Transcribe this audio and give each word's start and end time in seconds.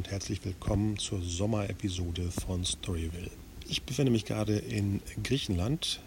Und 0.00 0.10
herzlich 0.10 0.42
willkommen 0.46 0.96
zur 0.96 1.20
Sommerepisode 1.20 2.30
von 2.30 2.64
Storyville. 2.64 3.30
Ich 3.68 3.82
befinde 3.82 4.10
mich 4.10 4.24
gerade 4.24 4.56
in 4.56 5.02
Griechenland, 5.22 6.00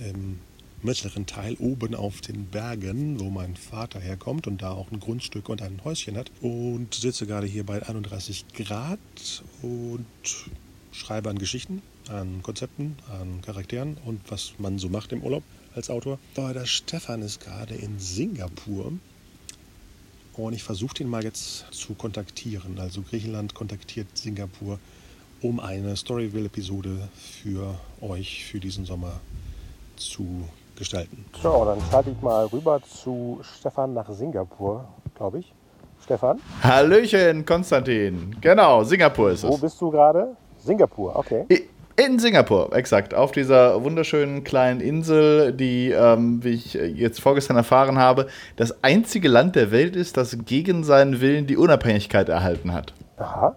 im 0.00 0.38
mittleren 0.82 1.24
Teil 1.24 1.54
oben 1.54 1.94
auf 1.94 2.20
den 2.20 2.44
Bergen, 2.44 3.18
wo 3.18 3.30
mein 3.30 3.56
Vater 3.56 4.00
herkommt 4.00 4.46
und 4.48 4.60
da 4.60 4.72
auch 4.72 4.92
ein 4.92 5.00
Grundstück 5.00 5.48
und 5.48 5.62
ein 5.62 5.80
Häuschen 5.82 6.18
hat. 6.18 6.30
Und 6.42 6.92
sitze 6.92 7.26
gerade 7.26 7.46
hier 7.46 7.64
bei 7.64 7.82
31 7.82 8.48
Grad 8.52 8.98
und 9.62 10.04
schreibe 10.92 11.30
an 11.30 11.38
Geschichten, 11.38 11.80
an 12.10 12.42
Konzepten, 12.42 12.96
an 13.18 13.40
Charakteren 13.40 13.96
und 14.04 14.20
was 14.30 14.52
man 14.58 14.78
so 14.78 14.90
macht 14.90 15.10
im 15.12 15.22
Urlaub 15.22 15.42
als 15.74 15.88
Autor. 15.88 16.18
Aber 16.36 16.52
der 16.52 16.66
Stefan 16.66 17.22
ist 17.22 17.40
gerade 17.40 17.74
in 17.74 17.98
Singapur 17.98 18.92
und 20.38 20.52
ich 20.52 20.62
versuche 20.62 20.94
den 20.94 21.08
mal 21.08 21.24
jetzt 21.24 21.66
zu 21.72 21.94
kontaktieren. 21.94 22.78
Also 22.78 23.02
Griechenland 23.02 23.54
kontaktiert 23.54 24.06
Singapur, 24.16 24.78
um 25.42 25.60
eine 25.60 25.96
Storyville-Episode 25.96 27.08
für 27.14 27.74
euch 28.00 28.44
für 28.44 28.60
diesen 28.60 28.86
Sommer 28.86 29.12
zu 29.96 30.44
gestalten. 30.76 31.24
So, 31.42 31.64
dann 31.64 31.80
schalte 31.90 32.10
ich 32.10 32.22
mal 32.22 32.46
rüber 32.46 32.80
zu 32.82 33.40
Stefan 33.58 33.94
nach 33.94 34.08
Singapur, 34.10 34.88
glaube 35.16 35.40
ich. 35.40 35.52
Stefan? 36.04 36.40
Hallöchen, 36.62 37.44
Konstantin. 37.44 38.36
Genau, 38.40 38.84
Singapur 38.84 39.32
ist 39.32 39.42
es. 39.42 39.50
Wo 39.50 39.56
bist 39.56 39.80
du 39.80 39.90
gerade? 39.90 40.36
Singapur, 40.58 41.16
okay. 41.16 41.44
In 41.98 42.20
Singapur, 42.20 42.72
exakt. 42.76 43.12
Auf 43.12 43.32
dieser 43.32 43.82
wunderschönen 43.82 44.44
kleinen 44.44 44.80
Insel, 44.80 45.52
die, 45.52 45.90
ähm, 45.90 46.44
wie 46.44 46.50
ich 46.50 46.74
jetzt 46.74 47.20
vorgestern 47.20 47.56
erfahren 47.56 47.98
habe, 47.98 48.28
das 48.54 48.84
einzige 48.84 49.26
Land 49.26 49.56
der 49.56 49.72
Welt 49.72 49.96
ist, 49.96 50.16
das 50.16 50.38
gegen 50.44 50.84
seinen 50.84 51.20
Willen 51.20 51.48
die 51.48 51.56
Unabhängigkeit 51.56 52.28
erhalten 52.28 52.72
hat. 52.72 52.92
Aha. 53.16 53.56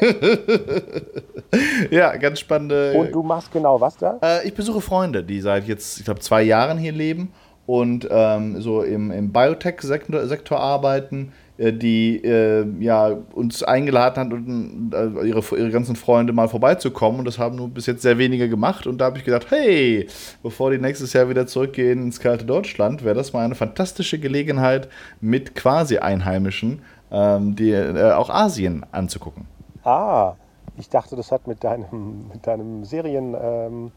ja, 1.90 2.16
ganz 2.16 2.38
spannende. 2.38 2.92
Und 2.92 3.10
du 3.10 3.24
machst 3.24 3.50
genau 3.50 3.80
was 3.80 3.96
da? 3.96 4.20
Äh, 4.22 4.46
ich 4.46 4.54
besuche 4.54 4.80
Freunde, 4.80 5.24
die 5.24 5.40
seit 5.40 5.66
jetzt, 5.66 5.98
ich 5.98 6.04
glaube, 6.04 6.20
zwei 6.20 6.44
Jahren 6.44 6.78
hier 6.78 6.92
leben 6.92 7.32
und 7.66 8.06
ähm, 8.08 8.60
so 8.60 8.82
im, 8.82 9.10
im 9.10 9.32
Biotech-Sektor 9.32 10.28
Sektor 10.28 10.60
arbeiten 10.60 11.32
äh, 11.32 11.41
die 11.70 12.16
äh, 12.24 12.66
ja, 12.80 13.16
uns 13.34 13.62
eingeladen 13.62 14.16
hat, 14.16 14.32
und, 14.32 14.92
äh, 14.92 15.28
ihre, 15.28 15.40
ihre 15.56 15.70
ganzen 15.70 15.94
Freunde 15.94 16.32
mal 16.32 16.48
vorbeizukommen. 16.48 17.20
Und 17.20 17.26
das 17.26 17.38
haben 17.38 17.56
nur 17.56 17.68
bis 17.68 17.86
jetzt 17.86 18.02
sehr 18.02 18.18
wenige 18.18 18.48
gemacht. 18.48 18.86
Und 18.86 18.98
da 18.98 19.04
habe 19.04 19.18
ich 19.18 19.24
gedacht, 19.24 19.46
hey, 19.50 20.08
bevor 20.42 20.70
die 20.70 20.78
nächstes 20.78 21.12
Jahr 21.12 21.28
wieder 21.28 21.46
zurückgehen 21.46 22.02
ins 22.02 22.18
kalte 22.18 22.44
Deutschland, 22.44 23.04
wäre 23.04 23.14
das 23.14 23.32
mal 23.32 23.44
eine 23.44 23.54
fantastische 23.54 24.18
Gelegenheit, 24.18 24.88
mit 25.20 25.54
quasi 25.54 25.98
Einheimischen 25.98 26.80
ähm, 27.12 27.54
die, 27.54 27.70
äh, 27.70 28.12
auch 28.12 28.30
Asien 28.30 28.84
anzugucken. 28.90 29.46
Ah, 29.84 30.34
ich 30.78 30.88
dachte, 30.88 31.14
das 31.14 31.30
hat 31.30 31.46
mit 31.46 31.62
deinem, 31.62 32.28
mit 32.32 32.46
deinem 32.46 32.84
Serien. 32.84 33.36
Ähm 33.40 33.92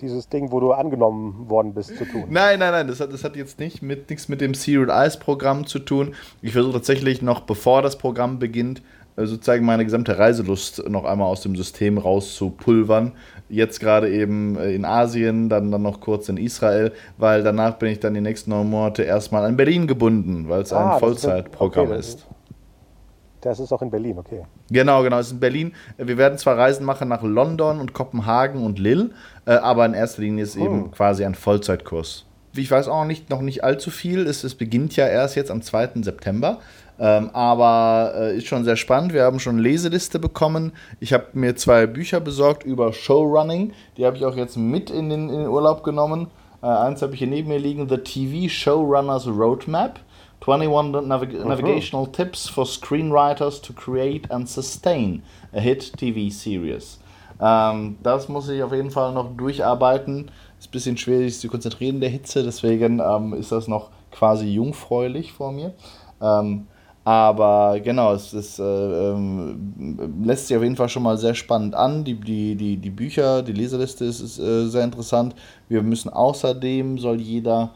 dieses 0.00 0.28
Ding, 0.28 0.52
wo 0.52 0.60
du 0.60 0.72
angenommen 0.72 1.48
worden 1.48 1.74
bist, 1.74 1.96
zu 1.96 2.04
tun. 2.04 2.24
Nein, 2.30 2.58
nein, 2.58 2.72
nein, 2.72 2.88
das 2.88 3.00
hat, 3.00 3.12
das 3.12 3.24
hat 3.24 3.36
jetzt 3.36 3.58
nicht 3.58 3.82
mit, 3.82 4.10
nichts 4.10 4.28
mit 4.28 4.40
dem 4.40 4.54
Serial 4.54 4.90
Eyes 4.90 5.18
Programm 5.18 5.66
zu 5.66 5.78
tun. 5.78 6.14
Ich 6.42 6.52
versuche 6.52 6.74
tatsächlich 6.74 7.22
noch, 7.22 7.40
bevor 7.40 7.82
das 7.82 7.98
Programm 7.98 8.38
beginnt, 8.38 8.82
äh, 9.16 9.26
sozusagen 9.26 9.64
meine 9.64 9.84
gesamte 9.84 10.18
Reiselust 10.18 10.88
noch 10.88 11.04
einmal 11.04 11.26
aus 11.26 11.42
dem 11.42 11.56
System 11.56 11.98
rauszupulvern. 11.98 13.12
Jetzt 13.48 13.80
gerade 13.80 14.10
eben 14.10 14.56
äh, 14.56 14.72
in 14.74 14.84
Asien, 14.84 15.48
dann, 15.48 15.70
dann 15.70 15.82
noch 15.82 16.00
kurz 16.00 16.28
in 16.28 16.36
Israel, 16.36 16.92
weil 17.16 17.42
danach 17.42 17.78
bin 17.78 17.90
ich 17.90 18.00
dann 18.00 18.14
die 18.14 18.20
nächsten 18.20 18.50
neun 18.50 18.70
Monate 18.70 19.02
erstmal 19.02 19.44
an 19.44 19.56
Berlin 19.56 19.86
gebunden, 19.86 20.48
weil 20.48 20.62
es 20.62 20.72
ah, 20.72 20.94
ein 20.94 21.00
Vollzeitprogramm 21.00 21.92
ist. 21.92 22.26
Okay, 22.26 22.34
das 23.40 23.60
ist 23.60 23.72
auch 23.72 23.82
in 23.82 23.90
Berlin, 23.90 24.18
okay. 24.18 24.44
Genau, 24.70 25.02
genau, 25.02 25.18
es 25.18 25.28
ist 25.28 25.32
in 25.32 25.40
Berlin. 25.40 25.72
Wir 25.96 26.18
werden 26.18 26.38
zwar 26.38 26.58
Reisen 26.58 26.84
machen 26.84 27.08
nach 27.08 27.22
London 27.22 27.80
und 27.80 27.92
Kopenhagen 27.92 28.64
und 28.64 28.78
Lille, 28.78 29.10
äh, 29.46 29.52
aber 29.52 29.86
in 29.86 29.94
erster 29.94 30.22
Linie 30.22 30.44
ist 30.44 30.50
es 30.50 30.56
eben 30.56 30.84
hm. 30.84 30.90
quasi 30.90 31.24
ein 31.24 31.34
Vollzeitkurs. 31.34 32.24
Ich 32.54 32.70
weiß 32.70 32.88
auch 32.88 33.04
nicht, 33.04 33.30
noch 33.30 33.40
nicht 33.40 33.62
allzu 33.62 33.90
viel. 33.90 34.26
Es, 34.26 34.42
es 34.42 34.54
beginnt 34.54 34.96
ja 34.96 35.06
erst 35.06 35.36
jetzt 35.36 35.50
am 35.50 35.62
2. 35.62 36.02
September. 36.02 36.58
Ähm, 37.00 37.30
aber 37.32 38.12
äh, 38.16 38.36
ist 38.36 38.48
schon 38.48 38.64
sehr 38.64 38.76
spannend. 38.76 39.12
Wir 39.12 39.22
haben 39.22 39.38
schon 39.38 39.54
eine 39.54 39.62
Leseliste 39.62 40.18
bekommen. 40.18 40.72
Ich 40.98 41.12
habe 41.12 41.26
mir 41.32 41.54
zwei 41.54 41.86
Bücher 41.86 42.20
besorgt 42.20 42.64
über 42.64 42.92
Showrunning. 42.92 43.72
Die 43.96 44.04
habe 44.04 44.16
ich 44.16 44.24
auch 44.24 44.36
jetzt 44.36 44.56
mit 44.56 44.90
in 44.90 45.08
den, 45.08 45.28
in 45.28 45.38
den 45.38 45.48
Urlaub 45.48 45.84
genommen. 45.84 46.28
Äh, 46.60 46.66
eins 46.66 47.00
habe 47.02 47.12
ich 47.12 47.20
hier 47.20 47.28
neben 47.28 47.48
mir 47.48 47.58
liegen: 47.58 47.88
The 47.88 47.98
TV 47.98 48.48
Showrunners 48.48 49.28
Roadmap. 49.28 50.00
21 50.40 51.06
Navig 51.06 51.32
mhm. 51.32 51.48
Navigational 51.48 52.06
Tips 52.06 52.48
for 52.48 52.64
Screenwriters 52.64 53.60
to 53.60 53.72
Create 53.72 54.30
and 54.30 54.48
Sustain 54.48 55.22
a 55.52 55.60
Hit 55.60 55.92
TV 55.96 56.30
Series. 56.30 56.98
Ähm, 57.40 57.98
das 58.02 58.28
muss 58.28 58.48
ich 58.48 58.62
auf 58.62 58.72
jeden 58.72 58.90
Fall 58.90 59.12
noch 59.12 59.36
durcharbeiten. 59.36 60.30
Ist 60.58 60.68
ein 60.68 60.72
bisschen 60.72 60.96
schwierig, 60.96 61.32
sich 61.32 61.40
zu 61.42 61.48
konzentrieren 61.48 61.96
in 61.96 62.00
der 62.00 62.10
Hitze, 62.10 62.42
deswegen 62.42 63.00
ähm, 63.00 63.32
ist 63.34 63.52
das 63.52 63.68
noch 63.68 63.90
quasi 64.10 64.46
jungfräulich 64.46 65.32
vor 65.32 65.52
mir. 65.52 65.74
Ähm, 66.20 66.66
aber 67.04 67.80
genau, 67.80 68.12
es 68.12 68.34
ist, 68.34 68.58
äh, 68.58 68.62
ähm, 68.62 70.12
lässt 70.22 70.48
sich 70.48 70.56
auf 70.56 70.62
jeden 70.62 70.76
Fall 70.76 70.90
schon 70.90 71.04
mal 71.04 71.16
sehr 71.16 71.34
spannend 71.34 71.74
an. 71.74 72.04
Die, 72.04 72.14
die, 72.14 72.54
die, 72.54 72.76
die 72.76 72.90
Bücher, 72.90 73.42
die 73.42 73.52
Leseliste 73.52 74.04
ist, 74.04 74.20
ist 74.20 74.38
äh, 74.38 74.66
sehr 74.66 74.84
interessant. 74.84 75.34
Wir 75.68 75.82
müssen 75.82 76.10
außerdem, 76.10 76.98
soll 76.98 77.20
jeder 77.20 77.70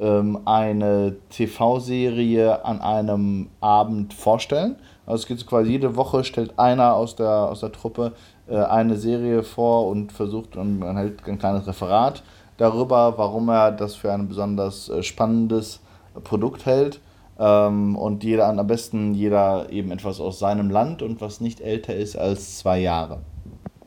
ähm, 0.00 0.40
eine 0.44 1.16
TV-Serie 1.30 2.64
an 2.64 2.80
einem 2.80 3.48
Abend 3.60 4.14
vorstellen. 4.14 4.76
Also 5.06 5.22
es 5.22 5.26
geht 5.26 5.46
quasi 5.46 5.70
jede 5.70 5.96
Woche, 5.96 6.24
stellt 6.24 6.58
einer 6.58 6.94
aus 6.94 7.16
der, 7.16 7.30
aus 7.30 7.60
der 7.60 7.72
Truppe 7.72 8.12
äh, 8.48 8.56
eine 8.56 8.96
Serie 8.96 9.42
vor 9.42 9.86
und 9.86 10.12
versucht 10.12 10.56
und 10.56 10.78
man 10.78 10.96
hält 10.96 11.26
ein 11.26 11.38
kleines 11.38 11.66
Referat 11.66 12.22
darüber, 12.58 13.16
warum 13.16 13.48
er 13.48 13.72
das 13.72 13.94
für 13.94 14.12
ein 14.12 14.28
besonders 14.28 14.88
äh, 14.88 15.02
spannendes 15.02 15.80
Produkt 16.24 16.66
hält. 16.66 17.00
Ähm, 17.38 17.96
und 17.96 18.24
jeder 18.24 18.48
am 18.48 18.66
besten 18.66 19.14
jeder 19.14 19.70
eben 19.70 19.92
etwas 19.92 20.20
aus 20.20 20.38
seinem 20.38 20.70
Land 20.70 21.02
und 21.02 21.20
was 21.20 21.40
nicht 21.40 21.60
älter 21.60 21.94
ist 21.94 22.16
als 22.16 22.58
zwei 22.58 22.80
Jahre. 22.80 23.20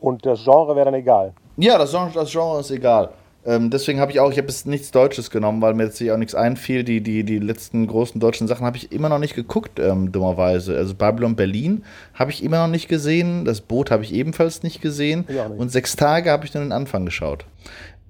Und 0.00 0.24
das 0.26 0.42
Genre 0.42 0.74
wäre 0.74 0.86
dann 0.86 0.94
egal? 0.94 1.34
Ja, 1.56 1.78
das 1.78 1.90
Genre, 1.90 2.10
das 2.14 2.30
Genre 2.30 2.60
ist 2.60 2.70
egal. 2.70 3.10
Ähm, 3.44 3.70
deswegen 3.70 3.98
habe 3.98 4.12
ich 4.12 4.20
auch, 4.20 4.30
ich 4.30 4.38
habe 4.38 4.48
jetzt 4.48 4.66
nichts 4.66 4.92
Deutsches 4.92 5.30
genommen, 5.30 5.60
weil 5.62 5.74
mir 5.74 5.84
jetzt 5.84 5.98
hier 5.98 6.14
auch 6.14 6.18
nichts 6.18 6.34
einfiel. 6.34 6.84
Die, 6.84 7.00
die, 7.00 7.24
die 7.24 7.38
letzten 7.38 7.86
großen 7.86 8.20
deutschen 8.20 8.46
Sachen 8.46 8.64
habe 8.64 8.76
ich 8.76 8.92
immer 8.92 9.08
noch 9.08 9.18
nicht 9.18 9.34
geguckt, 9.34 9.80
ähm, 9.80 10.12
dummerweise. 10.12 10.76
Also 10.76 10.94
Babylon 10.94 11.34
Berlin 11.34 11.84
habe 12.14 12.30
ich 12.30 12.44
immer 12.44 12.58
noch 12.58 12.70
nicht 12.70 12.88
gesehen. 12.88 13.44
Das 13.44 13.60
Boot 13.60 13.90
habe 13.90 14.04
ich 14.04 14.14
ebenfalls 14.14 14.62
nicht 14.62 14.80
gesehen. 14.80 15.24
Nicht. 15.26 15.38
Und 15.58 15.70
sechs 15.70 15.96
Tage 15.96 16.30
habe 16.30 16.44
ich 16.44 16.54
nur 16.54 16.62
den 16.62 16.72
Anfang 16.72 17.04
geschaut. 17.04 17.44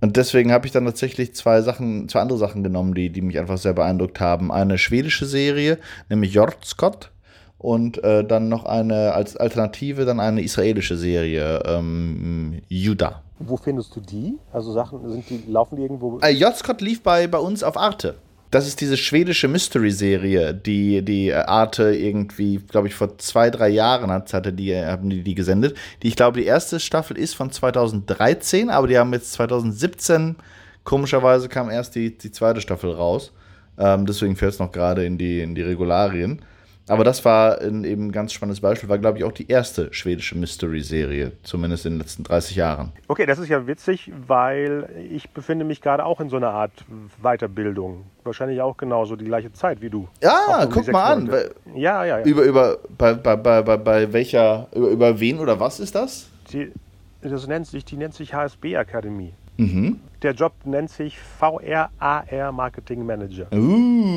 Und 0.02 0.16
deswegen 0.16 0.52
habe 0.52 0.66
ich 0.66 0.72
dann 0.72 0.84
tatsächlich 0.84 1.34
zwei 1.34 1.62
Sachen, 1.62 2.08
zwei 2.08 2.20
andere 2.20 2.38
Sachen 2.38 2.62
genommen, 2.62 2.92
die, 2.92 3.08
die 3.08 3.22
mich 3.22 3.38
einfach 3.38 3.56
sehr 3.56 3.72
beeindruckt 3.72 4.20
haben. 4.20 4.50
Eine 4.50 4.76
schwedische 4.76 5.26
Serie, 5.26 5.78
nämlich 6.10 6.34
Jordskott. 6.34 7.10
Und 7.56 8.02
äh, 8.02 8.24
dann 8.24 8.48
noch 8.48 8.64
eine 8.64 9.12
als 9.14 9.36
Alternative 9.36 10.04
dann 10.04 10.18
eine 10.18 10.42
israelische 10.42 10.96
Serie, 10.96 11.62
ähm, 11.64 12.60
Judah. 12.68 13.22
Wo 13.46 13.56
findest 13.56 13.94
du 13.96 14.00
die? 14.00 14.38
Also 14.52 14.72
Sachen, 14.72 15.08
sind 15.10 15.28
die, 15.28 15.44
laufen 15.50 15.76
die 15.76 15.82
irgendwo? 15.82 16.18
Äh, 16.20 16.30
J. 16.30 16.54
Scott 16.56 16.80
lief 16.80 17.02
bei, 17.02 17.26
bei 17.26 17.38
uns 17.38 17.62
auf 17.62 17.76
Arte. 17.76 18.16
Das 18.52 18.66
ist 18.66 18.82
diese 18.82 18.98
schwedische 18.98 19.48
Mystery-Serie, 19.48 20.52
die 20.52 21.02
die 21.02 21.32
Arte 21.32 21.94
irgendwie, 21.94 22.58
glaube 22.58 22.86
ich, 22.86 22.94
vor 22.94 23.16
zwei, 23.16 23.48
drei 23.48 23.70
Jahren 23.70 24.10
hat, 24.10 24.34
hatte 24.34 24.52
die, 24.52 24.76
haben 24.76 25.08
die, 25.08 25.22
die 25.22 25.34
gesendet. 25.34 25.74
Die, 26.02 26.08
ich 26.08 26.16
glaube, 26.16 26.38
die 26.38 26.46
erste 26.46 26.78
Staffel 26.78 27.16
ist 27.16 27.34
von 27.34 27.50
2013, 27.50 28.68
aber 28.68 28.88
die 28.88 28.98
haben 28.98 29.10
jetzt 29.14 29.32
2017, 29.32 30.36
komischerweise 30.84 31.48
kam 31.48 31.70
erst 31.70 31.94
die, 31.94 32.18
die 32.18 32.30
zweite 32.30 32.60
Staffel 32.60 32.90
raus. 32.90 33.32
Ähm, 33.78 34.04
deswegen 34.04 34.36
fällt 34.36 34.52
es 34.52 34.58
noch 34.58 34.70
gerade 34.70 35.06
in 35.06 35.16
die, 35.16 35.40
in 35.40 35.54
die 35.54 35.62
Regularien. 35.62 36.42
Aber 36.88 37.04
das 37.04 37.24
war 37.24 37.60
ein 37.60 37.84
eben 37.84 38.10
ganz 38.10 38.32
spannendes 38.32 38.60
Beispiel, 38.60 38.88
war, 38.88 38.98
glaube 38.98 39.18
ich, 39.18 39.24
auch 39.24 39.32
die 39.32 39.48
erste 39.48 39.92
schwedische 39.92 40.36
Mystery-Serie, 40.36 41.32
zumindest 41.42 41.86
in 41.86 41.94
den 41.94 42.00
letzten 42.00 42.24
30 42.24 42.56
Jahren. 42.56 42.92
Okay, 43.08 43.24
das 43.24 43.38
ist 43.38 43.48
ja 43.48 43.66
witzig, 43.66 44.10
weil 44.26 44.88
ich 45.10 45.30
befinde 45.30 45.64
mich 45.64 45.80
gerade 45.80 46.04
auch 46.04 46.20
in 46.20 46.28
so 46.28 46.36
einer 46.36 46.50
Art 46.50 46.72
Weiterbildung. 47.22 48.04
Wahrscheinlich 48.24 48.60
auch 48.60 48.76
genauso 48.76 49.16
die 49.16 49.24
gleiche 49.24 49.52
Zeit 49.52 49.80
wie 49.80 49.90
du. 49.90 50.08
Ja, 50.22 50.66
guck 50.70 50.90
mal 50.90 51.12
an. 51.12 51.30
Ja, 51.74 52.04
ja, 52.04 52.18
ja. 52.18 52.24
Über, 52.24 52.42
über, 52.42 52.78
bei, 52.98 53.14
bei, 53.14 53.36
bei, 53.36 53.62
bei 53.62 54.12
welcher, 54.12 54.66
über, 54.74 54.88
über 54.88 55.20
wen 55.20 55.38
oder 55.38 55.60
was 55.60 55.78
ist 55.78 55.94
das? 55.94 56.28
Die, 56.52 56.72
das 57.20 57.46
nennt 57.46 57.66
sich, 57.66 57.84
die 57.84 57.96
nennt 57.96 58.14
sich 58.14 58.34
HSB 58.34 58.76
Akademie. 58.76 59.32
Mhm. 59.56 60.00
Der 60.22 60.32
Job 60.32 60.52
nennt 60.64 60.90
sich 60.90 61.18
VRAR 61.18 62.52
Marketing 62.52 63.04
Manager. 63.04 63.46
Uh. 63.52 64.11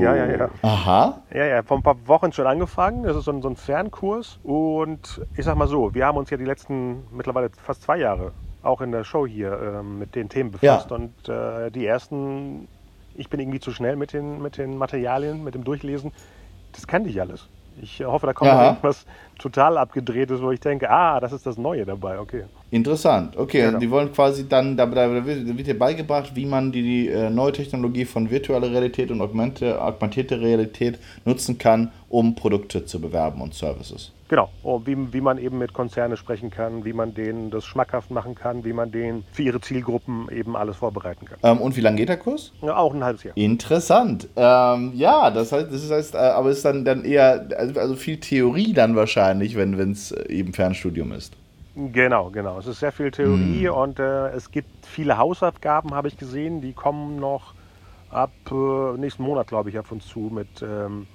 Ja, 0.00 0.14
ja, 0.14 0.26
ja. 0.26 0.50
Aha. 0.62 1.22
Ja, 1.32 1.44
ja, 1.44 1.62
vor 1.62 1.76
ein 1.76 1.82
paar 1.82 1.96
Wochen 2.06 2.32
schon 2.32 2.46
angefangen. 2.46 3.02
Das 3.04 3.16
ist 3.16 3.24
so 3.24 3.32
ein, 3.32 3.42
so 3.42 3.48
ein 3.48 3.56
Fernkurs. 3.56 4.38
Und 4.42 5.20
ich 5.36 5.44
sag 5.44 5.56
mal 5.56 5.68
so, 5.68 5.94
wir 5.94 6.06
haben 6.06 6.18
uns 6.18 6.30
ja 6.30 6.36
die 6.36 6.44
letzten 6.44 7.06
mittlerweile 7.10 7.50
fast 7.50 7.82
zwei 7.82 7.98
Jahre 7.98 8.32
auch 8.62 8.80
in 8.80 8.92
der 8.92 9.04
Show 9.04 9.26
hier 9.26 9.52
äh, 9.52 9.82
mit 9.82 10.14
den 10.14 10.28
Themen 10.28 10.50
befasst. 10.50 10.90
Ja. 10.90 10.96
Und 10.96 11.28
äh, 11.28 11.70
die 11.70 11.86
ersten, 11.86 12.68
ich 13.14 13.28
bin 13.28 13.40
irgendwie 13.40 13.60
zu 13.60 13.72
schnell 13.72 13.96
mit 13.96 14.12
den, 14.12 14.42
mit 14.42 14.58
den 14.58 14.76
Materialien, 14.76 15.44
mit 15.44 15.54
dem 15.54 15.64
Durchlesen. 15.64 16.12
Das 16.72 16.86
kannte 16.86 17.08
ich 17.08 17.20
alles. 17.20 17.48
Ich 17.82 18.04
hoffe, 18.04 18.26
da 18.26 18.32
kommt 18.32 18.50
irgendwas 18.50 19.06
total 19.38 19.78
abgedrehtes, 19.78 20.42
wo 20.42 20.50
ich 20.50 20.60
denke, 20.60 20.90
ah, 20.90 21.20
das 21.20 21.32
ist 21.32 21.46
das 21.46 21.56
Neue 21.56 21.84
dabei, 21.84 22.18
okay. 22.18 22.44
Interessant, 22.70 23.36
okay. 23.36 23.62
Genau. 23.62 23.78
Die 23.78 23.90
wollen 23.90 24.12
quasi 24.12 24.48
dann, 24.48 24.76
da, 24.76 24.90
wird 24.90 25.66
dir 25.66 25.78
beigebracht, 25.78 26.34
wie 26.34 26.46
man 26.46 26.72
die, 26.72 26.82
die 26.82 27.08
äh, 27.08 27.30
neue 27.30 27.52
Technologie 27.52 28.04
von 28.04 28.30
virtueller 28.30 28.70
Realität 28.70 29.10
und 29.10 29.20
augmente, 29.20 29.80
augmentierte 29.80 30.40
Realität 30.40 30.98
nutzen 31.24 31.58
kann, 31.58 31.92
um 32.08 32.34
Produkte 32.34 32.84
zu 32.84 33.00
bewerben 33.00 33.40
und 33.40 33.54
Services. 33.54 34.12
Genau, 34.28 34.50
oh, 34.62 34.82
wie, 34.84 35.12
wie 35.14 35.22
man 35.22 35.38
eben 35.38 35.56
mit 35.56 35.72
Konzernen 35.72 36.18
sprechen 36.18 36.50
kann, 36.50 36.84
wie 36.84 36.92
man 36.92 37.14
denen 37.14 37.50
das 37.50 37.64
schmackhaft 37.64 38.10
machen 38.10 38.34
kann, 38.34 38.62
wie 38.62 38.74
man 38.74 38.92
denen 38.92 39.24
für 39.32 39.42
ihre 39.42 39.60
Zielgruppen 39.60 40.28
eben 40.30 40.54
alles 40.54 40.76
vorbereiten 40.76 41.24
kann. 41.24 41.38
Ähm, 41.42 41.62
und 41.62 41.76
wie 41.76 41.80
lange 41.80 41.96
geht 41.96 42.10
der 42.10 42.18
Kurs? 42.18 42.52
Ja, 42.60 42.76
auch 42.76 42.92
ein 42.92 43.02
halbes 43.02 43.24
Jahr. 43.24 43.34
Interessant. 43.38 44.28
Ähm, 44.36 44.92
ja, 44.94 45.30
das 45.30 45.50
heißt, 45.50 45.72
das 45.72 45.90
heißt, 45.90 46.14
äh, 46.14 46.18
aber 46.18 46.50
es 46.50 46.58
ist 46.58 46.64
dann, 46.66 46.84
dann 46.84 47.06
eher, 47.06 47.48
also, 47.56 47.80
also 47.80 47.96
viel 47.96 48.20
Theorie 48.20 48.74
dann 48.74 48.96
wahrscheinlich, 48.96 49.56
wenn 49.56 49.72
es 49.92 50.12
äh, 50.12 50.30
eben 50.30 50.52
Fernstudium 50.52 51.12
ist. 51.12 51.34
Genau, 51.74 52.28
genau. 52.28 52.58
Es 52.58 52.66
ist 52.66 52.80
sehr 52.80 52.92
viel 52.92 53.10
Theorie 53.10 53.68
hm. 53.68 53.74
und 53.74 53.98
äh, 53.98 54.28
es 54.30 54.50
gibt 54.50 54.84
viele 54.84 55.16
Hausaufgaben, 55.16 55.94
habe 55.94 56.08
ich 56.08 56.18
gesehen, 56.18 56.60
die 56.60 56.74
kommen 56.74 57.16
noch 57.16 57.54
ab 58.10 58.32
äh, 58.50 58.98
nächsten 58.98 59.22
Monat, 59.22 59.46
glaube 59.46 59.70
ich, 59.70 59.78
auf 59.78 59.90
uns 59.90 60.06
zu 60.06 60.20
mit 60.20 60.48
ähm, 60.60 61.06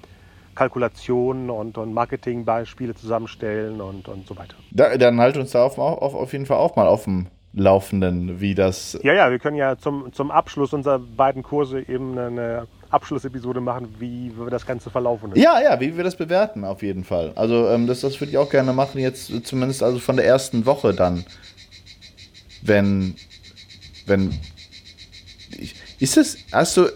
Kalkulationen 0.55 1.49
und, 1.49 1.77
und 1.77 1.93
Marketingbeispiele 1.93 2.95
zusammenstellen 2.95 3.81
und, 3.81 4.07
und 4.07 4.27
so 4.27 4.37
weiter. 4.37 4.55
Da, 4.71 4.97
dann 4.97 5.19
halt 5.19 5.37
uns 5.37 5.51
da 5.51 5.63
auf, 5.63 5.77
auf, 5.77 6.13
auf 6.13 6.31
jeden 6.33 6.45
Fall 6.45 6.57
auch 6.57 6.75
mal 6.75 6.87
auf 6.87 7.05
dem 7.05 7.27
Laufenden, 7.55 8.41
wie 8.41 8.55
das. 8.55 8.97
Ja, 9.03 9.13
ja, 9.13 9.29
wir 9.29 9.37
können 9.37 9.57
ja 9.57 9.77
zum, 9.77 10.11
zum 10.11 10.31
Abschluss 10.31 10.73
unserer 10.73 10.97
beiden 10.97 11.43
Kurse 11.43 11.87
eben 11.87 12.17
eine 12.17 12.67
Abschlussepisode 12.89 13.61
machen, 13.61 13.95
wie 13.99 14.31
wir 14.35 14.49
das 14.49 14.65
Ganze 14.65 14.89
verlaufen 14.89 15.31
ist. 15.31 15.37
Ja, 15.41 15.61
ja, 15.61 15.79
wie 15.79 15.95
wir 15.95 16.03
das 16.03 16.15
bewerten, 16.15 16.65
auf 16.65 16.81
jeden 16.81 17.03
Fall. 17.03 17.31
Also, 17.35 17.67
ähm, 17.69 17.85
das, 17.85 18.01
das 18.01 18.19
würde 18.19 18.31
ich 18.31 18.37
auch 18.39 18.49
gerne 18.49 18.73
machen, 18.73 18.99
jetzt 18.99 19.31
zumindest 19.45 19.83
also 19.83 19.99
von 19.99 20.15
der 20.15 20.25
ersten 20.25 20.65
Woche 20.65 20.93
dann. 20.93 21.25
Wenn. 22.63 23.15
Wenn. 24.07 24.39
Ist 25.99 26.17
es. 26.17 26.37
Hast 26.51 26.77
du. 26.77 26.87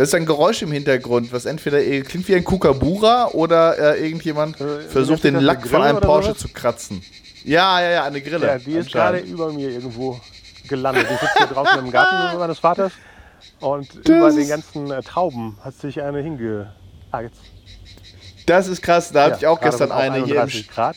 Das 0.00 0.08
ist 0.08 0.14
ein 0.14 0.24
Geräusch 0.24 0.62
im 0.62 0.72
Hintergrund, 0.72 1.30
was 1.30 1.44
entweder 1.44 1.78
klingt 2.00 2.26
wie 2.26 2.34
ein 2.34 2.42
Kukabura 2.42 3.32
oder 3.32 3.96
äh, 3.98 4.02
irgendjemand 4.02 4.58
äh, 4.58 4.80
versucht, 4.88 5.24
den 5.24 5.34
Lack 5.34 5.68
von 5.68 5.82
einem 5.82 6.00
Porsche 6.00 6.34
zu 6.34 6.48
kratzen. 6.48 7.02
Ja, 7.44 7.82
ja, 7.82 7.90
ja, 7.90 8.04
eine 8.04 8.22
Grille. 8.22 8.46
Ja, 8.46 8.56
die 8.56 8.72
ist 8.76 8.90
gerade 8.90 9.18
über 9.18 9.52
mir 9.52 9.68
irgendwo 9.68 10.18
gelandet. 10.66 11.06
Die 11.10 11.16
sitzt 11.16 11.36
hier 11.36 11.46
draußen 11.48 11.80
im 11.80 11.90
Garten 11.90 12.38
meines 12.38 12.58
Vaters 12.58 12.92
und 13.60 13.90
das 13.94 14.06
über 14.06 14.32
den 14.32 14.48
ganzen 14.48 14.90
äh, 14.90 15.02
Trauben 15.02 15.58
hat 15.62 15.74
sich 15.74 16.00
eine 16.00 16.20
hinge. 16.20 16.72
Ah, 17.10 17.20
jetzt. 17.20 17.40
Das 18.46 18.68
ist 18.68 18.80
krass, 18.80 19.12
da 19.12 19.18
ja, 19.18 19.26
hatte 19.26 19.40
ich 19.40 19.46
auch 19.46 19.60
gestern 19.60 19.92
eine 19.92 20.24
hier. 20.24 20.42
Im 20.42 20.66
Grad. 20.68 20.96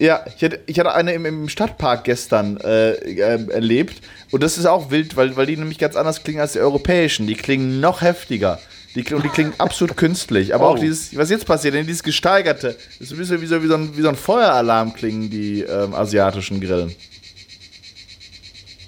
Ja, 0.00 0.24
ich 0.34 0.42
hatte, 0.42 0.60
ich 0.64 0.78
hatte 0.80 0.94
eine 0.94 1.12
im, 1.12 1.26
im 1.26 1.48
Stadtpark 1.50 2.04
gestern 2.04 2.56
äh, 2.56 2.92
äh, 2.92 3.50
erlebt. 3.50 4.00
Und 4.30 4.42
das 4.42 4.56
ist 4.56 4.64
auch 4.64 4.90
wild, 4.90 5.14
weil, 5.14 5.36
weil 5.36 5.44
die 5.44 5.58
nämlich 5.58 5.76
ganz 5.76 5.94
anders 5.94 6.24
klingen 6.24 6.40
als 6.40 6.54
die 6.54 6.60
europäischen. 6.60 7.26
Die 7.26 7.34
klingen 7.34 7.80
noch 7.80 8.00
heftiger. 8.00 8.58
Die, 8.94 9.04
und 9.12 9.22
die 9.22 9.28
klingen 9.28 9.52
absolut 9.58 9.98
künstlich. 9.98 10.54
Aber 10.54 10.70
oh. 10.70 10.72
auch 10.72 10.78
dieses, 10.78 11.14
was 11.18 11.28
jetzt 11.28 11.44
passiert, 11.44 11.74
denn 11.74 11.86
dieses 11.86 12.02
gesteigerte, 12.02 12.78
das 12.98 13.08
ist 13.08 13.12
ein 13.12 13.18
bisschen 13.18 13.42
wie 13.42 13.46
so, 13.46 13.62
wie 13.62 13.66
so, 13.66 13.74
ein, 13.74 13.94
wie 13.94 14.00
so 14.00 14.08
ein 14.08 14.16
Feueralarm 14.16 14.94
klingen 14.94 15.28
die 15.28 15.60
ähm, 15.60 15.94
asiatischen 15.94 16.62
Grillen. 16.62 16.96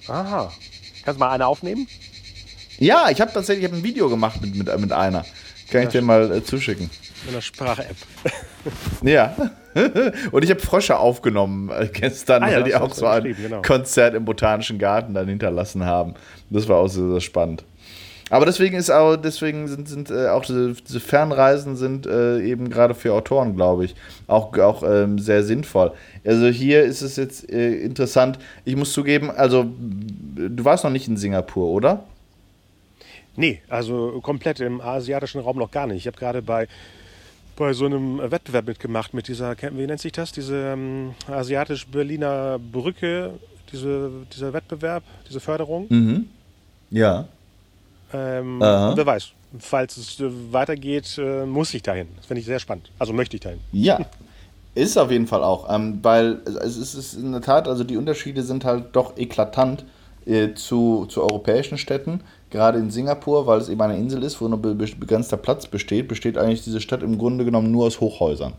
Aha. 0.08 0.50
Kannst 1.04 1.20
du 1.20 1.24
mal 1.24 1.30
eine 1.30 1.46
aufnehmen? 1.46 1.88
Ja, 2.78 3.10
ich 3.10 3.20
habe 3.20 3.30
tatsächlich 3.34 3.66
hab 3.66 3.74
ein 3.74 3.84
Video 3.84 4.08
gemacht 4.08 4.40
mit, 4.40 4.54
mit, 4.54 4.80
mit 4.80 4.92
einer. 4.92 5.26
Kann 5.70 5.82
ich 5.82 5.88
dir 5.90 6.00
mal 6.00 6.32
äh, 6.32 6.42
zuschicken. 6.42 6.88
In 7.26 7.34
der 7.34 7.42
Sprache-App. 7.42 7.96
Ja. 9.02 9.34
Und 10.32 10.44
ich 10.44 10.50
habe 10.50 10.60
Frösche 10.60 10.98
aufgenommen 10.98 11.70
äh, 11.70 11.88
gestern, 11.88 12.42
ah, 12.42 12.50
ja, 12.50 12.56
weil 12.56 12.64
die 12.64 12.74
auch 12.74 12.92
so 12.92 13.06
ein 13.06 13.24
genau. 13.24 13.62
Konzert 13.62 14.14
im 14.14 14.24
Botanischen 14.24 14.78
Garten 14.78 15.14
dann 15.14 15.28
hinterlassen 15.28 15.84
haben. 15.86 16.14
Das 16.50 16.68
war 16.68 16.78
auch 16.78 16.88
sehr, 16.88 17.08
sehr 17.08 17.20
spannend. 17.20 17.64
Aber 18.32 18.46
deswegen 18.46 18.76
ist 18.76 18.90
auch, 18.90 19.16
deswegen 19.16 19.68
sind, 19.68 19.88
sind 19.88 20.10
äh, 20.10 20.28
auch 20.28 20.42
diese, 20.42 20.72
diese, 20.72 21.00
Fernreisen 21.00 21.76
sind 21.76 22.06
äh, 22.06 22.40
eben 22.40 22.70
gerade 22.70 22.94
für 22.94 23.12
Autoren, 23.12 23.54
glaube 23.54 23.84
ich, 23.84 23.94
auch, 24.26 24.56
auch 24.56 24.82
ähm, 24.82 25.18
sehr 25.18 25.42
sinnvoll. 25.42 25.92
Also 26.24 26.46
hier 26.46 26.82
ist 26.82 27.02
es 27.02 27.16
jetzt 27.16 27.50
äh, 27.52 27.74
interessant. 27.74 28.38
Ich 28.64 28.74
muss 28.74 28.94
zugeben, 28.94 29.30
also 29.30 29.66
du 29.68 30.64
warst 30.64 30.82
noch 30.82 30.90
nicht 30.90 31.08
in 31.08 31.18
Singapur, 31.18 31.68
oder? 31.68 32.04
Nee, 33.36 33.60
also 33.68 34.20
komplett 34.22 34.60
im 34.60 34.80
asiatischen 34.80 35.42
Raum 35.42 35.58
noch 35.58 35.70
gar 35.70 35.86
nicht. 35.86 35.98
Ich 35.98 36.06
habe 36.06 36.16
gerade 36.16 36.40
bei 36.40 36.68
bei 37.56 37.72
so 37.72 37.86
einem 37.86 38.18
Wettbewerb 38.18 38.66
mitgemacht 38.66 39.14
mit 39.14 39.28
dieser, 39.28 39.56
wie 39.56 39.86
nennt 39.86 40.00
sich 40.00 40.12
das, 40.12 40.32
diese 40.32 40.72
ähm, 40.72 41.14
asiatisch-Berliner 41.28 42.58
Brücke, 42.58 43.32
diese, 43.70 44.10
dieser 44.32 44.52
Wettbewerb, 44.52 45.02
diese 45.28 45.40
Förderung. 45.40 45.86
Mhm. 45.88 46.26
Ja. 46.90 47.26
Ähm, 48.12 48.60
wer 48.60 49.06
weiß, 49.06 49.30
falls 49.58 49.96
es 49.96 50.22
weitergeht, 50.50 51.18
äh, 51.18 51.46
muss 51.46 51.72
ich 51.74 51.82
dahin. 51.82 52.08
Das 52.16 52.26
finde 52.26 52.40
ich 52.40 52.46
sehr 52.46 52.58
spannend. 52.58 52.90
Also 52.98 53.12
möchte 53.12 53.36
ich 53.36 53.42
dahin. 53.42 53.60
Ja. 53.72 54.00
Ist 54.74 54.96
auf 54.96 55.10
jeden 55.10 55.26
Fall 55.26 55.44
auch, 55.44 55.68
ähm, 55.68 55.98
weil 56.00 56.40
es 56.46 56.78
ist 56.78 57.12
in 57.12 57.32
der 57.32 57.42
Tat, 57.42 57.68
also 57.68 57.84
die 57.84 57.98
Unterschiede 57.98 58.42
sind 58.42 58.64
halt 58.64 58.96
doch 58.96 59.18
eklatant 59.18 59.84
äh, 60.24 60.54
zu, 60.54 61.04
zu 61.10 61.20
europäischen 61.20 61.76
Städten 61.76 62.22
gerade 62.52 62.78
in 62.78 62.90
Singapur, 62.90 63.46
weil 63.48 63.58
es 63.58 63.68
eben 63.68 63.80
eine 63.80 63.96
Insel 63.96 64.22
ist, 64.22 64.40
wo 64.40 64.46
nur 64.46 64.60
begrenzter 64.60 65.36
Platz 65.36 65.66
besteht, 65.66 66.06
besteht 66.06 66.38
eigentlich 66.38 66.62
diese 66.62 66.80
Stadt 66.80 67.02
im 67.02 67.18
Grunde 67.18 67.44
genommen 67.44 67.72
nur 67.72 67.86
aus 67.86 68.00
Hochhäusern. 68.00 68.52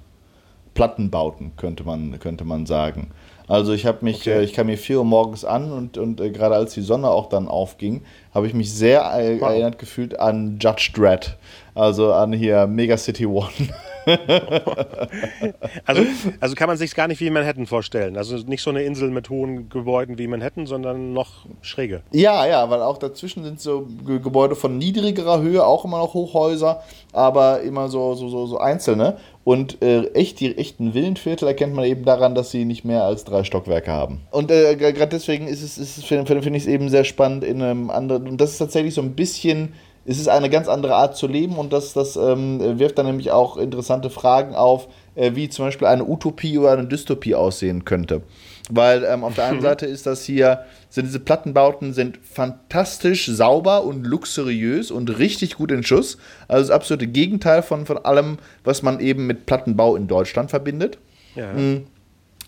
Plattenbauten, 0.74 1.51
könnte 1.56 1.84
man, 1.84 2.19
könnte 2.19 2.44
man 2.44 2.66
sagen. 2.66 3.12
Also 3.48 3.74
ich 3.74 3.86
habe 3.86 4.00
mich, 4.01 4.22
okay. 4.22 4.40
äh, 4.40 4.44
ich 4.44 4.54
kam 4.54 4.68
mir 4.68 4.78
4 4.78 5.00
Uhr 5.00 5.06
morgens 5.06 5.45
an 5.45 5.72
und, 5.72 5.98
und 5.98 6.19
äh, 6.19 6.31
gerade 6.31 6.56
als 6.56 6.74
die 6.74 6.81
Sonne 6.81 7.10
auch 7.10 7.30
dann 7.30 7.48
aufging, 7.48 8.01
habe 8.34 8.48
ich 8.48 8.54
mich 8.54 8.74
sehr 8.74 9.01
äh, 9.18 9.40
wow. 9.40 9.50
erinnert 9.50 9.78
gefühlt 9.78 10.19
an 10.19 10.57
Judge 10.60 10.92
Dredd. 10.94 11.38
Also 11.75 12.13
an 12.13 12.34
hier 12.34 12.68
Mega 12.68 12.98
City 12.98 13.25
One. 13.25 13.50
also, 15.86 16.04
also 16.40 16.56
kann 16.56 16.68
man 16.68 16.78
sich 16.78 16.95
gar 16.95 17.07
nicht 17.07 17.22
wie 17.22 17.30
Manhattan 17.30 17.66
vorstellen. 17.66 18.18
Also 18.18 18.38
nicht 18.38 18.62
so 18.62 18.69
eine 18.69 18.83
Insel 18.83 19.10
mit 19.10 19.30
hohen 19.30 19.69
Gebäuden 19.69 20.18
wie 20.18 20.28
Manhattan, 20.28 20.66
sondern 20.66 21.14
noch 21.14 21.45
schräge. 21.62 22.04
Ja, 22.12 22.45
ja, 22.45 22.69
weil 22.69 22.81
auch 22.81 22.98
dazwischen 22.98 23.44
sind 23.44 23.60
so 23.60 23.88
Gebäude 24.06 24.56
von 24.56 24.78
niedrigerer 24.78 25.42
Höhe, 25.42 25.66
auch 25.66 25.86
immer 25.86 26.00
noch 26.00 26.14
Hochhäuser, 26.14 26.83
aber 27.12 27.62
immer 27.62 27.90
so, 27.90 28.16
so, 28.16 28.30
so, 28.30 28.45
so 28.45 28.57
einzelne. 28.57 29.18
Und 29.44 29.81
äh, 29.81 30.06
echt, 30.14 30.40
die 30.40 30.57
echten 30.57 30.94
Villenviertel 30.94 31.48
erkennt 31.48 31.74
man 31.74 31.86
eben 31.86 32.06
daran, 32.06 32.33
dass 32.33 32.52
sie 32.52 32.64
nicht 32.64 32.86
mehr 32.86 33.04
als 33.04 33.26
drei 33.26 33.44
Stockwerke 33.44 33.92
haben. 33.92 34.22
Und 34.31 34.52
äh, 34.52 34.76
gerade 34.76 35.07
deswegen 35.07 35.48
ist 35.48 35.62
es, 35.62 35.78
ist 35.78 35.98
es 35.98 36.06
finde 36.06 36.26
find 36.26 36.56
ich 36.56 36.64
es 36.64 36.68
eben 36.68 36.90
sehr 36.90 37.04
spannend 37.04 37.44
in 37.44 37.62
einem 37.62 37.90
anderen. 37.90 38.28
Und 38.28 38.40
das 38.40 38.52
ist 38.52 38.60
tatsächlich 38.60 38.94
so 38.94 39.02
ein 39.02 39.16
bisschen 39.16 39.74
es 40.06 40.19
ist 40.19 40.28
eine 40.28 40.50
ganz 40.50 40.68
andere 40.68 40.95
Art 40.95 41.16
zu 41.16 41.28
leben 41.28 41.57
und 41.57 41.72
das, 41.72 41.94
das 41.94 42.16
ähm, 42.16 42.80
wirft 42.80 42.98
dann 42.98 43.06
nämlich 43.06 43.31
auch 43.31 43.57
interessante 43.57 44.10
Fragen 44.10 44.54
auf, 44.54 44.88
äh, 45.16 45.31
wie 45.36 45.48
zum 45.50 45.66
Beispiel 45.66 45.88
eine 45.88 46.06
Utopie 46.06 46.57
oder 46.57 46.74
eine 46.74 46.88
Dystopie 46.88 47.36
aussehen 47.36 47.86
könnte. 47.86 48.22
Weil 48.69 49.06
ähm, 49.06 49.24
auf 49.24 49.36
der 49.36 49.45
einen 49.45 49.62
Seite 49.62 49.86
ist 49.86 50.06
das 50.06 50.26
hier, 50.26 50.66
sind 50.90 51.06
diese 51.06 51.19
Plattenbauten 51.19 51.94
sind 51.94 52.19
fantastisch 52.22 53.28
sauber 53.28 53.83
und 53.83 54.06
luxuriös 54.06 54.92
und 54.92 55.18
richtig 55.19 55.56
gut 55.56 55.72
in 55.72 55.83
Schuss. 55.83 56.18
Also 56.48 56.68
das 56.68 56.76
absolute 56.76 57.07
Gegenteil 57.07 57.62
von, 57.62 57.86
von 57.86 57.98
allem, 57.98 58.38
was 58.64 58.83
man 58.83 59.00
eben 59.00 59.26
mit 59.26 59.45
Plattenbau 59.45 59.95
in 59.95 60.07
Deutschland 60.07 60.50
verbindet. 60.50 60.98
Ja. 61.36 61.54
Mhm. 61.54 61.88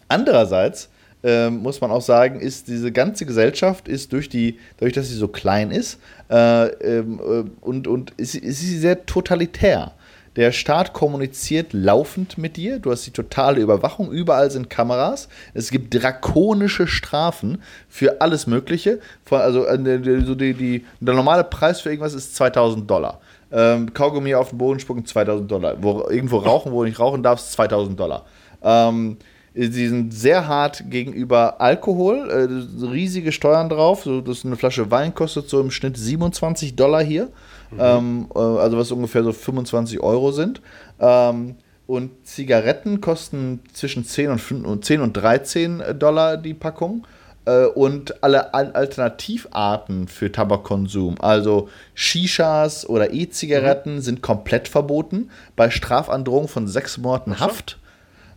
Andererseits 0.10 0.90
ähm, 1.25 1.63
muss 1.63 1.82
man 1.82 1.89
auch 1.89 2.03
sagen, 2.03 2.39
ist 2.39 2.67
diese 2.67 2.91
ganze 2.91 3.25
Gesellschaft 3.25 3.88
ist 3.88 4.13
durch 4.13 4.29
die, 4.29 4.60
dadurch, 4.77 4.94
dass 4.94 5.10
sie 5.10 5.15
so 5.15 5.27
klein 5.27 5.72
ist, 5.72 6.00
äh, 6.29 6.67
ähm, 6.67 7.20
äh, 7.20 7.65
und, 7.65 7.88
und 7.88 8.12
ist, 8.12 8.36
ist 8.36 8.60
sie 8.60 8.77
sehr 8.77 9.08
totalitär. 9.08 9.94
Der 10.36 10.51
Staat 10.51 10.94
kommuniziert 10.94 11.74
laufend 11.74 12.38
mit 12.38 12.58
dir. 12.58 12.77
Du 12.77 12.91
hast 12.91 13.08
die 13.08 13.12
totale 13.12 13.60
Überwachung. 13.60 14.12
Überall 14.12 14.51
sind 14.51 14.70
Kameras. 14.70 15.29
Es 15.53 15.72
gibt 15.72 15.96
drakonische 15.96 16.88
Strafen 16.88 17.63
für 17.88 18.22
alles 18.22 18.46
Mögliche. 18.46 19.00
Also 19.32 19.65
äh, 19.65 20.24
so 20.24 20.36
die, 20.36 20.53
die, 20.53 20.86
der 21.00 21.15
normale 21.15 21.46
Preis 21.46 21.82
für 21.82 21.89
irgendwas 21.89 22.13
ist 22.13 22.36
2000 22.36 22.88
Dollar. 22.88 23.20
Ähm, 23.51 23.94
Kaugummi 23.94 24.36
auf 24.36 24.50
den 24.50 24.60
Boden 24.60 24.79
spucken 24.79 25.05
2000 25.05 25.50
Dollar. 25.50 25.82
Wo, 25.82 26.05
irgendwo 26.08 26.38
rauchen, 26.38 26.72
wo 26.72 26.84
du 26.84 26.89
nicht 26.89 27.00
rauchen 27.00 27.24
darfst, 27.24 27.53
2000 27.53 28.00
Dollar. 28.00 28.25
Ähm, 28.62 29.17
Sie 29.58 29.88
sind 29.88 30.14
sehr 30.14 30.48
hart 30.48 30.84
gegenüber 30.90 31.62
Alkohol, 31.62 32.30
äh, 32.30 32.86
riesige 32.86 33.32
Steuern 33.32 33.70
drauf. 33.70 34.04
So, 34.04 34.20
das 34.20 34.44
eine 34.44 34.58
Flasche 34.58 34.92
Wein 34.92 35.16
kostet 35.16 35.50
so 35.50 35.62
im 35.62 35.72
Schnitt 35.72 35.98
27 35.98 36.76
Dollar 36.76 37.02
hier, 37.02 37.30
mhm. 37.72 37.80
ähm, 37.80 38.28
äh, 38.36 38.40
also 38.40 38.78
was 38.78 38.92
ungefähr 38.92 39.24
so 39.24 39.32
25 39.32 40.02
Euro 40.02 40.32
sind. 40.34 40.62
Ähm, 41.00 41.56
und 41.88 42.28
Zigaretten 42.28 43.00
kosten 43.00 43.62
zwischen 43.72 44.04
10 44.04 44.32
und, 44.32 44.40
5, 44.40 44.82
10 44.82 45.02
und 45.02 45.14
13 45.14 45.84
Dollar 46.00 46.36
die 46.36 46.54
Packung. 46.54 47.06
äh, 47.46 47.66
und 47.66 48.24
alle 48.24 48.54
Alternativarten 48.54 50.08
für 50.08 50.32
Tabakkonsum, 50.32 51.16
also 51.22 51.70
Shishas 51.94 52.90
oder 52.90 53.14
E-Zigaretten, 53.14 53.96
mhm. 53.96 54.02
sind 54.02 54.22
komplett 54.22 54.68
verboten 54.68 55.30
bei 55.56 55.70
Strafandrohung 55.70 56.50
von 56.50 56.68
sechs 56.68 56.98
Monaten 56.98 57.40
Haft. 57.40 57.78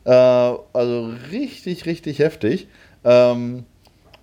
Äh, 0.08 0.58
also 0.72 1.12
richtig, 1.30 1.84
richtig 1.84 2.18
heftig. 2.18 2.66
Ähm, 3.04 3.64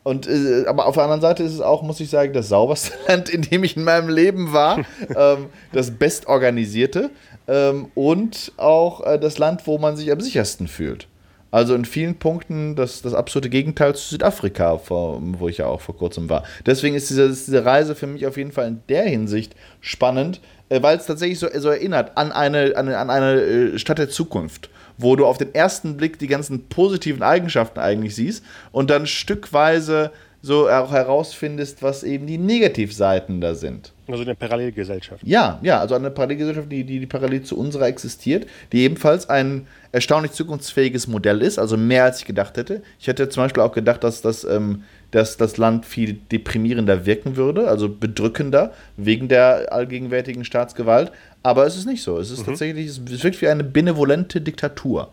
und, 0.02 0.28
äh, 0.28 0.66
aber 0.66 0.88
auf 0.88 0.96
der 0.96 1.04
anderen 1.04 1.22
Seite 1.22 1.44
ist 1.44 1.54
es 1.54 1.62
auch, 1.62 1.84
muss 1.84 2.00
ich 2.00 2.10
sagen, 2.10 2.34
das 2.34 2.50
sauberste 2.50 2.94
Land, 3.08 3.30
in 3.30 3.44
dem 3.44 3.64
ich 3.64 3.78
in 3.78 3.84
meinem 3.84 4.10
Leben 4.10 4.52
war. 4.52 4.80
ähm, 5.16 5.48
das 5.74 5.92
bestorganisierte 5.92 7.12
ähm, 7.48 7.92
und 7.94 8.52
auch 8.58 9.06
äh, 9.06 9.20
das 9.20 9.38
Land, 9.38 9.68
wo 9.68 9.78
man 9.78 9.96
sich 9.96 10.12
am 10.12 10.20
sichersten 10.20 10.68
fühlt. 10.68 11.08
Also 11.52 11.76
in 11.76 11.86
vielen 11.86 12.16
Punkten 12.16 12.76
das, 12.76 13.04
das 13.04 13.14
absolute 13.14 13.50
Gegenteil 13.50 13.96
zu 13.96 14.10
Südafrika, 14.10 14.78
vor, 14.80 15.22
wo 15.22 15.48
ich 15.48 15.60
ja 15.60 15.68
auch 15.68 15.82
vor 15.82 15.96
kurzem 15.96 16.30
war. 16.30 16.44
Deswegen 16.66 16.96
ist 16.96 17.10
diese, 17.12 17.30
diese 17.30 17.64
Reise 17.64 17.96
für 17.96 18.08
mich 18.08 18.26
auf 18.26 18.38
jeden 18.38 18.52
Fall 18.52 18.68
in 18.68 18.82
der 18.90 19.04
Hinsicht 19.04 19.56
spannend, 19.82 20.42
weil 20.70 20.98
es 20.98 21.06
tatsächlich 21.06 21.40
so, 21.40 21.48
so 21.56 21.70
erinnert 21.70 22.18
an 22.18 22.32
eine, 22.32 22.76
an, 22.76 22.90
an 22.90 23.10
eine 23.10 23.42
äh, 23.42 23.80
Stadt 23.80 23.98
der 23.98 24.10
Zukunft 24.10 24.70
wo 24.98 25.16
du 25.16 25.26
auf 25.26 25.38
den 25.38 25.54
ersten 25.54 25.98
Blick 25.98 26.20
die 26.20 26.28
ganzen 26.28 26.68
positiven 26.68 27.24
Eigenschaften 27.24 27.80
eigentlich 27.80 28.16
siehst 28.16 28.44
und 28.72 28.90
dann 28.90 29.08
stückweise 29.08 30.12
so 30.42 30.70
auch 30.70 30.92
herausfindest, 30.92 31.82
was 31.82 32.04
eben 32.04 32.28
die 32.28 32.38
Negativseiten 32.38 33.42
da 33.42 33.56
sind. 33.56 33.94
Also 34.08 34.22
eine 34.22 34.36
Parallelgesellschaft. 34.36 35.26
Ja, 35.26 35.60
ja, 35.64 35.80
also 35.80 35.96
eine 35.96 36.12
Parallelgesellschaft, 36.12 36.72
die, 36.72 36.84
die, 36.84 37.00
die 37.00 37.08
parallel 37.08 37.42
zu 37.42 37.58
unserer 37.58 37.88
existiert, 37.88 38.46
die 38.72 38.84
ebenfalls 38.84 39.28
ein 39.28 39.66
erstaunlich 39.92 40.34
zukunftsfähiges 40.34 41.08
Modell 41.08 41.42
ist, 41.42 41.58
also 41.58 41.78
mehr 41.78 42.04
als 42.04 42.20
ich 42.20 42.26
gedacht 42.26 42.58
hätte. 42.58 42.84
Ich 43.00 43.08
hätte 43.08 43.28
zum 43.28 43.44
Beispiel 43.44 43.64
auch 43.64 43.72
gedacht, 43.72 44.04
dass 44.04 44.22
das, 44.22 44.44
ähm, 44.44 44.84
dass 45.12 45.38
das 45.38 45.58
Land 45.58 45.86
viel 45.86 46.14
deprimierender 46.32 47.06
wirken 47.06 47.36
würde, 47.36 47.68
also 47.68 47.90
bedrückender, 47.90 48.74
wegen 48.98 49.28
der 49.28 49.72
allgegenwärtigen 49.72 50.46
Staatsgewalt. 50.46 51.12
Aber 51.44 51.66
es 51.66 51.78
ist 51.78 51.86
nicht 51.86 52.04
so. 52.04 52.18
Es 52.18 52.32
ist 52.32 52.42
mhm. 52.42 52.46
tatsächlich, 52.46 52.88
es 52.88 53.24
wirkt 53.24 53.42
wie 53.42 53.48
eine 53.48 53.64
benevolente 53.64 54.42
Diktatur. 54.42 55.12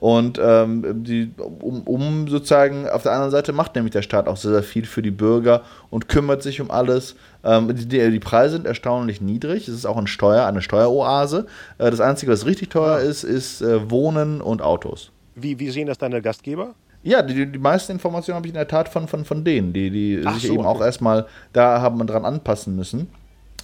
Und 0.00 0.40
ähm, 0.42 1.04
die, 1.04 1.30
um, 1.36 1.82
um, 1.82 2.26
sozusagen, 2.26 2.88
auf 2.88 3.02
der 3.02 3.12
anderen 3.12 3.30
Seite 3.30 3.52
macht 3.52 3.74
nämlich 3.74 3.92
der 3.92 4.00
Staat 4.00 4.28
auch 4.28 4.38
sehr, 4.38 4.52
sehr 4.52 4.62
viel 4.62 4.86
für 4.86 5.02
die 5.02 5.10
Bürger 5.10 5.62
und 5.90 6.08
kümmert 6.08 6.42
sich 6.42 6.62
um 6.62 6.70
alles. 6.70 7.16
Ähm, 7.44 7.74
die, 7.76 7.86
die, 7.86 8.18
Preise 8.18 8.54
sind 8.54 8.66
erstaunlich 8.66 9.20
niedrig. 9.20 9.68
Es 9.68 9.74
ist 9.74 9.84
auch 9.84 9.98
ein 9.98 10.06
Steuer, 10.06 10.46
eine 10.46 10.62
Steueroase. 10.62 11.44
Äh, 11.76 11.90
das 11.90 12.00
Einzige, 12.00 12.32
was 12.32 12.46
richtig 12.46 12.70
teuer 12.70 13.00
ist, 13.00 13.24
ist 13.24 13.60
äh, 13.60 13.90
Wohnen 13.90 14.40
und 14.40 14.62
Autos. 14.62 15.10
Wie, 15.34 15.58
wie 15.58 15.68
sehen 15.68 15.86
das 15.86 15.98
deine 15.98 16.22
Gastgeber? 16.22 16.74
Ja, 17.02 17.22
die, 17.22 17.46
die 17.50 17.58
meisten 17.58 17.92
Informationen 17.92 18.36
habe 18.36 18.46
ich 18.46 18.52
in 18.52 18.58
der 18.58 18.68
Tat 18.68 18.88
von, 18.88 19.08
von, 19.08 19.24
von 19.24 19.42
denen, 19.44 19.72
die, 19.72 19.90
die 19.90 20.22
sich 20.34 20.48
so, 20.48 20.54
eben 20.54 20.66
auch 20.66 20.80
erstmal 20.80 21.26
da 21.52 21.80
haben 21.80 22.06
dran 22.06 22.24
anpassen 22.24 22.76
müssen 22.76 23.08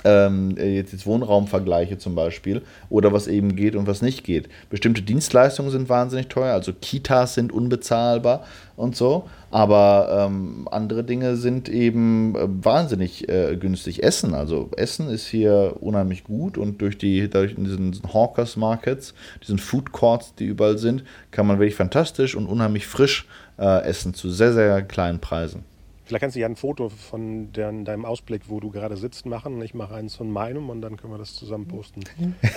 ähm, 0.06 0.56
jetzt, 0.56 0.92
jetzt 0.92 1.06
Wohnraumvergleiche 1.06 1.98
zum 1.98 2.14
Beispiel 2.14 2.62
oder 2.88 3.12
was 3.12 3.26
eben 3.26 3.56
geht 3.56 3.74
und 3.74 3.86
was 3.86 4.02
nicht 4.02 4.24
geht. 4.24 4.48
Bestimmte 4.70 5.02
Dienstleistungen 5.02 5.70
sind 5.70 5.88
wahnsinnig 5.88 6.28
teuer, 6.28 6.54
also 6.54 6.72
Kitas 6.72 7.34
sind 7.34 7.52
unbezahlbar 7.52 8.44
und 8.76 8.94
so, 8.94 9.28
aber 9.50 10.26
ähm, 10.26 10.68
andere 10.70 11.02
Dinge 11.02 11.36
sind 11.36 11.68
eben 11.68 12.36
äh, 12.36 12.46
wahnsinnig 12.46 13.28
äh, 13.28 13.56
günstig. 13.56 14.02
Essen, 14.02 14.34
also 14.34 14.70
Essen 14.76 15.08
ist 15.08 15.26
hier 15.26 15.76
unheimlich 15.80 16.24
gut 16.24 16.56
und 16.56 16.80
durch 16.80 16.96
die, 16.96 17.28
dadurch 17.28 17.54
in 17.56 17.64
diesen 17.64 18.00
Hawkers 18.12 18.56
Markets, 18.56 19.14
diesen 19.42 19.58
Food 19.58 19.92
Courts, 19.92 20.34
die 20.36 20.46
überall 20.46 20.78
sind, 20.78 21.04
kann 21.32 21.46
man 21.46 21.58
wirklich 21.58 21.74
fantastisch 21.74 22.36
und 22.36 22.46
unheimlich 22.46 22.86
frisch 22.86 23.26
äh, 23.58 23.82
essen 23.84 24.14
zu 24.14 24.30
sehr, 24.30 24.52
sehr 24.52 24.82
kleinen 24.82 25.18
Preisen. 25.18 25.64
Vielleicht 26.06 26.20
kannst 26.20 26.36
du 26.36 26.40
ja 26.40 26.46
ein 26.46 26.54
Foto 26.54 26.88
von 26.88 27.52
deinem 27.52 28.04
Ausblick, 28.04 28.42
wo 28.46 28.60
du 28.60 28.70
gerade 28.70 28.96
sitzt, 28.96 29.26
machen. 29.26 29.60
Ich 29.62 29.74
mache 29.74 29.94
eins 29.94 30.14
von 30.14 30.30
meinem 30.30 30.70
und 30.70 30.80
dann 30.80 30.96
können 30.96 31.12
wir 31.12 31.18
das 31.18 31.34
zusammen 31.34 31.66
posten. 31.66 32.04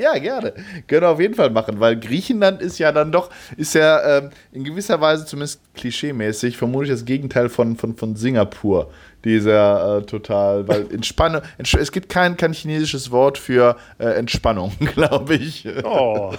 ja, 0.00 0.18
gerne. 0.18 0.54
Können 0.88 1.02
wir 1.02 1.10
auf 1.10 1.20
jeden 1.20 1.34
Fall 1.34 1.50
machen, 1.50 1.78
weil 1.78 1.98
Griechenland 1.98 2.60
ist 2.60 2.78
ja 2.78 2.90
dann 2.90 3.12
doch, 3.12 3.30
ist 3.56 3.74
ja 3.74 4.18
ähm, 4.18 4.30
in 4.50 4.64
gewisser 4.64 5.00
Weise 5.00 5.24
zumindest 5.24 5.60
klischeemäßig, 5.74 6.56
vermutlich 6.56 6.90
das 6.90 7.04
Gegenteil 7.04 7.48
von, 7.48 7.76
von, 7.76 7.96
von 7.96 8.16
Singapur 8.16 8.90
dieser 9.24 9.98
äh, 9.98 10.02
total, 10.02 10.68
weil 10.68 10.90
Entspannung, 10.92 11.42
es 11.58 11.92
gibt 11.92 12.08
kein, 12.08 12.36
kein 12.36 12.52
chinesisches 12.52 13.10
Wort 13.10 13.38
für 13.38 13.76
äh, 13.98 14.04
Entspannung, 14.04 14.72
glaube 14.94 15.34
ich. 15.34 15.66
Oh. 15.84 16.32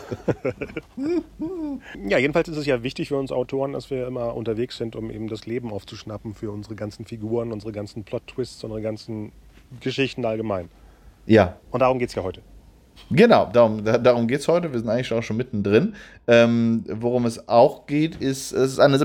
ja, 2.08 2.18
jedenfalls 2.18 2.48
ist 2.48 2.58
es 2.58 2.66
ja 2.66 2.84
wichtig 2.84 3.10
für 3.10 3.18
uns 3.18 3.32
Autoren, 3.32 3.74
dass 3.74 3.90
wir 3.90 4.08
immer 4.08 4.36
unterwegs 4.36 4.78
sind, 4.78 4.96
um 4.96 5.10
eben 5.10 5.28
das 5.28 5.46
Leben 5.46 5.72
aufzuschnappen 5.72 6.34
für 6.34 6.52
unsere 6.52 6.76
ganzen 6.76 7.06
Figuren, 7.06 7.52
unsere 7.52 7.72
ganzen 7.72 8.04
Plot-Twists, 8.04 8.64
unsere 8.64 8.82
ganzen 8.82 9.32
Geschichten 9.82 10.26
allgemein. 10.26 10.70
Ja. 11.26 11.58
Und 11.72 11.80
darum 11.82 12.00
geht 12.00 12.10
es 12.10 12.16
ja 12.16 12.24
heute. 12.24 12.42
Genau, 13.12 13.46
darum, 13.54 13.84
darum 13.84 14.28
geht 14.28 14.40
es 14.40 14.48
heute. 14.48 14.72
Wir 14.72 14.80
sind 14.80 14.90
eigentlich 14.90 15.14
auch 15.14 15.22
schon 15.22 15.38
mittendrin. 15.38 15.94
Ähm, 16.28 16.84
worum 16.88 17.26
es 17.26 17.48
auch 17.48 17.86
geht, 17.86 18.16
ist, 18.16 18.52
es 18.52 18.74
ist 18.74 18.80
eine, 18.80 18.98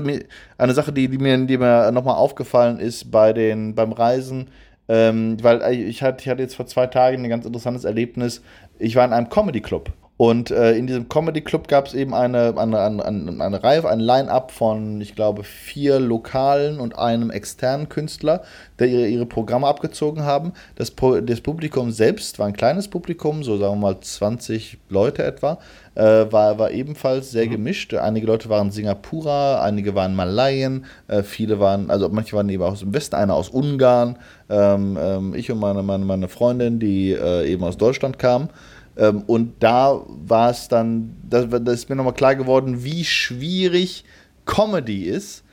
eine 0.57 0.73
Sache, 0.73 0.91
die, 0.91 1.07
die 1.07 1.19
mir, 1.19 1.37
die 1.45 1.57
mir 1.57 1.91
nochmal 1.91 2.15
aufgefallen 2.15 2.79
ist 2.79 3.11
bei 3.11 3.31
den, 3.31 3.75
beim 3.75 3.91
Reisen. 3.91 4.47
Ähm, 4.87 5.37
weil 5.41 5.61
ich 5.73 6.01
hatte, 6.01 6.21
ich 6.21 6.29
hatte 6.29 6.41
jetzt 6.41 6.55
vor 6.55 6.65
zwei 6.65 6.87
Tagen 6.87 7.23
ein 7.23 7.29
ganz 7.29 7.45
interessantes 7.45 7.83
Erlebnis. 7.83 8.41
Ich 8.79 8.95
war 8.95 9.05
in 9.05 9.13
einem 9.13 9.29
Comedy-Club 9.29 9.91
und 10.21 10.51
äh, 10.51 10.73
in 10.73 10.85
diesem 10.85 11.09
Comedy 11.09 11.41
Club 11.41 11.67
gab 11.67 11.87
es 11.87 11.95
eben 11.95 12.13
eine, 12.13 12.53
eine, 12.55 12.79
eine, 12.79 13.03
eine 13.43 13.63
Reihe, 13.63 13.89
ein 13.89 13.99
Line-up 13.99 14.51
von, 14.51 15.01
ich 15.01 15.15
glaube, 15.15 15.43
vier 15.43 15.99
lokalen 15.99 16.79
und 16.79 16.95
einem 16.95 17.31
externen 17.31 17.89
Künstler, 17.89 18.43
der 18.77 18.87
ihre, 18.89 19.07
ihre 19.07 19.25
Programme 19.25 19.65
abgezogen 19.65 20.21
haben. 20.21 20.53
Das, 20.75 20.93
das 21.23 21.41
Publikum 21.41 21.89
selbst 21.89 22.37
war 22.37 22.45
ein 22.45 22.53
kleines 22.53 22.87
Publikum, 22.87 23.41
so 23.41 23.57
sagen 23.57 23.81
wir 23.81 23.93
mal 23.93 23.99
20 23.99 24.77
Leute 24.89 25.23
etwa, 25.23 25.57
äh, 25.95 26.31
war, 26.31 26.59
war 26.59 26.69
ebenfalls 26.69 27.31
sehr 27.31 27.47
mhm. 27.47 27.53
gemischt. 27.53 27.91
Einige 27.95 28.27
Leute 28.27 28.47
waren 28.47 28.69
Singapurer, 28.69 29.63
einige 29.63 29.95
waren 29.95 30.13
Malayen, 30.13 30.85
äh, 31.07 31.23
viele 31.23 31.59
waren, 31.59 31.89
also 31.89 32.09
manche 32.09 32.35
waren 32.35 32.47
eben 32.49 32.61
aus 32.61 32.81
dem 32.81 32.93
Westen, 32.93 33.15
einer 33.15 33.33
aus 33.33 33.49
Ungarn, 33.49 34.19
ähm, 34.51 34.99
ähm, 35.01 35.33
ich 35.33 35.51
und 35.51 35.57
meine, 35.57 35.81
meine, 35.81 36.05
meine 36.05 36.27
Freundin, 36.27 36.77
die 36.77 37.11
äh, 37.11 37.51
eben 37.51 37.63
aus 37.63 37.77
Deutschland 37.77 38.19
kamen. 38.19 38.49
Ähm, 38.97 39.23
und 39.27 39.61
da 39.61 40.01
war 40.07 40.49
es 40.49 40.67
dann, 40.67 41.15
da, 41.27 41.43
da 41.43 41.71
ist 41.71 41.89
mir 41.89 41.95
nochmal 41.95 42.13
klar 42.13 42.35
geworden, 42.35 42.83
wie 42.83 43.05
schwierig 43.05 44.03
Comedy 44.45 45.03
ist, 45.03 45.43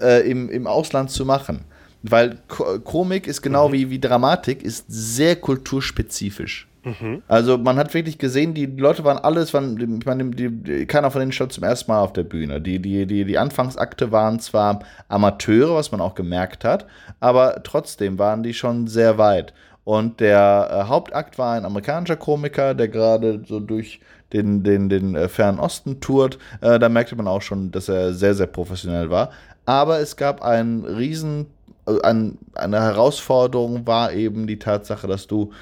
äh, 0.00 0.28
im, 0.28 0.48
im 0.50 0.66
Ausland 0.66 1.10
zu 1.10 1.24
machen. 1.24 1.64
Weil 2.02 2.38
Ko 2.48 2.80
Komik 2.80 3.26
ist 3.26 3.42
genau 3.42 3.68
mhm. 3.68 3.72
wie, 3.72 3.90
wie 3.90 3.98
Dramatik, 3.98 4.62
ist 4.62 4.84
sehr 4.88 5.36
kulturspezifisch. 5.36 6.68
Mhm. 6.84 7.22
Also 7.28 7.56
man 7.56 7.78
hat 7.78 7.94
wirklich 7.94 8.18
gesehen, 8.18 8.52
die 8.52 8.66
Leute 8.66 9.04
waren 9.04 9.16
alles, 9.18 9.54
waren, 9.54 9.98
ich 9.98 10.04
meine, 10.04 10.30
die, 10.30 10.50
die, 10.50 10.86
keiner 10.86 11.10
von 11.10 11.20
denen 11.20 11.32
stand 11.32 11.52
zum 11.52 11.64
ersten 11.64 11.90
Mal 11.90 12.00
auf 12.00 12.12
der 12.12 12.24
Bühne. 12.24 12.60
Die, 12.60 12.78
die, 12.78 13.06
die, 13.06 13.24
die 13.24 13.38
Anfangsakte 13.38 14.12
waren 14.12 14.38
zwar 14.38 14.80
Amateure, 15.08 15.74
was 15.74 15.92
man 15.92 16.02
auch 16.02 16.14
gemerkt 16.14 16.64
hat, 16.64 16.86
aber 17.20 17.62
trotzdem 17.62 18.18
waren 18.18 18.42
die 18.42 18.54
schon 18.54 18.86
sehr 18.86 19.16
weit. 19.16 19.54
Und 19.84 20.20
der 20.20 20.68
äh, 20.70 20.88
Hauptakt 20.88 21.38
war 21.38 21.54
ein 21.54 21.64
amerikanischer 21.64 22.16
Komiker, 22.16 22.74
der 22.74 22.88
gerade 22.88 23.42
so 23.46 23.60
durch 23.60 24.00
den, 24.32 24.62
den, 24.62 24.88
den 24.88 25.14
äh, 25.14 25.28
Fernen 25.28 25.58
Osten 25.58 26.00
tourt. 26.00 26.38
Äh, 26.60 26.78
da 26.78 26.88
merkte 26.88 27.16
man 27.16 27.28
auch 27.28 27.42
schon, 27.42 27.70
dass 27.70 27.88
er 27.88 28.14
sehr, 28.14 28.34
sehr 28.34 28.46
professionell 28.46 29.10
war. 29.10 29.30
Aber 29.66 30.00
es 30.00 30.16
gab 30.16 30.42
einen 30.42 30.84
riesen, 30.84 31.46
äh, 31.86 32.00
ein, 32.02 32.38
eine 32.54 32.80
Herausforderung 32.80 33.86
war 33.86 34.12
eben 34.12 34.46
die 34.46 34.58
Tatsache, 34.58 35.06
dass 35.06 35.26
du 35.26 35.52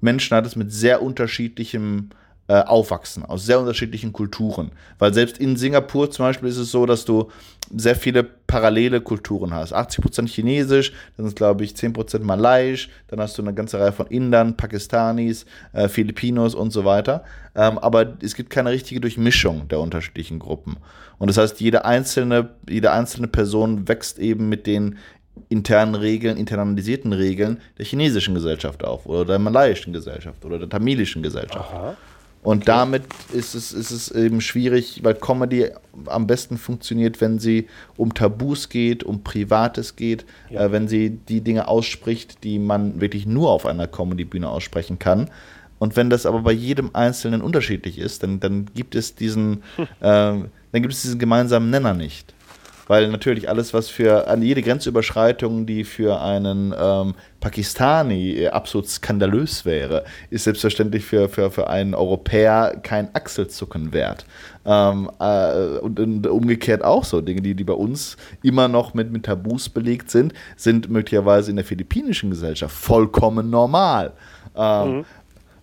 Menschen 0.00 0.36
hattest 0.36 0.56
mit 0.56 0.72
sehr 0.72 1.02
unterschiedlichem 1.02 2.10
äh, 2.48 2.62
aufwachsen, 2.62 3.24
aus 3.24 3.44
sehr 3.44 3.60
unterschiedlichen 3.60 4.12
Kulturen. 4.12 4.72
Weil 4.98 5.12
selbst 5.12 5.38
in 5.38 5.56
Singapur 5.56 6.10
zum 6.10 6.24
Beispiel 6.24 6.48
ist 6.48 6.56
es 6.56 6.70
so, 6.70 6.86
dass 6.86 7.04
du 7.04 7.30
sehr 7.70 7.94
viele 7.94 8.24
parallele 8.24 9.02
Kulturen 9.02 9.52
hast. 9.52 9.74
80% 9.74 10.26
Chinesisch, 10.26 10.92
dann 11.16 11.26
ist 11.26 11.36
glaube 11.36 11.64
ich 11.64 11.72
10% 11.72 12.20
Malaiisch, 12.20 12.88
dann 13.08 13.20
hast 13.20 13.36
du 13.36 13.42
eine 13.42 13.52
ganze 13.52 13.78
Reihe 13.78 13.92
von 13.92 14.06
Indern, 14.06 14.56
Pakistanis, 14.56 15.44
äh, 15.74 15.88
Filipinos 15.88 16.54
und 16.54 16.70
so 16.70 16.86
weiter. 16.86 17.24
Ähm, 17.54 17.78
aber 17.78 18.16
es 18.22 18.34
gibt 18.34 18.48
keine 18.48 18.70
richtige 18.70 19.00
Durchmischung 19.00 19.68
der 19.68 19.80
unterschiedlichen 19.80 20.38
Gruppen. 20.38 20.78
Und 21.18 21.28
das 21.28 21.36
heißt, 21.36 21.60
jede 21.60 21.84
einzelne, 21.84 22.50
jede 22.68 22.92
einzelne 22.92 23.28
Person 23.28 23.88
wächst 23.88 24.18
eben 24.18 24.48
mit 24.48 24.66
den 24.66 24.96
internen 25.50 25.94
Regeln, 25.94 26.36
internalisierten 26.36 27.12
Regeln 27.12 27.60
der 27.76 27.84
chinesischen 27.84 28.34
Gesellschaft 28.34 28.84
auf 28.84 29.06
oder 29.06 29.24
der 29.24 29.38
malaiischen 29.38 29.92
Gesellschaft 29.92 30.44
oder 30.44 30.58
der 30.58 30.68
tamilischen 30.68 31.22
Gesellschaft. 31.22 31.72
Aha. 31.72 31.96
Und 32.48 32.62
okay. 32.62 32.64
damit 32.64 33.02
ist 33.34 33.54
es, 33.54 33.74
ist 33.74 33.90
es 33.90 34.10
eben 34.10 34.40
schwierig, 34.40 35.00
weil 35.04 35.12
Comedy 35.12 35.66
am 36.06 36.26
besten 36.26 36.56
funktioniert, 36.56 37.20
wenn 37.20 37.38
sie 37.38 37.66
um 37.98 38.14
Tabus 38.14 38.70
geht, 38.70 39.04
um 39.04 39.22
Privates 39.22 39.96
geht, 39.96 40.24
ja. 40.48 40.64
äh, 40.64 40.72
wenn 40.72 40.88
sie 40.88 41.10
die 41.10 41.42
Dinge 41.42 41.68
ausspricht, 41.68 42.42
die 42.44 42.58
man 42.58 43.02
wirklich 43.02 43.26
nur 43.26 43.50
auf 43.50 43.66
einer 43.66 43.86
Comedy-Bühne 43.86 44.48
aussprechen 44.48 44.98
kann. 44.98 45.28
Und 45.78 45.96
wenn 45.96 46.08
das 46.08 46.24
aber 46.24 46.40
bei 46.40 46.52
jedem 46.52 46.88
Einzelnen 46.94 47.42
unterschiedlich 47.42 47.98
ist, 47.98 48.22
dann, 48.22 48.40
dann 48.40 48.64
gibt 48.74 48.94
es 48.94 49.14
diesen, 49.14 49.62
äh, 49.78 49.86
dann 50.00 50.48
gibt 50.72 50.94
es 50.94 51.02
diesen 51.02 51.18
gemeinsamen 51.18 51.68
Nenner 51.68 51.92
nicht. 51.92 52.32
Weil 52.88 53.08
natürlich 53.08 53.48
alles, 53.48 53.72
was 53.72 53.88
für 53.88 54.26
an 54.26 54.42
jede 54.42 54.62
Grenzüberschreitung, 54.62 55.66
die 55.66 55.84
für 55.84 56.20
einen 56.20 56.74
ähm, 56.76 57.14
Pakistani 57.40 58.32
äh, 58.32 58.48
absolut 58.48 58.88
skandalös 58.88 59.64
wäre, 59.64 60.04
ist 60.30 60.44
selbstverständlich 60.44 61.04
für, 61.04 61.28
für, 61.28 61.50
für 61.50 61.68
einen 61.68 61.94
Europäer 61.94 62.80
kein 62.82 63.14
Achselzucken 63.14 63.92
wert. 63.92 64.26
Ähm, 64.64 65.10
äh, 65.20 65.78
und, 65.78 66.00
und, 66.00 66.26
umgekehrt 66.26 66.82
auch 66.82 67.04
so. 67.04 67.20
Dinge, 67.20 67.42
die, 67.42 67.54
die 67.54 67.64
bei 67.64 67.74
uns 67.74 68.16
immer 68.42 68.68
noch 68.68 68.94
mit, 68.94 69.12
mit 69.12 69.26
Tabus 69.26 69.68
belegt 69.68 70.10
sind, 70.10 70.32
sind 70.56 70.90
möglicherweise 70.90 71.50
in 71.50 71.56
der 71.56 71.64
philippinischen 71.64 72.30
Gesellschaft 72.30 72.74
vollkommen 72.74 73.50
normal. 73.50 74.12
Ähm, 74.56 74.98
mhm. 74.98 75.04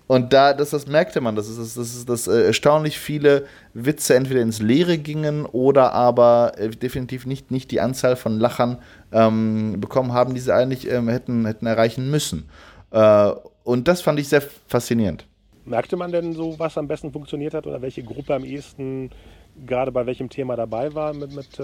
Und 0.08 0.34
da, 0.34 0.54
das, 0.54 0.70
das 0.70 0.86
merkte 0.86 1.20
man, 1.20 1.36
dass, 1.36 1.56
das, 1.56 1.74
das, 1.74 2.06
das 2.06 2.28
äh, 2.28 2.46
erstaunlich 2.46 3.00
viele 3.00 3.46
Witze 3.74 4.16
entweder 4.16 4.42
ins 4.42 4.62
Leere 4.62 4.98
gingen 4.98 5.46
oder 5.46 5.94
aber 5.94 6.54
äh, 6.58 6.70
definitiv 6.70 7.26
nicht, 7.26 7.50
nicht 7.50 7.72
die 7.72 7.82
Anzahl 7.82 8.16
von 8.16 8.40
Lachern 8.40 8.78
ähm, 9.12 9.80
bekommen 9.80 10.14
haben, 10.14 10.36
die 10.36 10.40
sie 10.40 10.54
eigentlich 10.54 10.90
ähm, 10.92 11.08
hätten, 11.08 11.46
hätten 11.46 11.66
erreichen 11.66 12.12
müssen. 12.12 12.50
Äh, 12.92 13.32
und 13.64 13.88
das 13.88 14.02
fand 14.02 14.20
ich 14.20 14.30
sehr 14.30 14.44
faszinierend. 14.68 15.26
Merkte 15.66 15.98
man 15.98 16.12
denn 16.12 16.34
so, 16.34 16.60
was 16.60 16.78
am 16.78 16.88
besten 16.88 17.12
funktioniert 17.12 17.56
hat 17.56 17.66
oder 17.66 17.82
welche 17.82 18.04
Gruppe 18.04 18.36
am 18.36 18.46
ehesten 18.46 19.10
gerade 19.66 19.92
bei 19.92 20.06
welchem 20.06 20.30
Thema 20.30 20.56
dabei 20.56 20.94
war 20.94 21.14
mit, 21.14 21.34
mit 21.34 21.60
äh, 21.60 21.64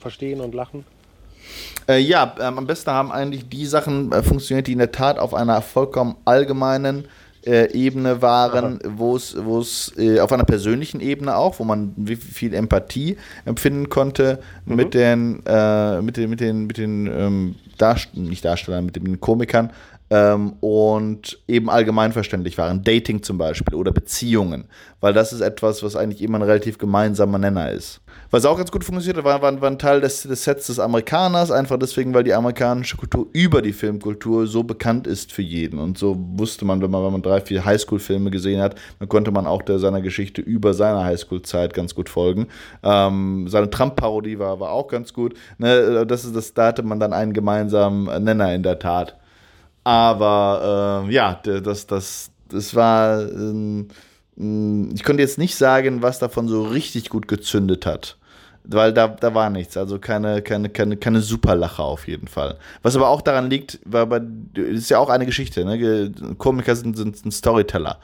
Verstehen 0.00 0.40
und 0.40 0.54
Lachen? 0.54 0.84
Äh, 1.88 1.98
ja, 1.98 2.34
ähm, 2.40 2.58
am 2.58 2.66
besten 2.66 2.90
haben 2.90 3.12
eigentlich 3.12 3.48
die 3.48 3.66
Sachen 3.66 4.12
äh, 4.12 4.22
funktioniert, 4.22 4.66
die 4.66 4.72
in 4.72 4.78
der 4.78 4.92
Tat 4.92 5.18
auf 5.18 5.34
einer 5.34 5.60
vollkommen 5.60 6.16
allgemeinen 6.24 7.06
äh, 7.46 7.72
Ebene 7.72 8.22
waren, 8.22 8.78
wo 8.84 9.16
es 9.16 9.92
äh, 9.96 10.20
auf 10.20 10.32
einer 10.32 10.44
persönlichen 10.44 11.00
Ebene 11.00 11.36
auch, 11.36 11.58
wo 11.58 11.64
man 11.64 11.94
viel 12.18 12.54
Empathie 12.54 13.16
empfinden 13.44 13.88
konnte 13.88 14.40
mhm. 14.64 14.76
mit 14.76 14.94
den, 14.94 15.42
äh, 15.46 16.00
mit 16.02 16.16
den, 16.16 16.30
mit 16.30 16.40
den, 16.40 16.66
mit 16.66 16.78
den 16.78 17.06
ähm, 17.06 17.54
Darst 17.76 18.16
nicht 18.16 18.44
Darstellern, 18.44 18.84
mit 18.84 18.96
den 18.96 19.20
Komikern, 19.20 19.70
ähm, 20.10 20.54
und 20.60 21.38
eben 21.48 21.70
allgemeinverständlich 21.70 22.58
waren. 22.58 22.82
Dating 22.82 23.22
zum 23.22 23.38
Beispiel 23.38 23.74
oder 23.74 23.92
Beziehungen, 23.92 24.64
weil 25.00 25.12
das 25.12 25.32
ist 25.32 25.40
etwas, 25.40 25.82
was 25.82 25.96
eigentlich 25.96 26.22
immer 26.22 26.38
ein 26.38 26.42
relativ 26.42 26.78
gemeinsamer 26.78 27.38
Nenner 27.38 27.70
ist. 27.70 28.00
Was 28.30 28.44
auch 28.44 28.56
ganz 28.56 28.70
gut 28.70 28.84
funktioniert 28.84 29.24
war, 29.24 29.42
war, 29.42 29.60
war 29.60 29.70
ein 29.70 29.78
Teil 29.78 30.00
des, 30.00 30.22
des, 30.22 30.44
Sets 30.44 30.66
des 30.66 30.78
Amerikaners, 30.78 31.50
einfach 31.50 31.78
deswegen, 31.78 32.14
weil 32.14 32.24
die 32.24 32.34
amerikanische 32.34 32.96
Kultur 32.96 33.28
über 33.32 33.62
die 33.62 33.72
Filmkultur 33.72 34.46
so 34.46 34.64
bekannt 34.64 35.06
ist 35.06 35.32
für 35.32 35.42
jeden. 35.42 35.78
Und 35.78 35.98
so 35.98 36.16
wusste 36.18 36.64
man, 36.64 36.82
wenn 36.82 36.90
man, 36.90 37.04
wenn 37.04 37.12
man 37.12 37.22
drei, 37.22 37.40
vier 37.40 37.64
Highschool-Filme 37.64 38.30
gesehen 38.30 38.60
hat, 38.60 38.74
dann 38.98 39.08
konnte 39.08 39.30
man 39.30 39.46
auch 39.46 39.62
der, 39.62 39.78
seiner 39.78 40.00
Geschichte 40.00 40.42
über 40.42 40.74
seine 40.74 41.04
Highschool-Zeit 41.04 41.74
ganz 41.74 41.94
gut 41.94 42.08
folgen. 42.08 42.48
Ähm, 42.82 43.46
seine 43.48 43.70
Trump-Parodie 43.70 44.38
war, 44.38 44.58
war 44.58 44.72
auch 44.72 44.88
ganz 44.88 45.12
gut. 45.12 45.34
Ne, 45.58 46.04
das 46.06 46.24
ist, 46.24 46.34
das, 46.34 46.54
da 46.54 46.66
hatte 46.66 46.82
man 46.82 46.98
dann 46.98 47.12
einen 47.12 47.32
gemeinsamen 47.32 48.24
Nenner 48.24 48.52
in 48.54 48.62
der 48.62 48.78
Tat. 48.78 49.16
Aber 49.84 51.04
äh, 51.06 51.12
ja, 51.12 51.40
das, 51.44 51.86
das, 51.86 52.30
das 52.48 52.74
war. 52.74 53.20
Äh, 53.20 53.84
ich 54.36 55.04
konnte 55.04 55.22
jetzt 55.22 55.38
nicht 55.38 55.54
sagen, 55.54 56.02
was 56.02 56.18
davon 56.18 56.48
so 56.48 56.64
richtig 56.64 57.08
gut 57.08 57.28
gezündet 57.28 57.86
hat. 57.86 58.16
Weil 58.66 58.94
da, 58.94 59.08
da 59.08 59.34
war 59.34 59.50
nichts, 59.50 59.76
also 59.76 59.98
keine, 59.98 60.40
keine, 60.40 60.70
keine, 60.70 60.96
keine 60.96 61.20
Superlache 61.20 61.82
auf 61.82 62.08
jeden 62.08 62.28
Fall. 62.28 62.56
Was 62.82 62.96
aber 62.96 63.10
auch 63.10 63.20
daran 63.20 63.50
liegt, 63.50 63.78
weil 63.84 64.06
das 64.54 64.64
ist 64.64 64.88
ja 64.88 64.98
auch 64.98 65.10
eine 65.10 65.26
Geschichte, 65.26 65.66
ne? 65.66 66.10
Komiker 66.38 66.74
sind, 66.74 66.96
sind, 66.96 67.14
sind 67.18 67.30
Storyteller. 67.30 67.98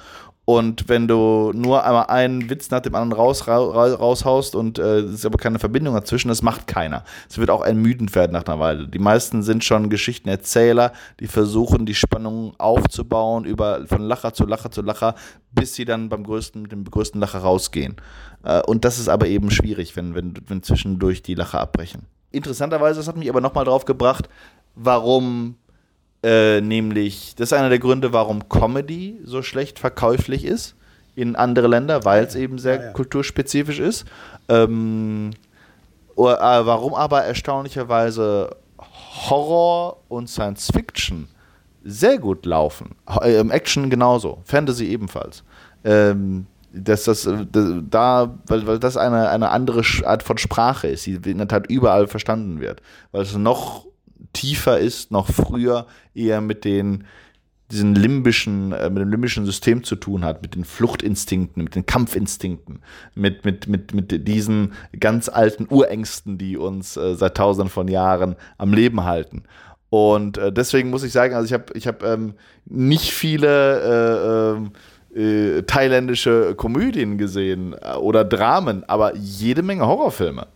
Und 0.52 0.88
wenn 0.88 1.06
du 1.06 1.52
nur 1.54 1.84
einmal 1.84 2.06
einen 2.06 2.50
Witz 2.50 2.70
nach 2.70 2.80
dem 2.80 2.96
anderen 2.96 3.12
raus, 3.12 3.46
raus, 3.46 4.00
raushaust 4.00 4.56
und 4.56 4.80
äh, 4.80 4.98
es 4.98 5.12
ist 5.12 5.24
aber 5.24 5.38
keine 5.38 5.60
Verbindung 5.60 5.94
dazwischen, 5.94 6.26
das 6.26 6.42
macht 6.42 6.66
keiner. 6.66 7.04
Es 7.28 7.38
wird 7.38 7.50
auch 7.50 7.64
ermüdend 7.64 8.16
werden 8.16 8.32
nach 8.32 8.44
einer 8.46 8.58
Weile. 8.58 8.88
Die 8.88 8.98
meisten 8.98 9.44
sind 9.44 9.62
schon 9.62 9.90
Geschichtenerzähler, 9.90 10.92
die 11.20 11.28
versuchen, 11.28 11.86
die 11.86 11.94
Spannung 11.94 12.54
aufzubauen, 12.58 13.44
über, 13.44 13.86
von 13.86 14.02
Lacher 14.02 14.34
zu 14.34 14.44
Lacher 14.44 14.72
zu 14.72 14.82
Lacher, 14.82 15.14
bis 15.52 15.76
sie 15.76 15.84
dann 15.84 16.08
beim 16.08 16.24
größten, 16.24 16.62
mit 16.62 16.72
dem 16.72 16.82
größten 16.82 17.20
Lacher 17.20 17.38
rausgehen. 17.38 17.94
Äh, 18.42 18.60
und 18.62 18.84
das 18.84 18.98
ist 18.98 19.08
aber 19.08 19.28
eben 19.28 19.52
schwierig, 19.52 19.94
wenn, 19.94 20.16
wenn, 20.16 20.34
wenn 20.48 20.64
zwischendurch 20.64 21.22
die 21.22 21.36
Lacher 21.36 21.60
abbrechen. 21.60 22.06
Interessanterweise, 22.32 22.98
das 22.98 23.06
hat 23.06 23.16
mich 23.16 23.30
aber 23.30 23.40
nochmal 23.40 23.66
drauf 23.66 23.84
gebracht, 23.84 24.28
warum 24.74 25.54
äh, 26.22 26.60
nämlich, 26.60 27.34
das 27.34 27.48
ist 27.48 27.52
einer 27.52 27.70
der 27.70 27.78
Gründe, 27.78 28.12
warum 28.12 28.48
Comedy 28.48 29.18
so 29.24 29.42
schlecht 29.42 29.78
verkäuflich 29.78 30.44
ist 30.44 30.74
in 31.14 31.36
andere 31.36 31.66
Länder, 31.66 32.04
weil 32.04 32.24
es 32.24 32.34
eben 32.34 32.58
sehr 32.58 32.76
ja, 32.76 32.82
ja. 32.86 32.92
kulturspezifisch 32.92 33.78
ist. 33.78 34.04
Ähm, 34.48 35.30
oder, 36.14 36.38
äh, 36.40 36.66
warum 36.66 36.94
aber 36.94 37.24
erstaunlicherweise 37.24 38.56
Horror 39.28 39.98
und 40.08 40.28
Science 40.28 40.70
Fiction 40.72 41.28
sehr 41.82 42.18
gut 42.18 42.44
laufen. 42.44 42.96
Äh, 43.22 43.40
Action 43.48 43.88
genauso, 43.88 44.40
Fantasy 44.44 44.86
ebenfalls. 44.86 45.42
Ähm, 45.84 46.46
dass 46.72 47.04
das, 47.04 47.26
äh, 47.26 47.46
da, 47.88 48.38
weil, 48.46 48.66
weil 48.66 48.78
das 48.78 48.96
eine, 48.96 49.30
eine 49.30 49.50
andere 49.50 49.82
Art 50.04 50.22
von 50.22 50.38
Sprache 50.38 50.88
ist, 50.88 51.06
die 51.06 51.14
in 51.14 51.38
der 51.38 51.48
Tat 51.48 51.66
überall 51.68 52.06
verstanden 52.06 52.60
wird. 52.60 52.82
Weil 53.12 53.22
es 53.22 53.36
noch 53.36 53.86
tiefer 54.32 54.78
ist, 54.78 55.10
noch 55.10 55.28
früher 55.28 55.86
eher 56.14 56.40
mit 56.40 56.64
den 56.64 57.04
diesen 57.70 57.94
limbischen, 57.94 58.72
äh, 58.72 58.90
mit 58.90 59.00
dem 59.02 59.10
limbischen 59.10 59.46
System 59.46 59.84
zu 59.84 59.96
tun 59.96 60.24
hat, 60.24 60.42
mit 60.42 60.54
den 60.54 60.64
Fluchtinstinkten, 60.64 61.62
mit 61.62 61.74
den 61.74 61.86
Kampfinstinkten, 61.86 62.80
mit, 63.14 63.44
mit, 63.44 63.68
mit, 63.68 63.94
mit 63.94 64.26
diesen 64.26 64.72
ganz 64.98 65.28
alten 65.28 65.66
Urängsten, 65.70 66.36
die 66.36 66.56
uns 66.56 66.96
äh, 66.96 67.14
seit 67.14 67.36
tausenden 67.36 67.70
von 67.70 67.88
Jahren 67.88 68.36
am 68.58 68.72
Leben 68.72 69.04
halten. 69.04 69.44
Und 69.88 70.38
äh, 70.38 70.52
deswegen 70.52 70.90
muss 70.90 71.02
ich 71.02 71.12
sagen, 71.12 71.34
also 71.34 71.46
ich 71.46 71.52
habe 71.52 71.72
ich 71.74 71.86
hab, 71.86 72.02
ähm, 72.04 72.34
nicht 72.64 73.12
viele 73.12 74.54
äh, 74.54 74.56
ähm, 74.56 74.72
äh, 75.14 75.62
thailändische 75.62 76.54
Komödien 76.54 77.18
gesehen 77.18 77.74
äh, 77.80 77.94
oder 77.94 78.24
Dramen, 78.24 78.84
aber 78.88 79.16
jede 79.16 79.62
Menge 79.62 79.86
Horrorfilme. 79.86 80.46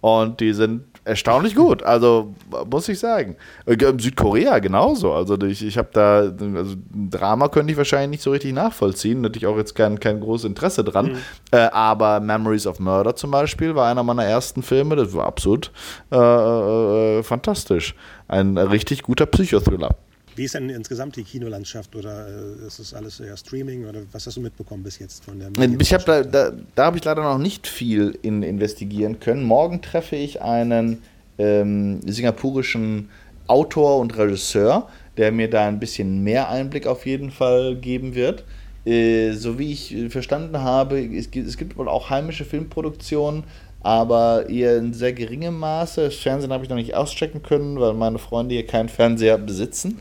Und 0.00 0.40
die 0.40 0.52
sind 0.52 0.84
erstaunlich 1.06 1.54
gut. 1.54 1.82
Also 1.82 2.34
muss 2.70 2.88
ich 2.88 2.98
sagen. 2.98 3.36
Äh, 3.64 3.76
Südkorea 3.98 4.58
genauso. 4.58 5.12
Also 5.12 5.40
ich, 5.42 5.64
ich 5.64 5.78
habe 5.78 5.88
da, 5.92 6.18
also 6.18 6.76
Drama 7.10 7.48
könnte 7.48 7.72
ich 7.72 7.78
wahrscheinlich 7.78 8.10
nicht 8.10 8.22
so 8.22 8.32
richtig 8.32 8.52
nachvollziehen. 8.52 9.20
Natürlich 9.20 9.46
auch 9.46 9.56
jetzt 9.56 9.74
kein, 9.74 10.00
kein 10.00 10.20
großes 10.20 10.46
Interesse 10.46 10.84
dran. 10.84 11.12
Mhm. 11.12 11.16
Äh, 11.52 11.68
aber 11.72 12.20
Memories 12.20 12.66
of 12.66 12.80
Murder 12.80 13.14
zum 13.14 13.30
Beispiel 13.30 13.74
war 13.74 13.88
einer 13.88 14.02
meiner 14.02 14.24
ersten 14.24 14.62
Filme. 14.62 14.96
Das 14.96 15.14
war 15.14 15.26
absolut 15.26 15.70
äh, 16.12 16.16
äh, 16.16 17.22
fantastisch. 17.22 17.94
Ein 18.28 18.58
richtig 18.58 19.02
guter 19.04 19.26
Psychothriller. 19.26 19.94
Wie 20.36 20.44
ist 20.44 20.54
denn 20.54 20.68
insgesamt 20.68 21.16
die 21.16 21.24
Kinolandschaft 21.24 21.96
oder 21.96 22.28
äh, 22.28 22.66
ist 22.66 22.78
das 22.78 22.92
alles 22.92 23.20
eher 23.20 23.36
Streaming 23.38 23.86
oder 23.86 24.00
was 24.12 24.26
hast 24.26 24.36
du 24.36 24.42
mitbekommen 24.42 24.82
bis 24.82 24.98
jetzt 24.98 25.24
von 25.24 25.38
der? 25.38 25.50
Ich 25.80 25.94
habe 25.94 26.04
da, 26.04 26.22
da, 26.22 26.52
da 26.74 26.84
habe 26.84 26.98
ich 26.98 27.04
leider 27.04 27.22
noch 27.22 27.38
nicht 27.38 27.66
viel 27.66 28.18
in 28.20 28.42
investigieren 28.42 29.18
können. 29.18 29.42
Morgen 29.42 29.80
treffe 29.80 30.16
ich 30.16 30.42
einen 30.42 31.02
ähm, 31.38 32.00
singapurischen 32.06 33.08
Autor 33.46 33.98
und 33.98 34.16
Regisseur, 34.16 34.88
der 35.16 35.32
mir 35.32 35.48
da 35.48 35.66
ein 35.66 35.80
bisschen 35.80 36.22
mehr 36.22 36.50
Einblick 36.50 36.86
auf 36.86 37.06
jeden 37.06 37.30
Fall 37.30 37.76
geben 37.76 38.14
wird. 38.14 38.44
Äh, 38.84 39.32
so 39.32 39.58
wie 39.58 39.72
ich 39.72 39.96
verstanden 40.10 40.58
habe, 40.58 41.00
es 41.00 41.30
gibt, 41.30 41.48
es 41.48 41.56
gibt 41.56 41.78
wohl 41.78 41.88
auch 41.88 42.10
heimische 42.10 42.44
Filmproduktionen, 42.44 43.44
aber 43.82 44.50
eher 44.50 44.76
in 44.76 44.92
sehr 44.92 45.14
geringem 45.14 45.58
Maße. 45.58 46.04
Das 46.04 46.16
Fernsehen 46.16 46.52
habe 46.52 46.64
ich 46.64 46.68
noch 46.68 46.76
nicht 46.76 46.94
auschecken 46.94 47.42
können, 47.42 47.80
weil 47.80 47.94
meine 47.94 48.18
Freunde 48.18 48.54
hier 48.54 48.66
keinen 48.66 48.90
Fernseher 48.90 49.38
besitzen. 49.38 49.98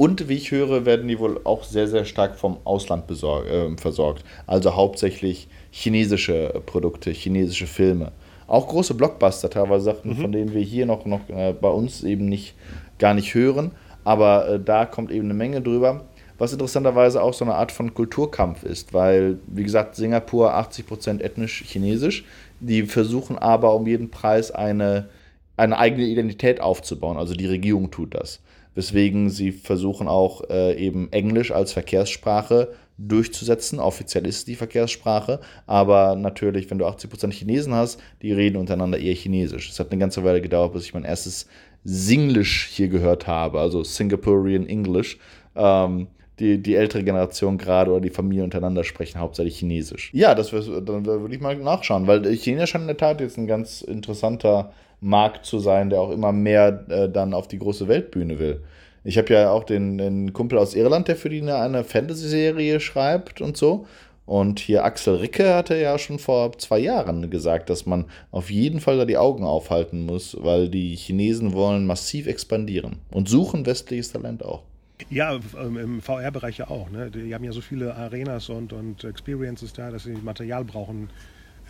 Und 0.00 0.28
wie 0.30 0.34
ich 0.34 0.50
höre, 0.50 0.86
werden 0.86 1.08
die 1.08 1.18
wohl 1.18 1.40
auch 1.44 1.62
sehr, 1.62 1.86
sehr 1.86 2.06
stark 2.06 2.36
vom 2.36 2.56
Ausland 2.64 3.06
besorg, 3.06 3.46
äh, 3.46 3.76
versorgt. 3.76 4.24
Also 4.46 4.74
hauptsächlich 4.74 5.48
chinesische 5.70 6.62
Produkte, 6.64 7.10
chinesische 7.10 7.66
Filme. 7.66 8.12
Auch 8.46 8.66
große 8.66 8.94
Blockbuster, 8.94 9.50
teilweise 9.50 9.84
Sachen, 9.84 10.12
mhm. 10.12 10.22
von 10.22 10.32
denen 10.32 10.54
wir 10.54 10.62
hier 10.62 10.86
noch, 10.86 11.04
noch 11.04 11.28
äh, 11.28 11.52
bei 11.52 11.68
uns 11.68 12.02
eben 12.02 12.30
nicht, 12.30 12.54
gar 12.98 13.12
nicht 13.14 13.34
hören. 13.34 13.72
Aber 14.02 14.48
äh, 14.48 14.58
da 14.58 14.86
kommt 14.86 15.10
eben 15.10 15.26
eine 15.26 15.34
Menge 15.34 15.60
drüber. 15.60 16.04
Was 16.38 16.52
interessanterweise 16.52 17.22
auch 17.22 17.34
so 17.34 17.44
eine 17.44 17.54
Art 17.56 17.70
von 17.70 17.92
Kulturkampf 17.92 18.62
ist, 18.62 18.94
weil, 18.94 19.38
wie 19.46 19.64
gesagt, 19.64 19.96
Singapur 19.96 20.54
80% 20.54 21.20
ethnisch 21.20 21.62
chinesisch. 21.66 22.24
Die 22.60 22.84
versuchen 22.84 23.38
aber 23.38 23.74
um 23.74 23.86
jeden 23.86 24.10
Preis 24.10 24.50
eine, 24.50 25.10
eine 25.58 25.76
eigene 25.76 26.06
Identität 26.06 26.62
aufzubauen. 26.62 27.18
Also 27.18 27.34
die 27.34 27.46
Regierung 27.46 27.90
tut 27.90 28.14
das 28.14 28.40
weswegen 28.74 29.30
sie 29.30 29.52
versuchen 29.52 30.08
auch 30.08 30.48
äh, 30.48 30.74
eben 30.76 31.12
Englisch 31.12 31.50
als 31.50 31.72
Verkehrssprache 31.72 32.72
durchzusetzen. 32.98 33.78
Offiziell 33.78 34.26
ist 34.26 34.38
es 34.38 34.44
die 34.44 34.54
Verkehrssprache, 34.54 35.40
aber 35.66 36.16
natürlich, 36.16 36.70
wenn 36.70 36.78
du 36.78 36.86
80% 36.86 37.32
Chinesen 37.32 37.74
hast, 37.74 38.00
die 38.22 38.32
reden 38.32 38.56
untereinander 38.56 38.98
eher 38.98 39.14
Chinesisch. 39.14 39.70
Es 39.70 39.80
hat 39.80 39.90
eine 39.90 40.00
ganze 40.00 40.22
Weile 40.24 40.40
gedauert, 40.40 40.72
bis 40.72 40.84
ich 40.84 40.94
mein 40.94 41.04
erstes 41.04 41.46
Singlish 41.84 42.66
hier 42.66 42.88
gehört 42.88 43.26
habe, 43.26 43.60
also 43.60 43.82
Singaporean 43.82 44.66
English. 44.66 45.18
Ähm, 45.56 46.08
die, 46.40 46.58
die 46.58 46.74
ältere 46.74 47.04
Generation 47.04 47.58
gerade 47.58 47.90
oder 47.90 48.00
die 48.00 48.10
Familie 48.10 48.44
untereinander 48.44 48.82
sprechen 48.82 49.20
hauptsächlich 49.20 49.58
Chinesisch. 49.58 50.10
Ja, 50.14 50.34
das 50.34 50.50
dann 50.50 51.04
würde 51.04 51.34
ich 51.34 51.40
mal 51.40 51.54
nachschauen, 51.56 52.06
weil 52.06 52.24
China 52.34 52.66
scheint 52.66 52.82
in 52.82 52.88
der 52.88 52.96
Tat 52.96 53.20
jetzt 53.20 53.36
ein 53.36 53.46
ganz 53.46 53.82
interessanter 53.82 54.72
Markt 55.00 55.46
zu 55.46 55.58
sein, 55.58 55.90
der 55.90 56.00
auch 56.00 56.10
immer 56.10 56.32
mehr 56.32 56.84
äh, 56.88 57.08
dann 57.08 57.34
auf 57.34 57.48
die 57.48 57.58
große 57.58 57.88
Weltbühne 57.88 58.38
will. 58.38 58.62
Ich 59.02 59.16
habe 59.16 59.32
ja 59.32 59.50
auch 59.50 59.64
den, 59.64 59.96
den, 59.96 60.32
Kumpel 60.32 60.58
aus 60.58 60.74
Irland, 60.74 61.08
der 61.08 61.16
für 61.16 61.30
die 61.30 61.40
eine, 61.40 61.56
eine 61.56 61.84
Fantasy-Serie 61.84 62.80
schreibt 62.80 63.40
und 63.40 63.56
so. 63.56 63.86
Und 64.26 64.60
hier 64.60 64.84
Axel 64.84 65.16
Ricke 65.16 65.54
hatte 65.54 65.76
ja 65.76 65.98
schon 65.98 66.18
vor 66.20 66.56
zwei 66.58 66.78
Jahren 66.78 67.30
gesagt, 67.30 67.68
dass 67.68 67.86
man 67.86 68.04
auf 68.30 68.50
jeden 68.50 68.80
Fall 68.80 68.96
da 68.96 69.04
die 69.04 69.16
Augen 69.16 69.42
aufhalten 69.42 70.06
muss, 70.06 70.36
weil 70.38 70.68
die 70.68 70.94
Chinesen 70.94 71.52
wollen 71.52 71.86
massiv 71.86 72.26
expandieren 72.26 72.98
und 73.10 73.28
suchen 73.28 73.66
westliches 73.66 74.12
Talent 74.12 74.44
auch. 74.44 74.62
Ja, 75.08 75.40
ähm, 75.58 75.76
im 75.78 76.00
VR-Bereich 76.02 76.58
ja 76.58 76.68
auch. 76.68 76.90
Ne? 76.90 77.10
Die 77.10 77.34
haben 77.34 77.42
ja 77.42 77.52
so 77.52 77.60
viele 77.60 77.94
Arenas 77.94 78.50
und, 78.50 78.72
und 78.72 79.02
Experiences 79.02 79.72
da, 79.72 79.90
dass 79.90 80.04
sie 80.04 80.12
Material 80.12 80.64
brauchen, 80.64 81.08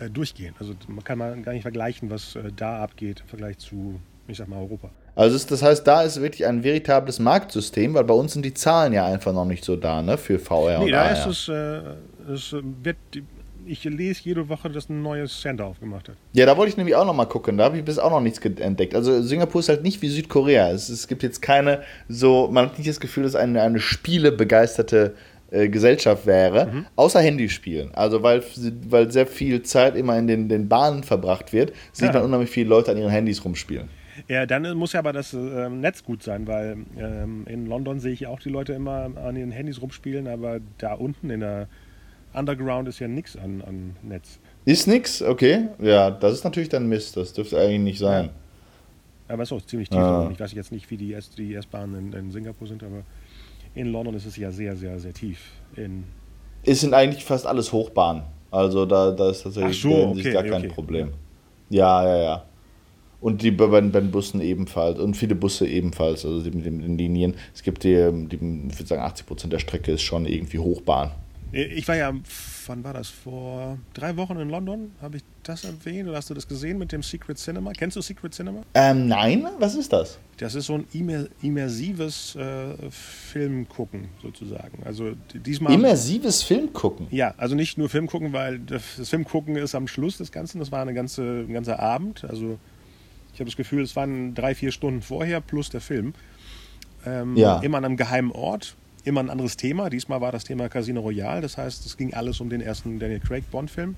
durchgehen. 0.09 0.55
Also 0.59 0.73
man 0.87 1.03
kann 1.03 1.17
mal 1.17 1.39
gar 1.41 1.53
nicht 1.53 1.63
vergleichen, 1.63 2.09
was 2.09 2.35
äh, 2.35 2.51
da 2.55 2.81
abgeht 2.83 3.21
im 3.21 3.27
Vergleich 3.27 3.57
zu, 3.57 3.99
ich 4.27 4.37
sag 4.37 4.47
mal, 4.47 4.59
Europa. 4.59 4.89
Also 5.15 5.37
das 5.47 5.61
heißt, 5.61 5.85
da 5.85 6.03
ist 6.03 6.21
wirklich 6.21 6.45
ein 6.45 6.63
veritables 6.63 7.19
Marktsystem, 7.19 7.93
weil 7.93 8.05
bei 8.05 8.13
uns 8.13 8.33
sind 8.33 8.45
die 8.45 8.53
Zahlen 8.53 8.93
ja 8.93 9.05
einfach 9.05 9.33
noch 9.33 9.45
nicht 9.45 9.65
so 9.65 9.75
da, 9.75 10.01
ne, 10.01 10.17
für 10.17 10.39
VR. 10.39 10.79
Nee, 10.79 10.91
da 10.91 11.09
ist 11.09 11.25
es, 11.25 11.49
äh, 11.49 11.81
es 12.31 12.55
wird, 12.83 12.97
ich 13.65 13.83
lese 13.83 14.21
jede 14.23 14.47
Woche, 14.47 14.69
dass 14.69 14.89
ein 14.89 15.01
neues 15.01 15.41
Center 15.41 15.65
aufgemacht 15.65 16.09
hat. 16.09 16.15
Ja, 16.33 16.45
da 16.45 16.55
wollte 16.55 16.71
ich 16.71 16.77
nämlich 16.77 16.95
auch 16.95 17.05
noch 17.05 17.13
mal 17.13 17.25
gucken. 17.25 17.57
Da 17.57 17.65
habe 17.65 17.77
ich 17.77 17.83
bis 17.83 17.99
auch 17.99 18.09
noch 18.09 18.21
nichts 18.21 18.39
entdeckt. 18.39 18.95
Also 18.95 19.21
Singapur 19.21 19.59
ist 19.59 19.69
halt 19.69 19.83
nicht 19.83 20.01
wie 20.01 20.07
Südkorea. 20.07 20.71
Es, 20.71 20.89
es 20.89 21.07
gibt 21.07 21.23
jetzt 21.23 21.41
keine 21.41 21.81
so, 22.07 22.49
man 22.51 22.67
hat 22.67 22.77
nicht 22.77 22.89
das 22.89 22.99
Gefühl, 22.99 23.23
dass 23.23 23.35
eine, 23.35 23.61
eine 23.61 23.79
spielebegeisterte 23.79 25.15
äh, 25.51 25.69
Gesellschaft 25.69 26.25
wäre, 26.25 26.67
mhm. 26.67 26.85
außer 26.95 27.19
Handyspielen. 27.19 27.93
Also 27.93 28.23
weil, 28.23 28.41
weil 28.89 29.11
sehr 29.11 29.27
viel 29.27 29.61
Zeit 29.63 29.95
immer 29.95 30.17
in 30.17 30.27
den, 30.27 30.49
den 30.49 30.67
Bahnen 30.69 31.03
verbracht 31.03 31.53
wird, 31.53 31.73
sieht 31.91 32.07
ja. 32.07 32.13
man 32.13 32.23
unheimlich 32.23 32.49
viele 32.49 32.69
Leute 32.69 32.91
an 32.91 32.97
ihren 32.97 33.11
Handys 33.11 33.43
rumspielen. 33.43 33.89
Ja, 34.27 34.45
dann 34.45 34.77
muss 34.77 34.93
ja 34.93 34.99
aber 34.99 35.13
das 35.13 35.33
äh, 35.33 35.69
Netz 35.69 36.03
gut 36.03 36.23
sein, 36.23 36.47
weil 36.47 36.77
ähm, 36.97 37.45
in 37.47 37.65
London 37.65 37.99
sehe 37.99 38.13
ich 38.13 38.27
auch 38.27 38.39
die 38.39 38.49
Leute 38.49 38.73
immer 38.73 39.09
an 39.15 39.35
ihren 39.35 39.51
Handys 39.51 39.81
rumspielen, 39.81 40.27
aber 40.27 40.59
da 40.77 40.93
unten 40.93 41.29
in 41.29 41.41
der 41.41 41.67
Underground 42.33 42.87
ist 42.87 42.99
ja 42.99 43.07
nichts 43.07 43.35
an, 43.35 43.61
an 43.61 43.95
Netz. 44.03 44.39
Ist 44.63 44.87
nichts? 44.87 45.21
Okay. 45.21 45.67
Ja, 45.79 46.11
das 46.11 46.33
ist 46.33 46.43
natürlich 46.43 46.69
dann 46.69 46.87
Mist. 46.87 47.17
Das 47.17 47.33
dürfte 47.33 47.59
eigentlich 47.59 47.81
nicht 47.81 47.99
sein. 47.99 48.25
Ja. 48.25 49.33
Aber 49.33 49.43
es 49.43 49.51
ist 49.51 49.57
auch 49.57 49.65
ziemlich 49.65 49.89
tief. 49.89 49.99
Ah. 49.99 50.29
Ich 50.31 50.39
weiß 50.39 50.53
jetzt 50.53 50.71
nicht, 50.71 50.89
wie 50.91 50.97
die 50.97 51.13
S-Bahnen 51.13 52.13
in, 52.13 52.13
in 52.13 52.31
Singapur 52.31 52.67
sind, 52.67 52.83
aber 52.83 53.03
in 53.75 53.91
London 53.91 54.15
ist 54.15 54.25
es 54.25 54.37
ja 54.37 54.51
sehr, 54.51 54.75
sehr, 54.75 54.99
sehr 54.99 55.13
tief. 55.13 55.39
In 55.75 56.03
es 56.63 56.81
sind 56.81 56.93
eigentlich 56.93 57.23
fast 57.23 57.45
alles 57.45 57.71
Hochbahnen. 57.71 58.23
Also 58.51 58.85
da, 58.85 59.11
da 59.11 59.29
ist 59.29 59.43
tatsächlich 59.43 59.81
so, 59.81 60.09
okay, 60.09 60.31
gar 60.31 60.43
kein 60.43 60.65
okay. 60.65 60.67
Problem. 60.67 61.13
Ja, 61.69 62.05
ja, 62.05 62.21
ja. 62.21 62.45
Und 63.21 63.41
die 63.43 63.51
bei, 63.51 63.67
bei 63.67 63.79
den 63.81 64.11
Bussen 64.11 64.41
ebenfalls. 64.41 64.99
Und 64.99 65.15
viele 65.15 65.35
Busse 65.35 65.67
ebenfalls, 65.67 66.25
also 66.25 66.37
mit 66.49 66.65
den 66.65 66.97
Linien. 66.97 67.35
Es 67.53 67.63
gibt 67.63 67.83
die, 67.83 68.09
die 68.11 68.35
ich 68.35 68.79
würde 68.79 68.87
sagen, 68.87 69.01
80 69.01 69.25
Prozent 69.25 69.53
der 69.53 69.59
Strecke 69.59 69.91
ist 69.93 70.01
schon 70.01 70.25
irgendwie 70.25 70.59
Hochbahn. 70.59 71.11
Ich 71.53 71.85
war 71.87 71.97
ja, 71.97 72.13
wann 72.67 72.83
war 72.83 72.93
das? 72.93 73.09
Vor 73.09 73.77
drei 73.93 74.15
Wochen 74.15 74.37
in 74.37 74.49
London. 74.49 74.91
Habe 75.01 75.17
ich 75.17 75.23
das 75.43 75.65
erwähnt 75.65 76.07
oder 76.07 76.17
hast 76.17 76.29
du 76.29 76.33
das 76.33 76.47
gesehen 76.47 76.77
mit 76.77 76.93
dem 76.93 77.03
Secret 77.03 77.37
Cinema? 77.37 77.73
Kennst 77.73 77.97
du 77.97 78.01
Secret 78.01 78.33
Cinema? 78.33 78.61
Ähm, 78.73 79.07
nein, 79.07 79.45
was 79.59 79.75
ist 79.75 79.91
das? 79.91 80.17
Das 80.37 80.55
ist 80.55 80.67
so 80.67 80.75
ein 80.75 80.87
immer, 80.93 81.25
immersives 81.41 82.35
äh, 82.35 82.75
Filmgucken 82.89 84.07
sozusagen. 84.21 84.83
Also 84.85 85.11
diesmal. 85.33 85.73
Immersives 85.73 86.41
Filmgucken? 86.41 87.07
Ja, 87.11 87.33
also 87.37 87.55
nicht 87.55 87.77
nur 87.77 87.89
Filmgucken, 87.89 88.31
weil 88.31 88.59
das, 88.59 88.83
das 88.97 89.09
Filmgucken 89.09 89.57
ist 89.57 89.75
am 89.75 89.87
Schluss 89.87 90.17
des 90.17 90.31
Ganzen. 90.31 90.59
Das 90.59 90.71
war 90.71 90.81
eine 90.81 90.93
ganze, 90.93 91.45
ein 91.47 91.53
ganzer 91.53 91.79
Abend. 91.79 92.23
Also 92.23 92.59
ich 93.33 93.39
habe 93.39 93.49
das 93.49 93.57
Gefühl, 93.57 93.83
es 93.83 93.95
waren 93.97 94.35
drei, 94.35 94.55
vier 94.55 94.71
Stunden 94.71 95.01
vorher 95.01 95.41
plus 95.41 95.69
der 95.69 95.81
Film. 95.81 96.13
Ähm, 97.05 97.35
ja. 97.35 97.59
Immer 97.59 97.79
an 97.79 97.85
einem 97.85 97.97
geheimen 97.97 98.31
Ort 98.31 98.75
immer 99.03 99.21
ein 99.21 99.29
anderes 99.29 99.57
Thema. 99.57 99.89
Diesmal 99.89 100.21
war 100.21 100.31
das 100.31 100.43
Thema 100.43 100.69
Casino 100.69 101.01
Royale. 101.01 101.41
Das 101.41 101.57
heißt, 101.57 101.85
es 101.85 101.97
ging 101.97 102.13
alles 102.13 102.39
um 102.39 102.49
den 102.49 102.61
ersten 102.61 102.99
Daniel 102.99 103.19
Craig 103.19 103.49
Bond-Film. 103.51 103.95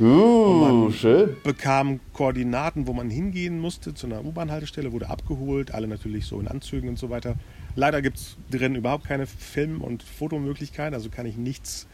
Uh, 0.00 0.90
schön. 0.90 1.36
bekam 1.44 2.00
Koordinaten, 2.12 2.88
wo 2.88 2.92
man 2.92 3.10
hingehen 3.10 3.60
musste, 3.60 3.94
zu 3.94 4.08
einer 4.08 4.24
U-Bahn-Haltestelle, 4.24 4.90
wurde 4.90 5.08
abgeholt, 5.08 5.72
alle 5.72 5.86
natürlich 5.86 6.26
so 6.26 6.40
in 6.40 6.48
Anzügen 6.48 6.88
und 6.88 6.98
so 6.98 7.10
weiter. 7.10 7.36
Leider 7.76 8.02
gibt 8.02 8.16
es 8.16 8.36
drin 8.50 8.74
überhaupt 8.74 9.04
keine 9.04 9.26
Film- 9.26 9.80
und 9.80 10.02
Fotomöglichkeiten, 10.02 10.94
also 10.94 11.10
kann 11.10 11.26
ich 11.26 11.36
nichts 11.36 11.86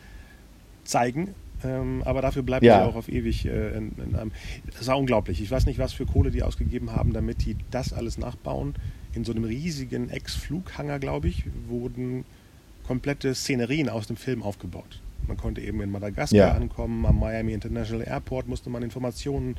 zeigen. 0.84 1.34
Ähm, 1.62 2.02
aber 2.06 2.22
dafür 2.22 2.42
bleibt 2.42 2.64
ja. 2.64 2.86
auch 2.86 2.94
auf 2.94 3.10
ewig 3.10 3.44
äh, 3.44 3.76
in, 3.76 3.92
in 3.98 4.16
einem. 4.16 4.32
Das 4.78 4.86
war 4.86 4.98
unglaublich. 4.98 5.42
Ich 5.42 5.50
weiß 5.50 5.66
nicht, 5.66 5.78
was 5.78 5.92
für 5.92 6.06
Kohle 6.06 6.30
die 6.30 6.42
ausgegeben 6.42 6.92
haben, 6.92 7.12
damit 7.12 7.44
die 7.44 7.56
das 7.70 7.92
alles 7.92 8.16
nachbauen 8.16 8.74
in 9.14 9.24
so 9.24 9.32
einem 9.32 9.44
riesigen 9.44 10.10
Ex-Flughanger, 10.10 10.98
glaube 10.98 11.28
ich, 11.28 11.44
wurden 11.68 12.24
komplette 12.86 13.34
Szenerien 13.34 13.88
aus 13.88 14.06
dem 14.06 14.16
Film 14.16 14.42
aufgebaut. 14.42 15.00
Man 15.26 15.36
konnte 15.36 15.60
eben 15.60 15.80
in 15.80 15.90
Madagaskar 15.90 16.38
ja. 16.38 16.52
ankommen, 16.52 17.06
am 17.06 17.20
Miami 17.20 17.52
International 17.52 18.06
Airport 18.06 18.48
musste 18.48 18.70
man 18.70 18.82
Informationen 18.82 19.56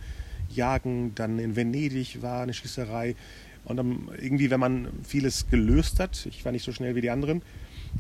jagen, 0.50 1.14
dann 1.16 1.40
in 1.40 1.56
Venedig 1.56 2.22
war 2.22 2.44
eine 2.44 2.54
Schießerei. 2.54 3.16
Und 3.64 3.78
dann 3.78 4.10
irgendwie, 4.20 4.50
wenn 4.50 4.60
man 4.60 4.88
vieles 5.04 5.48
gelöst 5.50 6.00
hat, 6.00 6.26
ich 6.26 6.44
war 6.44 6.52
nicht 6.52 6.66
so 6.66 6.72
schnell 6.72 6.96
wie 6.96 7.02
die 7.02 7.10
anderen, 7.10 7.42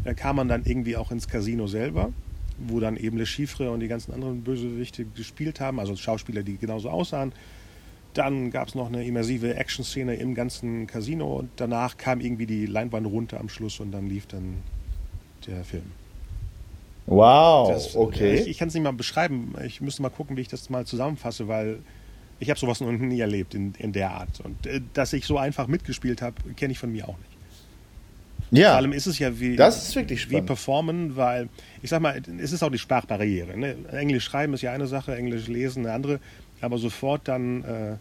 äh, 0.03 0.13
kam 0.13 0.37
man 0.37 0.47
dann 0.47 0.65
irgendwie 0.65 0.97
auch 0.97 1.11
ins 1.11 1.27
Casino 1.27 1.67
selber, 1.67 2.11
wo 2.57 2.79
dann 2.79 2.97
eben 2.97 3.17
Le 3.17 3.25
Chiffre 3.25 3.71
und 3.71 3.79
die 3.79 3.87
ganzen 3.87 4.13
anderen 4.13 4.41
Bösewichte 4.41 5.05
gespielt 5.05 5.59
haben, 5.59 5.79
also 5.79 5.95
Schauspieler, 5.95 6.43
die 6.43 6.57
genauso 6.57 6.89
aussahen. 6.89 7.31
Dann 8.13 8.51
gab 8.51 8.67
es 8.67 8.75
noch 8.75 8.87
eine 8.87 9.05
immersive 9.05 9.55
Action-Szene 9.55 10.15
im 10.15 10.35
ganzen 10.35 10.85
Casino 10.87 11.37
und 11.37 11.49
danach 11.55 11.97
kam 11.97 12.19
irgendwie 12.19 12.45
die 12.45 12.65
Leinwand 12.65 13.07
runter 13.07 13.39
am 13.39 13.47
Schluss 13.47 13.79
und 13.79 13.91
dann 13.91 14.07
lief 14.07 14.27
dann 14.27 14.57
der 15.47 15.63
Film. 15.63 15.91
Wow, 17.05 17.69
das, 17.69 17.95
okay. 17.95 18.35
Ich, 18.35 18.47
ich 18.47 18.57
kann 18.57 18.67
es 18.67 18.73
nicht 18.73 18.83
mal 18.83 18.91
beschreiben. 18.91 19.53
Ich 19.65 19.81
müsste 19.81 20.01
mal 20.01 20.09
gucken, 20.09 20.37
wie 20.37 20.41
ich 20.41 20.47
das 20.47 20.69
mal 20.69 20.85
zusammenfasse, 20.85 21.47
weil 21.47 21.79
ich 22.39 22.49
habe 22.49 22.59
sowas 22.59 22.81
noch 22.81 22.91
nie 22.91 23.19
erlebt 23.19 23.53
in, 23.53 23.73
in 23.77 23.93
der 23.93 24.11
Art. 24.11 24.39
Und 24.41 24.65
äh, 24.65 24.81
dass 24.93 25.13
ich 25.13 25.25
so 25.25 25.37
einfach 25.37 25.67
mitgespielt 25.67 26.21
habe, 26.21 26.35
kenne 26.55 26.73
ich 26.73 26.79
von 26.79 26.91
mir 26.91 27.07
auch 27.07 27.17
nicht. 27.17 27.31
Ja. 28.51 28.69
Vor 28.69 28.77
allem 28.77 28.91
ist 28.91 29.07
es 29.07 29.17
ja 29.17 29.39
wie, 29.39 29.55
das 29.55 29.87
ist 29.87 29.95
wirklich 29.95 30.29
wie 30.29 30.41
performen, 30.41 31.15
weil 31.15 31.47
ich 31.81 31.89
sag 31.89 32.01
mal, 32.01 32.21
es 32.39 32.51
ist 32.51 32.61
auch 32.63 32.69
die 32.69 32.77
Sprachbarriere. 32.77 33.57
Ne? 33.57 33.75
Englisch 33.91 34.25
schreiben 34.25 34.53
ist 34.53 34.61
ja 34.61 34.73
eine 34.73 34.87
Sache, 34.87 35.15
Englisch 35.15 35.47
lesen 35.47 35.85
eine 35.85 35.95
andere 35.95 36.19
aber 36.61 36.77
sofort 36.77 37.27
dann 37.27 37.63
äh, 37.63 37.95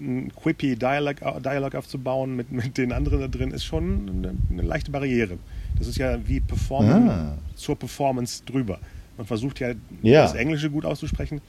ein 0.00 0.32
quippy 0.34 0.76
Dialog, 0.76 1.16
Dialog 1.42 1.74
aufzubauen 1.74 2.34
mit, 2.34 2.50
mit 2.50 2.78
den 2.78 2.92
anderen 2.92 3.20
da 3.20 3.28
drin, 3.28 3.50
ist 3.50 3.64
schon 3.64 4.08
eine, 4.08 4.34
eine 4.50 4.62
leichte 4.62 4.90
Barriere. 4.90 5.38
Das 5.78 5.86
ist 5.86 5.98
ja 5.98 6.18
wie 6.26 6.40
Performen 6.40 7.08
ah. 7.08 7.38
zur 7.54 7.76
Performance 7.76 8.42
drüber. 8.44 8.78
Man 9.16 9.26
versucht 9.26 9.60
ja, 9.60 9.72
ja, 10.02 10.22
das 10.22 10.34
Englische 10.34 10.70
gut 10.70 10.84
auszusprechen. 10.84 11.40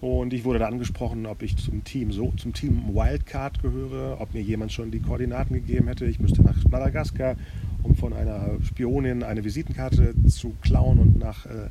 Und 0.00 0.34
ich 0.34 0.44
wurde 0.44 0.58
da 0.58 0.66
angesprochen, 0.66 1.24
ob 1.24 1.42
ich 1.42 1.56
zum 1.56 1.82
Team 1.84 2.12
so 2.12 2.30
zum 2.36 2.52
Team 2.52 2.94
Wildcard 2.94 3.62
gehöre, 3.62 4.20
ob 4.20 4.34
mir 4.34 4.42
jemand 4.42 4.72
schon 4.72 4.90
die 4.90 5.00
Koordinaten 5.00 5.54
gegeben 5.54 5.88
hätte. 5.88 6.04
Ich 6.04 6.20
müsste 6.20 6.42
nach 6.42 6.56
Madagaskar, 6.68 7.36
um 7.82 7.96
von 7.96 8.12
einer 8.12 8.58
Spionin 8.62 9.22
eine 9.22 9.44
Visitenkarte 9.44 10.14
zu 10.28 10.54
klauen 10.60 10.98
und 10.98 11.18
nach 11.18 11.46
äh, 11.46 11.70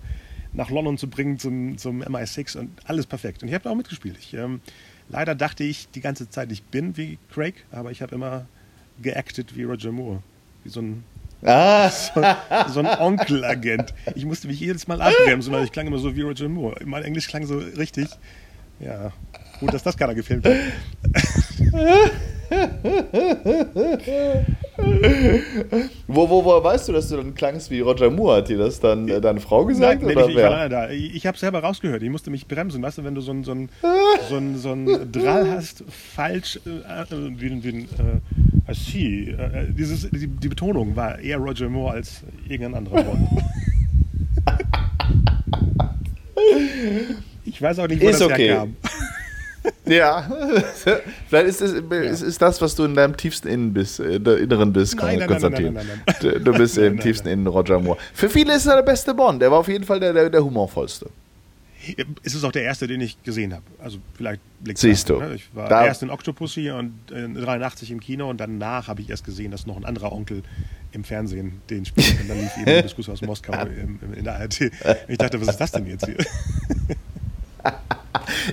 nach 0.53 0.69
London 0.69 0.97
zu 0.97 1.09
bringen 1.09 1.39
zum, 1.39 1.77
zum 1.77 2.03
MI6 2.03 2.57
und 2.57 2.69
alles 2.85 3.05
perfekt. 3.05 3.41
Und 3.41 3.49
ich 3.49 3.53
habe 3.53 3.63
da 3.63 3.71
auch 3.71 3.75
mitgespielt. 3.75 4.17
Ich, 4.19 4.33
ähm, 4.33 4.61
leider 5.09 5.35
dachte 5.35 5.63
ich 5.63 5.89
die 5.89 6.01
ganze 6.01 6.29
Zeit, 6.29 6.51
ich 6.51 6.63
bin 6.63 6.95
wie 6.97 7.17
Craig, 7.31 7.65
aber 7.71 7.91
ich 7.91 8.01
habe 8.01 8.15
immer 8.15 8.45
geactet 9.01 9.55
wie 9.55 9.63
Roger 9.63 9.91
Moore. 9.91 10.21
Wie 10.63 10.69
so 10.69 10.81
ein, 10.81 11.03
ah. 11.43 11.89
so, 11.89 12.21
so 12.67 12.79
ein 12.79 12.99
Onkelagent. 12.99 13.93
Ich 14.15 14.25
musste 14.25 14.47
mich 14.47 14.59
jedes 14.59 14.87
Mal 14.87 15.01
abbremsen, 15.01 15.51
weil 15.53 15.63
ich 15.63 15.71
klang 15.71 15.87
immer 15.87 15.99
so 15.99 16.15
wie 16.15 16.21
Roger 16.21 16.49
Moore. 16.49 16.77
Mein 16.85 17.03
Englisch 17.03 17.27
klang 17.27 17.45
so 17.45 17.57
richtig. 17.57 18.07
Ja, 18.79 19.11
gut, 19.59 19.73
dass 19.73 19.83
das 19.83 19.97
keiner 19.97 20.15
gefilmt 20.15 20.45
hat. 20.45 20.55
wo, 26.07 26.29
wo, 26.29 26.45
wo 26.45 26.63
weißt 26.63 26.89
du, 26.89 26.93
dass 26.93 27.09
du 27.09 27.17
dann 27.17 27.35
klangst 27.35 27.71
wie 27.71 27.81
Roger 27.81 28.09
Moore? 28.09 28.37
Hat 28.37 28.49
dir 28.49 28.57
das 28.57 28.79
dann 28.79 29.07
äh, 29.07 29.21
deine 29.21 29.39
Frau 29.39 29.65
gesagt? 29.65 30.01
Nein, 30.01 30.15
oder 30.15 30.29
ich, 30.29 30.35
wer? 30.35 30.65
Ich, 30.65 30.69
da. 30.69 30.89
ich 30.89 31.27
habe 31.27 31.37
selber 31.37 31.59
rausgehört. 31.59 32.01
Ich 32.03 32.09
musste 32.09 32.31
mich 32.31 32.47
bremsen. 32.47 32.81
Weißt 32.81 32.97
du, 32.97 33.03
wenn 33.03 33.15
du 33.15 33.21
so 33.21 33.31
ein, 33.31 33.43
so 33.43 33.51
ein, 33.51 33.69
so 34.29 34.37
ein, 34.37 34.57
so 34.57 34.71
ein 34.71 35.11
Drall 35.11 35.49
hast, 35.49 35.83
falsch, 35.89 36.59
äh, 36.65 37.05
wie, 37.11 37.63
wie 37.63 37.69
ein, 37.69 37.87
äh, 38.67 38.73
sie, 38.73 39.29
äh, 39.29 39.71
dieses, 39.71 40.09
die, 40.09 40.27
die, 40.27 40.47
Betonung 40.47 40.95
war 40.95 41.19
eher 41.19 41.37
Roger 41.37 41.69
Moore 41.69 41.93
als 41.93 42.23
irgendein 42.47 42.85
anderer 42.85 43.05
Wort. 43.05 43.19
ich 47.45 47.61
weiß 47.61 47.79
auch 47.79 47.87
nicht, 47.87 48.01
wo 48.01 48.09
Ist 48.09 48.21
das 48.21 48.29
okay. 48.29 48.49
herkam. 48.49 48.75
Ja, 49.85 50.29
vielleicht 51.29 51.47
ist, 51.47 51.61
es, 51.61 51.73
ist, 51.73 52.21
ist 52.21 52.41
das, 52.41 52.61
was 52.61 52.75
du 52.75 52.83
in 52.85 52.95
deinem 52.95 53.15
tiefsten 53.15 53.47
Innen 53.47 53.73
bist, 53.73 53.99
der 53.99 54.37
Inneren 54.37 54.73
bist, 54.73 54.95
Nein, 54.95 55.19
nein, 55.19 55.27
Konstantin. 55.27 55.73
nein, 55.73 55.85
nein, 55.87 56.01
nein. 56.21 56.43
Du 56.43 56.51
bist 56.53 56.77
im 56.79 56.99
tiefsten. 56.99 57.27
Innen 57.29 57.47
Roger 57.47 57.79
Moore. 57.79 57.97
Für 58.13 58.29
viele 58.29 58.55
ist 58.55 58.65
er 58.65 58.75
der 58.77 58.83
beste 58.83 59.13
Bond. 59.13 59.41
Er 59.41 59.51
war 59.51 59.59
auf 59.59 59.67
jeden 59.67 59.83
Fall 59.83 59.99
der, 59.99 60.13
der, 60.13 60.29
der 60.29 60.43
humorvollste. 60.43 61.09
Es 62.23 62.33
ist 62.33 62.45
auch 62.45 62.51
der 62.53 62.63
erste, 62.63 62.87
den 62.87 63.01
ich 63.01 63.21
gesehen 63.23 63.51
habe. 63.53 63.63
Also 63.83 63.97
vielleicht 64.15 64.39
liegt's 64.63 64.79
Siehst 64.81 65.09
du. 65.09 65.19
Ne? 65.19 65.33
Ich 65.35 65.49
war 65.53 65.67
Da- 65.67 65.85
erst 65.85 66.01
in 66.01 66.09
Octopussy 66.09 66.71
und 66.71 66.93
in 67.11 67.33
83 67.35 67.91
im 67.91 67.99
Kino 67.99 68.29
und 68.29 68.37
danach 68.39 68.87
habe 68.87 69.01
ich 69.01 69.09
erst 69.09 69.25
gesehen, 69.25 69.51
dass 69.51 69.65
noch 69.67 69.75
ein 69.75 69.83
anderer 69.83 70.13
Onkel 70.13 70.43
im 70.93 71.03
Fernsehen 71.03 71.59
den 71.69 71.83
spielt. 71.85 72.21
Und 72.21 72.29
dann 72.29 72.39
lief 72.39 72.55
eben 72.57 72.65
Diskus 72.83 73.09
aus 73.09 73.21
Moskau 73.21 73.51
im, 73.65 73.99
im, 74.01 74.13
in 74.13 74.23
der 74.23 74.35
ART. 74.39 74.61
Und 74.61 74.71
ich 75.09 75.17
dachte, 75.17 75.41
was 75.41 75.49
ist 75.49 75.57
das 75.57 75.71
denn 75.73 75.85
jetzt 75.87 76.05
hier? 76.05 76.15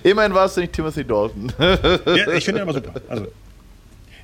Immerhin 0.03 0.35
warst 0.35 0.57
du 0.57 0.61
nicht 0.61 0.73
Timothy 0.73 1.05
Dalton. 1.05 1.53
Ja, 1.59 2.33
ich 2.33 2.45
finde 2.45 2.61
ihn 2.61 2.69
aber 2.69 2.75
super. 2.75 2.93
Also, 3.09 3.27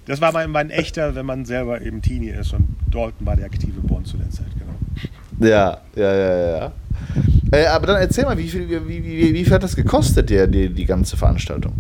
das 0.07 0.21
war 0.21 0.33
mein, 0.33 0.51
mein 0.51 0.71
echter, 0.71 1.15
wenn 1.15 1.27
man 1.27 1.45
selber 1.45 1.81
eben 1.83 2.01
Teenie 2.01 2.31
ist 2.31 2.53
und 2.53 2.69
Dalton 2.91 3.27
war 3.27 3.37
der 3.37 3.47
aktive 3.47 3.81
Bond 3.81 4.07
zu 4.07 4.17
der 4.17 4.31
Zeit, 4.31 4.47
genau. 4.59 5.49
ja, 5.49 5.81
ja, 5.97 6.15
ja, 6.15 6.59
ja. 6.59 6.73
Äh, 7.53 7.67
aber 7.67 7.89
dann 7.89 7.97
erzähl 7.97 8.25
mal, 8.25 8.39
wie 8.39 8.49
viel, 8.49 8.69
wie, 8.69 9.05
wie, 9.05 9.35
wie, 9.35 9.45
viel 9.45 9.53
hat 9.53 9.63
das 9.63 9.77
gekostet, 9.77 10.31
dir, 10.31 10.47
die, 10.47 10.69
die 10.69 10.85
ganze 10.85 11.17
Veranstaltung? 11.17 11.73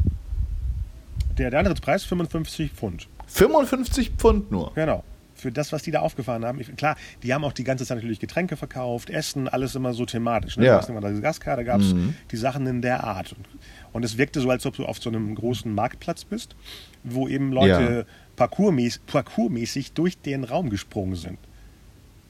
Der, 1.38 1.50
der 1.50 1.60
Eintrittspreis 1.60 2.04
55 2.04 2.72
Pfund. 2.72 3.08
55 3.26 4.12
Pfund 4.16 4.50
nur. 4.50 4.72
Genau. 4.74 5.04
Für 5.46 5.52
das, 5.52 5.70
was 5.72 5.84
die 5.84 5.92
da 5.92 6.00
aufgefahren 6.00 6.44
haben. 6.44 6.60
Ich, 6.60 6.74
klar, 6.74 6.96
die 7.22 7.32
haben 7.32 7.44
auch 7.44 7.52
die 7.52 7.62
ganze 7.62 7.86
Zeit 7.86 7.98
natürlich 7.98 8.18
Getränke 8.18 8.56
verkauft, 8.56 9.10
Essen, 9.10 9.46
alles 9.46 9.76
immer 9.76 9.94
so 9.94 10.04
thematisch. 10.04 10.56
Ne? 10.56 10.66
Ja. 10.66 10.80
Da 10.80 10.86
immer 10.88 11.00
diese 11.08 11.20
Gaskarte, 11.22 11.62
gab 11.64 11.80
es 11.80 11.94
Mhm. 11.94 12.16
die 12.32 12.36
Sachen 12.36 12.66
in 12.66 12.82
der 12.82 13.04
Art. 13.04 13.32
Und, 13.32 13.46
und 13.92 14.04
es 14.04 14.18
wirkte 14.18 14.40
so, 14.40 14.50
als 14.50 14.66
ob 14.66 14.74
du 14.74 14.84
auf 14.84 14.98
so 14.98 15.08
einem 15.08 15.32
großen 15.36 15.72
Marktplatz 15.72 16.24
bist, 16.24 16.56
wo 17.04 17.28
eben 17.28 17.52
Leute 17.52 18.06
parkourmäßig, 18.34 19.06
parkourmäßig 19.06 19.92
durch 19.92 20.18
den 20.18 20.42
Raum 20.42 20.68
gesprungen 20.68 21.14
sind. 21.14 21.38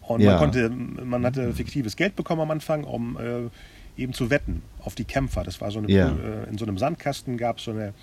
Und 0.02 0.20
Ja. 0.20 0.32
man 0.32 0.38
konnte, 0.38 0.68
man 0.68 1.24
hatte 1.24 1.54
fiktives 1.54 1.96
Geld 1.96 2.16
bekommen 2.16 2.42
am 2.42 2.50
Anfang, 2.50 2.84
um 2.84 3.16
äh, 3.18 4.02
eben 4.02 4.12
zu 4.12 4.28
wetten 4.28 4.60
auf 4.82 4.94
die 4.94 5.04
Kämpfer. 5.04 5.42
Das 5.42 5.62
war 5.62 5.70
so 5.70 5.78
eine, 5.78 5.90
Ja. 5.90 6.08
Äh, 6.10 6.50
in 6.50 6.58
so 6.58 6.66
einem 6.66 6.76
Sandkasten 6.76 7.38
gab 7.38 7.56
es 7.60 7.64
so 7.64 7.70
eine 7.70 7.94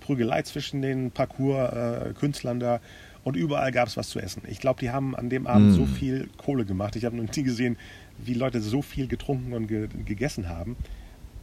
Prügelei 0.00 0.40
zwischen 0.40 0.80
den 0.80 1.10
Parcours-Künstlern 1.10 2.60
da 2.60 2.80
und 3.24 3.36
überall 3.36 3.72
gab 3.72 3.88
es 3.88 3.96
was 3.96 4.08
zu 4.10 4.20
essen. 4.20 4.42
Ich 4.48 4.60
glaube, 4.60 4.78
die 4.80 4.90
haben 4.90 5.16
an 5.16 5.28
dem 5.30 5.46
Abend 5.46 5.72
Mm. 5.72 5.74
so 5.74 5.86
viel 5.86 6.28
Kohle 6.36 6.64
gemacht. 6.64 6.94
Ich 6.96 7.04
habe 7.04 7.16
noch 7.16 7.34
nie 7.34 7.42
gesehen, 7.42 7.76
wie 8.18 8.34
Leute 8.34 8.60
so 8.60 8.82
viel 8.82 9.06
getrunken 9.08 9.52
und 9.54 9.66
ge 9.66 9.88
gegessen 10.04 10.48
haben. 10.48 10.76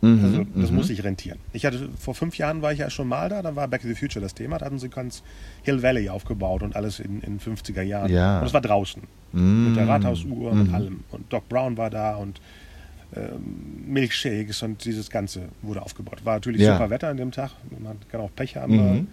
Mhm, 0.03 0.23
Also 0.23 0.45
das 0.55 0.69
mhm. 0.71 0.77
muss 0.77 0.87
sich 0.87 1.03
rentieren. 1.03 1.37
Ich 1.53 1.63
hatte 1.65 1.89
vor 1.99 2.15
fünf 2.15 2.35
Jahren 2.37 2.61
war 2.63 2.73
ich 2.73 2.79
ja 2.79 2.89
schon 2.89 3.07
mal 3.07 3.29
da, 3.29 3.41
da 3.43 3.55
war 3.55 3.67
Back 3.67 3.81
to 3.83 3.87
the 3.87 3.93
Future 3.93 4.19
das 4.23 4.33
Thema, 4.33 4.57
da 4.57 4.65
hatten 4.65 4.79
sie 4.79 4.89
ganz 4.89 5.21
Hill 5.61 5.83
Valley 5.83 6.09
aufgebaut 6.09 6.63
und 6.63 6.75
alles 6.75 6.99
in, 6.99 7.21
in 7.21 7.39
50er 7.39 7.83
Jahren. 7.83 8.11
Ja. 8.11 8.39
Und 8.39 8.47
es 8.47 8.53
war 8.53 8.61
draußen. 8.61 9.03
Mm. 9.33 9.67
Mit 9.67 9.75
der 9.77 9.87
Rathausuhr, 9.87 10.53
Mhm. 10.55 10.63
mit 10.63 10.73
allem. 10.73 10.99
Und 11.11 11.31
Doc 11.31 11.47
Brown 11.49 11.77
war 11.77 11.89
da 11.91 12.15
und 12.15 12.41
ähm, 13.15 13.83
Milkshakes 13.87 14.63
und 14.63 14.85
dieses 14.85 15.09
Ganze 15.09 15.49
wurde 15.61 15.81
aufgebaut. 15.81 16.21
War 16.23 16.35
natürlich 16.35 16.61
Ja. 16.61 16.73
super 16.77 16.89
Wetter 16.89 17.09
an 17.09 17.17
dem 17.17 17.31
Tag. 17.31 17.51
Man 17.79 17.97
kann 18.09 18.21
auch 18.21 18.33
Pech 18.35 18.55
haben. 18.55 19.07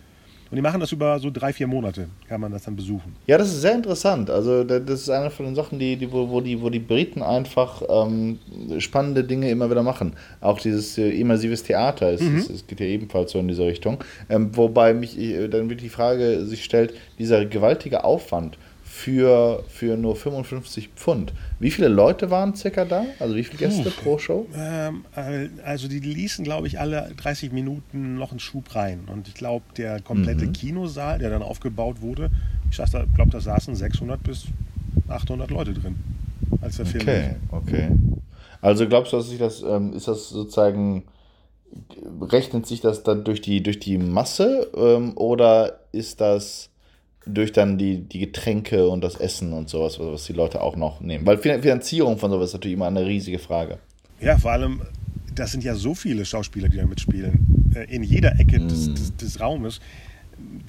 Mhm. 0.49 0.53
Und 0.53 0.57
die 0.57 0.63
machen 0.63 0.81
das 0.81 0.93
über 0.93 1.19
so 1.19 1.31
drei, 1.31 1.53
vier 1.53 1.67
Monate, 1.67 2.09
kann 2.29 2.41
man 2.41 2.51
das 2.53 2.63
dann 2.65 2.75
besuchen. 2.77 3.15
Ja, 3.27 3.37
das 3.39 3.49
ist 3.49 3.61
sehr 3.61 3.75
interessant. 3.75 4.31
Also 4.31 4.65
da- 4.65 4.79
das 4.79 5.03
ist 5.03 5.11
eine 5.11 5.31
von 5.31 5.47
den 5.47 5.55
Sachen, 5.55 5.79
die, 5.79 5.97
die, 5.97 6.11
wo, 6.11 6.29
wo, 6.29 6.41
die, 6.41 6.61
wo 6.61 6.71
die 6.71 6.79
Briten 6.79 7.23
einfach 7.23 7.83
ähm, 7.89 8.39
spannende 8.79 9.25
Dinge 9.25 9.51
immer 9.51 9.71
wieder 9.71 9.83
machen. 9.83 10.15
Auch 10.41 10.59
dieses 10.59 10.97
äh, 10.99 11.11
immersives 11.11 11.63
Theater, 11.63 12.13
es, 12.13 12.21
es, 12.23 12.49
es 12.51 12.67
geht 12.67 12.81
ja 12.81 12.87
ebenfalls 12.87 13.33
so 13.33 13.39
in 13.39 13.49
diese 13.49 13.65
Richtung. 13.65 13.99
Ähm, 14.31 14.51
wobei 14.57 14.95
mich 14.95 15.19
äh, 15.19 15.49
dann 15.49 15.69
wirklich 15.69 15.91
die 15.91 15.97
Frage 15.97 16.45
sich 16.47 16.65
stellt, 16.65 16.95
dieser 17.19 17.45
gewaltige 17.45 18.05
Aufwand 18.05 18.57
für, 18.99 19.63
für 19.69 19.97
nur 19.97 20.17
55 20.17 20.89
Pfund. 20.97 21.33
Wie 21.61 21.71
viele 21.71 21.87
Leute 21.87 22.31
waren 22.33 22.57
circa 22.57 22.85
da? 22.85 23.05
Also 23.21 23.37
wie 23.37 23.45
viele 23.45 23.59
Gäste 23.59 23.91
pro 23.93 24.19
Show? 24.19 24.47
Ähm, 24.57 25.05
äh, 25.15 25.49
also 25.65 25.87
die 25.87 26.01
ließen, 26.01 26.45
glaube 26.45 26.67
ich, 26.67 26.81
alle 26.81 27.09
30 27.17 27.53
Minuten 27.53 28.17
noch 28.17 28.33
einen 28.33 28.41
Schub 28.41 28.75
rein. 28.75 29.03
Und 29.07 29.29
ich 29.29 29.35
glaube, 29.35 29.65
der 29.77 30.01
komplette 30.01 30.47
Mhm. 30.47 30.53
Kinosaal, 30.53 31.21
der 31.21 31.31
dann 31.31 31.43
aufgebaut 31.43 32.01
wurde, 32.01 32.31
ich 32.71 32.77
glaube, 32.77 33.31
da 33.31 33.41
saßen 33.41 33.77
600 33.77 34.21
bis 34.23 34.47
800 35.09 35.51
Leute 35.53 35.75
drin, 35.75 35.95
als 36.61 36.77
der 36.77 36.87
Film 36.87 37.05
Okay, 37.05 37.23
lief. 37.29 37.53
okay. 37.53 37.89
Also 38.61 38.89
glaubst 38.89 39.13
du, 39.13 39.19
dass 39.19 39.29
sich 39.29 39.39
das, 39.39 39.63
ähm, 39.63 39.93
ist 39.93 40.09
das 40.09 40.29
sozusagen, 40.29 41.05
rechnet 42.21 42.67
sich 42.67 42.81
das 42.81 43.05
dann 43.05 43.23
durch 43.25 43.41
die, 43.41 43.63
durch 43.63 43.79
die 43.79 43.99
Masse 43.99 44.71
ähm, 44.77 45.17
oder 45.17 45.81
ist 45.93 46.21
das 46.21 46.71
durch 47.33 47.53
dann 47.53 47.79
die, 47.79 47.99
die 47.99 48.19
Getränke 48.19 48.89
und 48.89 49.03
das 49.03 49.17
Essen 49.17 49.53
und 49.53 49.69
sowas, 49.69 49.99
was 49.99 50.25
die 50.27 50.33
Leute 50.33 50.61
auch 50.61 50.77
noch 50.77 51.01
nehmen? 51.01 51.27
Weil 51.27 51.39
Fin- 51.39 51.61
Finanzierung 51.63 52.19
von 52.19 52.31
sowas 52.31 52.49
ist 52.51 52.55
natürlich 52.55 52.77
immer 52.77 52.87
eine 52.87 53.05
riesige 53.07 53.39
Frage. 53.39 53.79
Ja, 54.21 54.37
vor 54.39 54.53
allem, 54.53 54.83
das 55.35 55.53
sind 55.53 55.63
ja 55.65 55.75
so 55.75 55.95
viele 55.95 56.25
Schauspieler, 56.25 56.69
die 56.69 56.77
da 56.79 56.87
mitspielen. 56.87 57.73
Äh, 57.75 57.95
In 57.95 58.03
jeder 58.03 58.39
Ecke 58.41 58.59
Mm. 58.61 58.69
des, 58.69 58.95
des, 58.95 59.17
des 59.17 59.41
Raumes. 59.41 59.81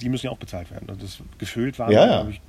Die 0.00 0.08
müssen 0.08 0.26
ja 0.26 0.32
auch 0.32 0.38
bezahlt 0.38 0.70
werden. 0.70 0.88
Und 0.88 1.02
das 1.02 1.18
gefühlt 1.38 1.78
waren, 1.78 1.92
Ja, 1.92 2.06
glaube 2.06 2.30
ich, 2.32 2.40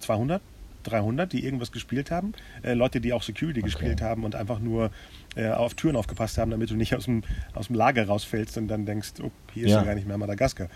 200, 0.00 0.40
300, 0.84 1.32
die 1.32 1.44
irgendwas 1.44 1.72
gespielt 1.72 2.10
haben. 2.10 2.32
Äh, 2.62 2.74
Leute, 2.74 3.00
die 3.00 3.12
auch 3.12 3.22
Security 3.22 3.60
gespielt 3.62 4.00
haben 4.00 4.24
und 4.24 4.34
einfach 4.34 4.60
nur 4.60 4.90
äh, 5.36 5.48
auf 5.50 5.74
Türen 5.74 5.96
aufgepasst 5.96 6.38
haben, 6.38 6.50
damit 6.50 6.70
du 6.70 6.74
nicht 6.76 6.94
aus 6.94 7.04
dem, 7.04 7.22
aus 7.54 7.66
dem 7.66 7.76
Lager 7.76 8.06
rausfällst 8.06 8.56
und 8.58 8.68
dann 8.68 8.86
denkst, 8.86 9.12
oh, 9.22 9.30
hier 9.52 9.66
ist 9.66 9.72
Ja. 9.72 9.82
gar 9.82 9.94
nicht 9.94 10.06
mehr 10.06 10.16
Madagaskar. 10.18 10.68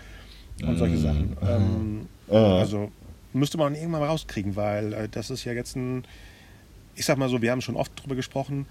Und 0.65 0.77
solche 0.77 0.97
Sachen. 0.97 1.35
Ähm, 1.45 2.07
Ja. 2.29 2.57
Also 2.57 2.91
müsste 3.33 3.57
man 3.57 3.75
irgendwann 3.75 4.01
mal 4.01 4.07
rauskriegen, 4.07 4.55
weil 4.55 4.93
äh, 4.93 5.09
das 5.09 5.29
ist 5.29 5.43
ja 5.43 5.53
jetzt 5.53 5.75
ein, 5.75 6.03
ich 6.95 7.05
sag 7.05 7.17
mal 7.17 7.29
so, 7.29 7.41
wir 7.41 7.51
haben 7.51 7.61
schon 7.61 7.75
oft 7.75 7.91
drüber 8.01 8.15
gesprochen, 8.15 8.65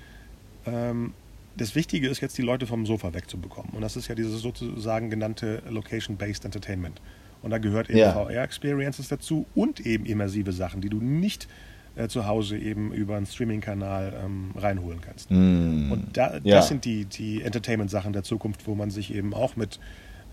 ähm, 0.67 1.13
das 1.57 1.75
Wichtige 1.77 2.09
ist 2.09 2.21
jetzt, 2.21 2.37
die 2.37 2.43
Leute 2.43 2.67
vom 2.67 2.85
Sofa 2.85 3.15
wegzubekommen. 3.15 3.73
Und 3.75 3.83
das 3.83 3.95
ist 3.97 4.09
ja 4.09 4.15
dieses 4.17 4.41
sozusagen 4.41 5.09
genannte 5.09 5.63
Location-Based 5.71 6.45
Entertainment. 6.45 7.01
Und 7.43 7.51
da 7.51 7.59
gehört 7.59 7.91
eben 7.91 7.99
Ja. 7.99 8.13
VR-Experiences 8.13 9.09
dazu 9.09 9.47
und 9.55 9.81
eben 9.81 10.05
immersive 10.07 10.53
Sachen, 10.53 10.81
die 10.81 10.89
du 10.89 10.99
nicht 10.99 11.47
äh, 11.95 12.09
zu 12.09 12.27
Hause 12.27 12.59
eben 12.59 12.93
über 12.93 13.17
einen 13.17 13.27
Streaming-Kanal 13.27 14.15
ähm, 14.25 14.51
reinholen 14.57 15.01
kannst. 15.01 15.31
Mm. 15.31 15.93
Und 15.93 16.09
da, 16.17 16.39
Ja. 16.43 16.57
das 16.57 16.67
sind 16.69 16.85
die, 16.85 17.05
die 17.05 17.43
Entertainment-Sachen 17.43 18.13
der 18.13 18.25
Zukunft, 18.25 18.67
wo 18.67 18.75
man 18.75 18.91
sich 18.91 19.15
eben 19.15 19.33
auch 19.33 19.55
mit 19.55 19.79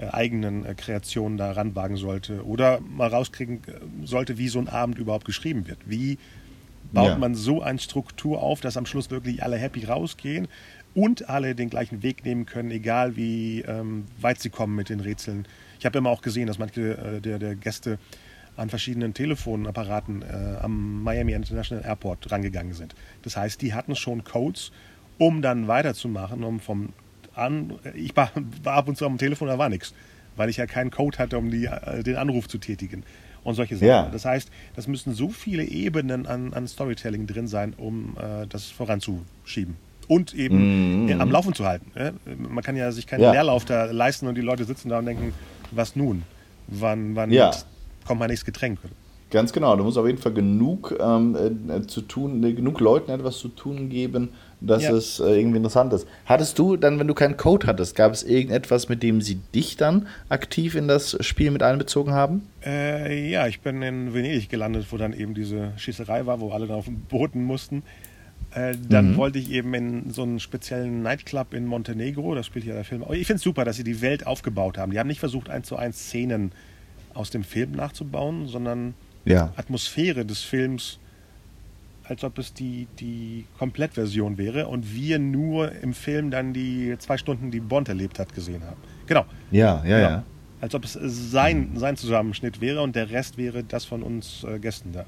eigenen 0.10 0.66
äh, 0.66 0.74
Kreationen 0.76 1.38
da 1.38 1.52
ranwagen 1.52 1.98
sollte 1.98 2.46
oder 2.46 2.80
mal 2.82 3.10
rauskriegen 3.10 3.62
äh, 3.68 4.06
sollte, 4.06 4.38
wie 4.38 4.48
so 4.48 4.60
ein 4.60 4.68
Abend 4.70 4.98
überhaupt 4.98 5.26
geschrieben 5.26 5.68
wird. 5.68 5.80
Wie 5.86 6.18
baut 6.94 7.10
Ja. 7.10 7.18
man 7.18 7.36
so 7.36 7.62
eine 7.62 7.80
Struktur 7.80 8.42
auf, 8.42 8.62
dass 8.62 8.78
am 8.78 8.86
Schluss 8.86 9.12
wirklich 9.12 9.44
alle 9.44 9.58
happy 9.58 9.86
rausgehen 9.86 10.48
und 10.94 11.30
alle 11.30 11.56
den 11.56 11.70
gleichen 11.70 12.04
Weg 12.04 12.26
nehmen 12.26 12.46
können, 12.46 12.72
egal 12.72 13.16
wie 13.16 13.62
ähm, 13.62 14.06
weit 14.20 14.40
sie 14.40 14.50
kommen 14.50 14.76
mit 14.76 14.90
den 14.90 15.00
Rätseln. 15.00 15.48
Ich 15.80 15.86
habe 15.86 15.98
immer 15.98 16.10
auch 16.10 16.22
gesehen, 16.22 16.48
dass 16.48 16.60
manche 16.60 16.98
äh, 16.98 17.22
der, 17.22 17.40
der 17.40 17.56
Gäste 17.56 17.98
an 18.58 18.70
verschiedenen 18.70 19.14
Telefonapparaten 19.14 20.22
äh, 20.24 20.58
am 20.62 21.04
Miami 21.04 21.32
International 21.32 21.86
Airport 21.86 22.30
rangegangen 22.32 22.74
sind. 22.74 22.96
Das 23.22 23.38
heißt, 23.38 23.62
die 23.62 23.74
hatten 23.74 23.96
schon 23.96 24.26
Codes, 24.26 24.72
um 25.18 25.42
dann 25.42 25.68
weiterzumachen, 25.68 26.44
um 26.44 26.60
vom 26.60 26.90
an, 27.36 27.74
ich 27.96 28.16
war, 28.16 28.32
war 28.64 28.74
ab 28.74 28.88
und 28.88 28.98
zu 28.98 29.06
am 29.06 29.18
Telefon, 29.18 29.48
da 29.48 29.58
war 29.58 29.70
nichts, 29.70 29.94
weil 30.36 30.50
ich 30.50 30.58
ja 30.58 30.66
keinen 30.66 30.92
Code 30.92 31.18
hatte, 31.18 31.38
um 31.38 31.50
die, 31.52 31.66
äh, 31.66 32.04
den 32.04 32.16
Anruf 32.16 32.48
zu 32.48 32.58
tätigen 32.58 33.04
und 33.44 33.56
solche 33.56 33.76
Sachen. 33.76 33.88
Ja. 33.88 34.10
Das 34.12 34.26
heißt, 34.26 34.50
das 34.76 34.88
müssen 34.88 35.14
so 35.14 35.30
viele 35.30 35.64
Ebenen 35.64 36.28
an, 36.28 36.54
an 36.54 36.68
Storytelling 36.68 37.28
drin 37.28 37.48
sein, 37.48 37.74
um 37.78 38.16
äh, 38.18 38.48
das 38.48 38.66
voranzuschieben. 38.66 39.76
Und 40.08 40.34
eben 40.34 41.08
ja, 41.08 41.20
am 41.20 41.32
Laufen 41.32 41.54
zu 41.54 41.66
halten. 41.66 41.92
Ja? 41.96 42.12
Man 42.38 42.64
kann 42.64 42.76
ja 42.76 42.92
sich 42.92 43.08
keinen 43.08 43.22
Ja. 43.22 43.32
Leerlauf 43.32 43.64
da 43.64 43.86
leisten 43.86 44.28
und 44.28 44.36
die 44.36 44.42
Leute 44.42 44.66
sitzen 44.66 44.90
da 44.90 45.00
und 45.00 45.06
denken, 45.06 45.34
was 45.72 45.96
nun? 45.96 46.24
Wann, 46.68 47.16
wann 47.16 47.32
kommt 48.06 48.20
mein 48.20 48.30
nächstes 48.30 48.46
Getränk? 48.46 48.80
Ganz 49.30 49.54
genau, 49.54 49.78
du 49.78 49.86
musst 49.86 49.98
auf 49.98 50.06
jeden 50.06 50.18
Fall 50.18 50.34
genug 50.34 50.94
ähm, 51.00 51.38
äh, 51.70 51.88
zu 51.88 52.02
tun, 52.02 52.44
äh, 52.44 52.52
genug 52.52 52.82
Leuten 52.82 53.12
etwas 53.12 53.38
zu 53.38 53.48
tun 53.48 53.90
geben, 53.90 54.30
dass 54.62 54.84
Ja. 54.84 54.92
es 54.94 55.20
äh, 55.20 55.24
irgendwie 55.40 55.58
interessant 55.58 55.92
ist. 55.92 56.08
Hattest 56.26 56.58
du 56.60 56.78
dann, 56.78 57.00
wenn 57.00 57.08
du 57.08 57.14
keinen 57.16 57.36
Code 57.36 57.66
hattest, 57.68 57.96
gab 57.96 58.14
es 58.14 58.24
irgendetwas, 58.24 58.88
mit 58.90 59.02
dem 59.04 59.20
sie 59.22 59.36
dich 59.56 59.76
dann 59.76 60.08
aktiv 60.30 60.76
in 60.76 60.88
das 60.88 61.18
Spiel 61.26 61.50
mit 61.52 61.64
einbezogen 61.64 62.14
haben? 62.14 62.44
Äh, 62.64 63.30
ja, 63.30 63.48
ich 63.48 63.62
bin 63.62 63.82
in 63.82 64.14
Venedig 64.14 64.50
gelandet, 64.50 64.86
wo 64.92 64.98
dann 64.98 65.14
eben 65.14 65.34
diese 65.34 65.74
Schießerei 65.78 66.26
war, 66.28 66.40
wo 66.40 66.52
alle 66.52 66.68
dann 66.68 66.78
auf 66.78 66.86
dem 66.86 67.02
Booten 67.02 67.44
mussten. 67.44 67.84
Äh, 68.54 68.76
dann 68.90 69.12
Mhm. 69.14 69.18
wollte 69.18 69.40
ich 69.40 69.50
eben 69.52 69.74
in 69.74 70.12
so 70.12 70.24
einen 70.24 70.40
speziellen 70.40 71.02
Nightclub 71.02 71.54
in 71.54 71.66
Montenegro, 71.66 72.36
das 72.36 72.46
spielt 72.46 72.66
ja 72.66 72.74
der 72.74 72.84
Film. 72.84 73.02
Ich 73.14 73.26
finde 73.28 73.38
es 73.38 73.44
super, 73.44 73.66
dass 73.66 73.78
sie 73.78 73.84
die 73.84 74.02
Welt 74.02 74.28
aufgebaut 74.28 74.78
haben. 74.78 74.92
Die 74.92 75.00
haben 75.00 75.08
nicht 75.08 75.20
versucht, 75.22 75.50
eins 75.50 75.68
zu 75.68 75.76
eins 75.78 75.98
Szenen 76.08 76.52
aus 77.14 77.30
dem 77.30 77.44
Film 77.44 77.72
nachzubauen, 77.72 78.48
sondern 78.48 78.94
Ja. 79.26 79.54
Atmosphäre 79.56 80.26
des 80.26 80.42
Films 80.42 81.00
als 82.12 82.26
ob 82.26 82.38
es 82.40 82.54
die, 82.54 82.88
die 83.00 83.46
Komplettversion 83.58 84.38
wäre 84.38 84.68
und 84.68 84.94
wir 84.94 85.18
nur 85.18 85.72
im 85.72 85.94
Film 85.94 86.30
dann 86.30 86.52
die 86.52 86.94
zwei 87.00 87.18
Stunden, 87.18 87.52
die 87.52 87.62
Bond 87.62 87.88
erlebt 87.88 88.20
hat, 88.20 88.36
gesehen 88.36 88.64
haben. 88.66 88.76
Genau. 89.08 89.24
Ja, 89.50 89.82
ja, 89.86 89.98
genau. 89.98 90.10
ja. 90.10 90.24
Als 90.60 90.76
ob 90.76 90.84
es 90.84 91.00
sein, 91.02 91.72
sein 91.76 91.96
Zusammenschnitt 91.96 92.60
wäre 92.60 92.82
und 92.82 92.98
der 92.98 93.12
Rest 93.12 93.38
wäre 93.38 93.64
das 93.64 93.86
von 93.86 94.04
uns 94.04 94.44
äh, 94.44 94.60
Gästen 94.60 94.92
da. 94.92 95.06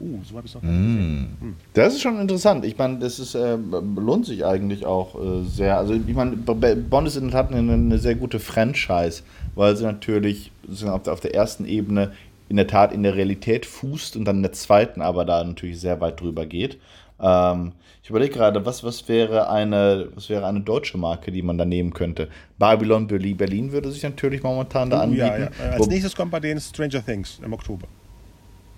Uh, 0.00 0.20
so 0.22 0.36
habe 0.36 0.46
ich 0.46 0.52
es 0.52 0.54
noch 0.54 0.62
gar 0.62 0.70
nicht 0.70 0.94
gesehen. 0.94 1.36
Mm. 1.40 1.56
Das 1.72 1.94
ist 1.94 2.02
schon 2.02 2.20
interessant. 2.20 2.64
Ich 2.64 2.78
meine, 2.78 2.98
das 3.00 3.18
ist, 3.18 3.34
äh, 3.34 3.56
lohnt 3.96 4.26
sich 4.26 4.44
eigentlich 4.44 4.86
auch 4.86 5.16
äh, 5.16 5.44
sehr. 5.44 5.76
Also, 5.76 5.94
ich 5.94 6.14
meine, 6.14 6.36
Bond 6.36 7.08
ist 7.08 7.16
in 7.16 7.24
der 7.24 7.32
Tat 7.32 7.52
eine, 7.52 7.72
eine, 7.72 7.98
sehr 7.98 8.14
gute 8.14 8.38
Franchise, 8.38 9.22
weil 9.56 9.76
sie 9.76 9.84
natürlich 9.84 10.52
auf 10.84 11.02
der, 11.02 11.12
auf 11.12 11.20
der 11.20 11.34
ersten 11.34 11.64
Ebene 11.64 12.12
in 12.48 12.56
der 12.56 12.66
Tat 12.66 12.92
in 12.92 13.02
der 13.02 13.14
Realität 13.14 13.66
fußt 13.66 14.16
und 14.16 14.24
dann 14.24 14.36
in 14.36 14.42
der 14.42 14.52
zweiten 14.52 15.00
aber 15.00 15.24
da 15.24 15.42
natürlich 15.42 15.80
sehr 15.80 16.00
weit 16.00 16.20
drüber 16.20 16.46
geht. 16.46 16.78
Ähm, 17.20 17.72
ich 18.02 18.10
überlege 18.10 18.34
gerade, 18.34 18.66
was, 18.66 18.84
was, 18.84 19.08
wäre 19.08 19.48
eine, 19.48 20.08
was 20.14 20.28
wäre 20.28 20.46
eine 20.46 20.60
deutsche 20.60 20.98
Marke, 20.98 21.32
die 21.32 21.40
man 21.40 21.56
da 21.56 21.64
nehmen 21.64 21.94
könnte? 21.94 22.28
Babylon 22.58 23.06
Berlin 23.06 23.72
würde 23.72 23.90
sich 23.90 24.02
natürlich 24.02 24.42
momentan 24.42 24.90
da 24.90 24.98
oh, 24.98 25.02
anbieten. 25.04 25.24
Ja, 25.24 25.38
ja. 25.38 25.70
Als 25.72 25.86
nächstes 25.86 26.14
kommt 26.14 26.30
bei 26.30 26.40
denen 26.40 26.60
Stranger 26.60 27.02
Things 27.04 27.40
im 27.42 27.52
Oktober. 27.52 27.86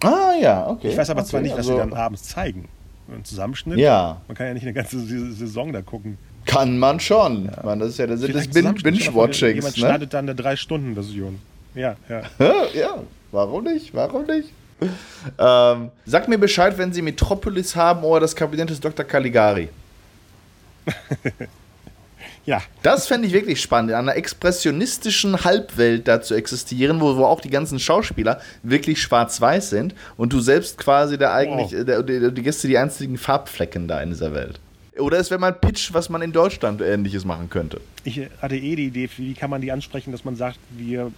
Ah 0.05 0.35
ja, 0.41 0.69
okay. 0.69 0.91
Ich 0.91 0.97
weiß 0.97 1.11
aber 1.11 1.23
okay, 1.23 1.31
zwar 1.31 1.41
nicht, 1.41 1.53
was 1.53 1.59
also, 1.59 1.73
sie 1.73 1.79
dann 1.79 1.93
abends 1.93 2.23
zeigen. 2.25 2.69
Ein 3.13 3.25
Zusammenschnitt? 3.25 3.79
Ja. 3.79 4.21
Man 4.29 4.37
kann 4.37 4.47
ja 4.47 4.55
nicht 4.55 4.65
eine 4.65 4.75
ganze 4.75 5.01
Saison 5.01 5.73
da 5.73 5.83
gucken. 5.83 6.19
Kann 6.45 6.79
man 6.79 7.01
schon. 7.01 7.47
Ja. 7.47 7.63
Man, 7.65 7.81
das 7.81 7.91
ist 7.91 7.99
ja 7.99 8.07
das, 8.07 8.21
das 8.21 8.49
Binge-Watchings. 8.49 9.55
Jemand 9.55 9.77
ne? 9.77 9.81
schneidet 9.81 10.15
dann 10.15 10.27
eine 10.27 10.35
Drei-Stunden-Version. 10.35 11.41
Ja, 11.75 11.97
ja. 12.09 12.23
ja, 12.75 12.99
warum 13.33 13.65
nicht? 13.65 13.95
Warum 13.95 14.27
nicht? 14.27 14.53
ähm, 15.39 15.91
sag 16.05 16.29
mir 16.29 16.39
Bescheid, 16.39 16.77
wenn 16.79 16.93
Sie 16.93 17.03
Metropolis 17.03 17.75
haben 17.77 18.05
oder 18.05 18.21
das 18.21 18.37
Kabinett 18.37 18.71
des 18.71 18.81
Dr. 18.81 19.05
Caligari. 19.05 19.69
ja. 22.47 22.63
Das 22.83 23.07
fände 23.07 23.27
ich 23.27 23.33
wirklich 23.33 23.61
spannend, 23.61 23.91
in 23.91 23.97
einer 23.97 24.17
expressionistischen 24.17 25.45
Halbwelt 25.45 26.07
da 26.07 26.21
zu 26.21 26.35
existieren, 26.35 27.01
wo, 27.01 27.17
wo 27.17 27.25
auch 27.25 27.41
die 27.41 27.51
ganzen 27.51 27.79
Schauspieler 27.79 28.41
wirklich 28.63 29.01
schwarz-weiß 29.01 29.71
sind 29.71 29.95
und 30.17 30.33
du 30.33 30.41
selbst 30.41 30.79
quasi 30.79 31.17
der 31.17 31.33
eigentlich, 31.33 31.73
wow. 31.73 31.85
der, 31.85 32.03
der, 32.03 32.31
die 32.31 32.43
Gäste 32.43 32.69
die 32.69 32.79
einzigen 32.79 33.17
Farbflecken 33.17 33.89
da 33.89 34.01
in 34.01 34.11
dieser 34.11 34.35
Welt. 34.35 34.61
Oder 34.99 35.19
es 35.19 35.31
wäre 35.31 35.39
mal 35.39 35.53
ein 35.53 35.61
Pitch, 35.61 35.93
was 35.93 36.09
man 36.09 36.23
in 36.23 36.33
Deutschland 36.33 36.81
ähnliches 36.81 37.25
machen 37.25 37.51
könnte. 37.51 37.81
Ich 38.05 38.21
hatte 38.41 38.57
eh 38.57 38.77
die 38.77 38.87
Idee, 38.87 39.11
wie 39.17 39.35
kann 39.35 39.51
man 39.51 39.61
die 39.61 39.71
ansprechen, 39.71 40.11
dass 40.11 40.25
man 40.25 40.37
sagt, 40.37 40.59
wir 40.71 41.13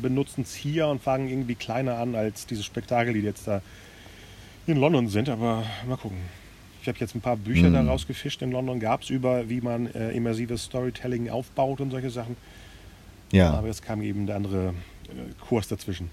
benutzen 0.00 0.42
es 0.42 0.54
hier 0.54 0.86
und 0.88 1.02
fangen 1.02 1.28
irgendwie 1.28 1.54
kleiner 1.54 1.98
an 1.98 2.14
als 2.14 2.46
diese 2.46 2.62
Spektakel, 2.62 3.14
die 3.14 3.20
jetzt 3.20 3.46
da 3.46 3.60
in 4.66 4.76
London 4.76 5.08
sind. 5.08 5.28
Aber 5.28 5.64
mal 5.86 5.96
gucken. 5.96 6.18
Ich 6.80 6.88
habe 6.88 6.98
jetzt 7.00 7.14
ein 7.14 7.20
paar 7.20 7.36
Bücher 7.36 7.68
mhm. 7.68 7.74
da 7.74 7.82
rausgefischt 7.82 8.40
in 8.40 8.52
London, 8.52 8.80
gab 8.80 9.02
es 9.02 9.10
über, 9.10 9.48
wie 9.48 9.60
man 9.60 9.92
äh, 9.94 10.10
immersives 10.12 10.64
Storytelling 10.64 11.28
aufbaut 11.28 11.80
und 11.80 11.90
solche 11.90 12.10
Sachen. 12.10 12.36
Ja. 13.32 13.52
Aber 13.52 13.66
jetzt 13.66 13.84
kam 13.84 14.00
eben 14.00 14.26
der 14.26 14.36
andere 14.36 14.68
äh, 14.68 15.44
Kurs 15.46 15.68
dazwischen. 15.68 16.10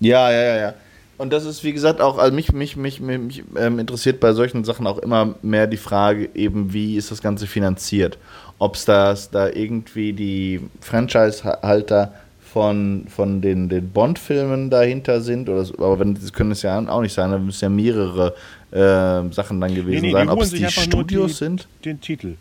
Ja, 0.00 0.30
ja, 0.30 0.42
ja, 0.42 0.56
ja. 0.56 0.74
Und 1.18 1.32
das 1.32 1.44
ist, 1.44 1.64
wie 1.64 1.72
gesagt, 1.72 2.00
auch, 2.00 2.18
also 2.18 2.34
mich, 2.34 2.52
mich, 2.52 2.76
mich, 2.76 3.00
mich 3.00 3.42
ähm, 3.56 3.78
interessiert 3.78 4.20
bei 4.20 4.32
solchen 4.32 4.64
Sachen 4.64 4.86
auch 4.86 4.98
immer 4.98 5.34
mehr 5.40 5.66
die 5.66 5.78
Frage, 5.78 6.28
eben, 6.34 6.72
wie 6.72 6.96
ist 6.96 7.10
das 7.10 7.22
Ganze 7.22 7.46
finanziert? 7.46 8.18
Ob 8.58 8.74
es 8.74 8.84
da 8.84 9.14
irgendwie 9.48 10.12
die 10.12 10.60
Franchise-Halter 10.80 12.12
von, 12.56 13.04
von 13.08 13.42
den, 13.42 13.68
den 13.68 13.90
Bond-Filmen 13.90 14.70
dahinter 14.70 15.20
sind. 15.20 15.50
Oder 15.50 15.66
so. 15.66 15.74
Aber 15.74 15.98
wenn, 15.98 16.14
das 16.14 16.32
können 16.32 16.52
es 16.52 16.62
ja 16.62 16.78
auch 16.88 17.02
nicht 17.02 17.12
sein, 17.12 17.30
dann 17.30 17.44
müssen 17.44 17.62
ja 17.62 17.68
mehrere 17.68 18.34
äh, 18.70 19.30
Sachen 19.30 19.60
dann 19.60 19.74
gewesen 19.74 20.00
nee, 20.00 20.06
nee, 20.06 20.12
sein. 20.12 20.30
Ob 20.30 20.40
es 20.40 20.52
die 20.52 20.66
Studios 20.66 21.32
die, 21.32 21.36
sind? 21.36 21.68
Den 21.84 22.00
Titel. 22.00 22.36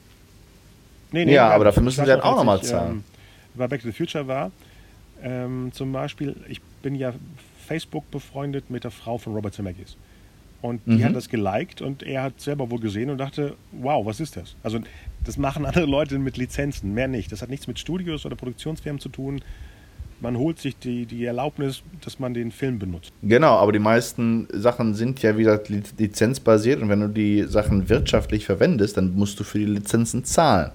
Nee, 1.12 1.25
nee, 1.25 1.34
ja, 1.34 1.49
aber 1.49 1.65
dafür 1.65 1.84
müssen 1.84 2.06
sie 2.06 2.08
dann 2.08 2.21
auch 2.21 2.38
nochmal 2.38 2.62
zahlen. 2.62 2.91
Ähm, 2.91 3.04
bei 3.56 3.67
Back 3.67 3.82
to 3.82 3.89
the 3.89 3.91
Future 3.91 4.25
war, 4.25 4.51
ähm, 5.21 5.71
zum 5.73 5.91
Beispiel, 5.91 6.34
ich 6.47 6.62
bin 6.82 6.95
ja 6.95 7.12
Facebook 7.67 8.10
befreundet 8.10 8.69
mit 8.69 8.86
der 8.86 8.91
Frau 8.91 9.17
von 9.17 9.34
Robert 9.34 9.54
Zemeckis. 9.54 9.97
Und 10.62 10.80
die 10.86 10.91
mhm. 10.91 11.04
hat 11.04 11.15
das 11.15 11.28
geliked 11.28 11.82
und 11.82 12.04
er 12.04 12.23
hat 12.23 12.39
selber 12.39 12.71
wohl 12.71 12.80
gesehen 12.80 13.10
und 13.10 13.17
dachte, 13.17 13.56
wow, 13.73 14.06
was 14.06 14.21
ist 14.21 14.38
das? 14.38 14.56
Also 14.63 14.80
das 15.25 15.36
machen 15.36 15.65
andere 15.65 15.86
Leute 15.86 16.17
mit 16.19 16.38
Lizenzen, 16.38 16.93
mehr 16.93 17.10
nicht. 17.10 17.34
Das 17.34 17.41
hat 17.41 17.49
nichts 17.49 17.67
mit 17.67 17.80
Studios 17.80 18.25
oder 18.25 18.38
Produktionsfirmen 18.38 19.01
zu 19.01 19.10
tun 19.10 19.41
man 20.21 20.38
holt 20.38 20.60
sich 20.60 20.78
die, 20.78 21.06
die 21.06 21.25
Erlaubnis, 21.25 21.84
dass 22.04 22.19
man 22.19 22.34
den 22.34 22.51
Film 22.51 22.80
benutzt. 22.80 23.12
Genau, 23.21 23.58
aber 23.58 23.71
die 23.71 23.80
meisten 23.80 24.47
Sachen 24.51 24.93
sind 24.93 25.21
ja 25.21 25.38
wieder 25.38 25.62
lizenzbasiert 25.97 26.82
und 26.82 26.89
wenn 26.89 27.01
du 27.01 27.10
die 27.10 27.43
Sachen 27.43 27.89
wirtschaftlich 27.89 28.45
verwendest, 28.45 28.97
dann 28.97 29.13
musst 29.15 29.39
du 29.39 29.43
für 29.43 29.60
die 29.60 29.65
Lizenzen 29.65 30.23
zahlen. 30.23 30.71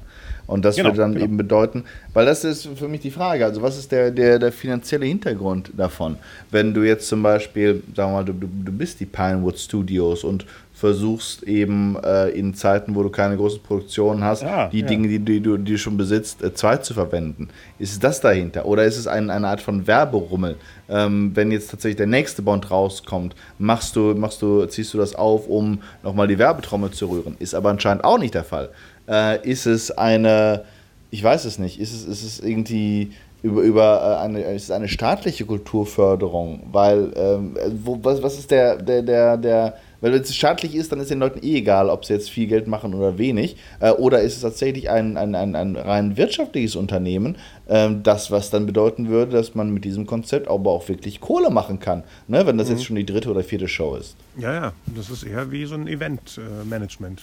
Und 0.46 0.64
das 0.64 0.74
genau, 0.74 0.88
würde 0.88 0.98
dann 0.98 1.12
genau. 1.12 1.24
eben 1.26 1.36
bedeuten, 1.36 1.84
weil 2.12 2.26
das 2.26 2.42
ist 2.42 2.68
für 2.74 2.88
mich 2.88 3.00
die 3.00 3.12
Frage, 3.12 3.44
also 3.44 3.62
was 3.62 3.78
ist 3.78 3.92
der, 3.92 4.10
der, 4.10 4.40
der 4.40 4.50
finanzielle 4.50 5.06
Hintergrund 5.06 5.70
davon? 5.76 6.16
Wenn 6.50 6.74
du 6.74 6.82
jetzt 6.82 7.06
zum 7.06 7.22
Beispiel, 7.22 7.84
sagen 7.94 8.10
wir 8.10 8.16
mal, 8.16 8.24
du, 8.24 8.32
du 8.32 8.72
bist 8.72 8.98
die 8.98 9.06
Pinewood 9.06 9.58
Studios 9.58 10.24
und 10.24 10.44
versuchst 10.80 11.42
eben 11.44 11.96
äh, 12.02 12.30
in 12.30 12.54
Zeiten, 12.54 12.94
wo 12.94 13.02
du 13.02 13.10
keine 13.10 13.36
großen 13.36 13.62
Produktionen 13.62 14.24
hast, 14.24 14.42
ah, 14.42 14.68
die 14.72 14.80
ja. 14.80 14.86
Dinge, 14.86 15.08
die, 15.08 15.18
die, 15.18 15.40
du 15.40 15.56
die 15.56 15.78
schon 15.78 15.96
besitzt, 15.96 16.42
äh, 16.42 16.52
zweit 16.54 16.84
zu 16.84 16.94
verwenden. 16.94 17.48
Ist 17.78 18.02
das 18.02 18.20
dahinter? 18.20 18.66
Oder 18.66 18.84
ist 18.84 18.96
es 18.96 19.06
ein, 19.06 19.30
eine 19.30 19.48
Art 19.48 19.60
von 19.60 19.86
Werberummel? 19.86 20.56
Ähm, 20.88 21.30
wenn 21.34 21.52
jetzt 21.52 21.70
tatsächlich 21.70 21.98
der 21.98 22.06
nächste 22.06 22.42
Bond 22.42 22.70
rauskommt, 22.70 23.36
machst 23.58 23.94
du, 23.94 24.14
machst 24.14 24.42
du, 24.42 24.66
ziehst 24.66 24.92
du 24.94 24.98
das 24.98 25.14
auf, 25.14 25.46
um 25.46 25.80
nochmal 26.02 26.26
die 26.26 26.38
Werbetrommel 26.38 26.90
zu 26.90 27.06
rühren? 27.06 27.36
Ist 27.38 27.54
aber 27.54 27.70
anscheinend 27.70 28.02
auch 28.02 28.18
nicht 28.18 28.34
der 28.34 28.44
Fall 28.44 28.70
äh, 29.10 29.46
ist 29.48 29.66
es 29.66 29.90
eine, 29.90 30.64
ich 31.10 31.22
weiß 31.22 31.44
es 31.44 31.58
nicht, 31.58 31.80
ist 31.80 31.92
es, 31.92 32.06
ist 32.06 32.22
es 32.22 32.40
irgendwie 32.40 33.12
über, 33.42 33.62
über 33.62 34.18
äh, 34.18 34.24
eine, 34.24 34.42
ist 34.42 34.64
es 34.64 34.70
eine 34.70 34.88
staatliche 34.88 35.44
Kulturförderung? 35.44 36.68
Weil, 36.72 37.12
ähm, 37.16 37.56
wo, 37.84 37.98
was, 38.02 38.22
was 38.22 38.38
ist 38.38 38.50
der, 38.50 38.76
der, 38.76 39.02
der, 39.02 39.36
der, 39.36 39.74
weil 40.00 40.12
wenn 40.12 40.20
es 40.20 40.34
staatlich 40.34 40.74
ist, 40.74 40.92
dann 40.92 41.00
ist 41.00 41.10
den 41.10 41.18
Leuten 41.18 41.44
eh 41.44 41.58
egal, 41.58 41.90
ob 41.90 42.04
sie 42.04 42.14
jetzt 42.14 42.30
viel 42.30 42.46
Geld 42.46 42.66
machen 42.66 42.94
oder 42.94 43.18
wenig. 43.18 43.56
Äh, 43.80 43.90
oder 43.92 44.22
ist 44.22 44.36
es 44.36 44.42
tatsächlich 44.42 44.90
ein, 44.90 45.16
ein, 45.16 45.34
ein, 45.34 45.54
ein 45.54 45.76
rein 45.76 46.16
wirtschaftliches 46.16 46.76
Unternehmen, 46.76 47.36
äh, 47.66 47.90
das, 48.02 48.30
was 48.30 48.50
dann 48.50 48.66
bedeuten 48.66 49.08
würde, 49.08 49.32
dass 49.32 49.54
man 49.54 49.70
mit 49.70 49.84
diesem 49.84 50.06
Konzept 50.06 50.48
aber 50.48 50.70
auch 50.70 50.88
wirklich 50.88 51.20
Kohle 51.20 51.50
machen 51.50 51.80
kann, 51.80 52.04
ne? 52.28 52.46
wenn 52.46 52.58
das 52.58 52.68
mhm. 52.68 52.74
jetzt 52.74 52.84
schon 52.84 52.96
die 52.96 53.06
dritte 53.06 53.30
oder 53.30 53.42
vierte 53.42 53.68
Show 53.68 53.96
ist. 53.96 54.16
Ja, 54.38 54.52
ja, 54.52 54.72
das 54.86 55.10
ist 55.10 55.22
eher 55.22 55.50
wie 55.50 55.64
so 55.66 55.74
ein 55.74 55.86
Event-Management. 55.86 57.22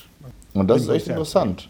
Und 0.54 0.68
das 0.68 0.84
ist 0.84 0.90
echt 0.90 1.08
interessant. 1.08 1.70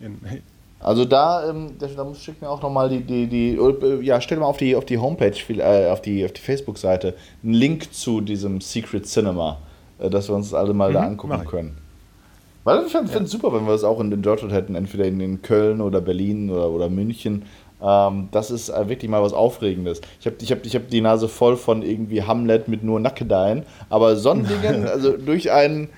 Also 0.79 1.05
da, 1.05 1.49
ähm, 1.49 1.71
da 1.79 2.03
muss 2.03 2.21
schick 2.21 2.39
mir 2.39 2.49
auch 2.49 2.61
nochmal 2.61 2.89
die, 2.89 3.01
die, 3.01 3.27
die, 3.27 3.55
äh, 3.55 4.01
ja, 4.03 4.21
stell 4.21 4.37
mal 4.37 4.45
auf 4.45 4.57
die, 4.57 4.75
auf 4.75 4.85
die 4.85 4.99
Homepage, 4.99 5.33
äh, 5.49 5.89
auf 5.89 6.01
die, 6.01 6.23
auf 6.23 6.33
die 6.33 6.41
Facebook-Seite 6.41 7.15
einen 7.43 7.53
Link 7.53 7.91
zu 7.93 8.21
diesem 8.21 8.61
Secret 8.61 9.07
Cinema, 9.07 9.57
äh, 9.59 9.66
dass 9.99 10.29
wir 10.29 10.35
uns 10.35 10.51
das 10.51 10.59
alle 10.59 10.73
mal 10.73 10.89
mhm, 10.89 10.93
da 10.93 11.01
angucken 11.01 11.45
können. 11.45 11.77
Weil 12.63 12.85
ich 12.85 12.91
finde 12.91 13.23
es 13.23 13.31
super, 13.31 13.53
wenn 13.53 13.65
wir 13.65 13.71
das 13.71 13.85
auch 13.85 13.99
in, 14.01 14.11
in 14.11 14.21
Deutschland 14.21 14.53
hätten, 14.53 14.75
entweder 14.75 15.05
in, 15.05 15.21
in 15.21 15.41
Köln 15.41 15.79
oder 15.79 16.01
Berlin 16.01 16.49
oder, 16.49 16.69
oder 16.69 16.89
München. 16.89 17.43
Ähm, 17.81 18.27
das 18.31 18.51
ist 18.51 18.69
äh, 18.69 18.89
wirklich 18.89 19.09
mal 19.09 19.21
was 19.21 19.33
Aufregendes. 19.33 20.01
Ich 20.19 20.25
habe 20.25 20.35
ich 20.41 20.51
hab, 20.51 20.65
ich 20.65 20.75
hab 20.75 20.89
die 20.89 21.01
Nase 21.01 21.29
voll 21.29 21.55
von 21.55 21.81
irgendwie 21.81 22.23
Hamlet 22.23 22.67
mit 22.67 22.83
nur 22.83 22.99
Nackedeien, 22.99 23.63
aber 23.89 24.15
Sonnendingen, 24.15 24.85
also 24.87 25.15
durch 25.15 25.51
einen 25.51 25.89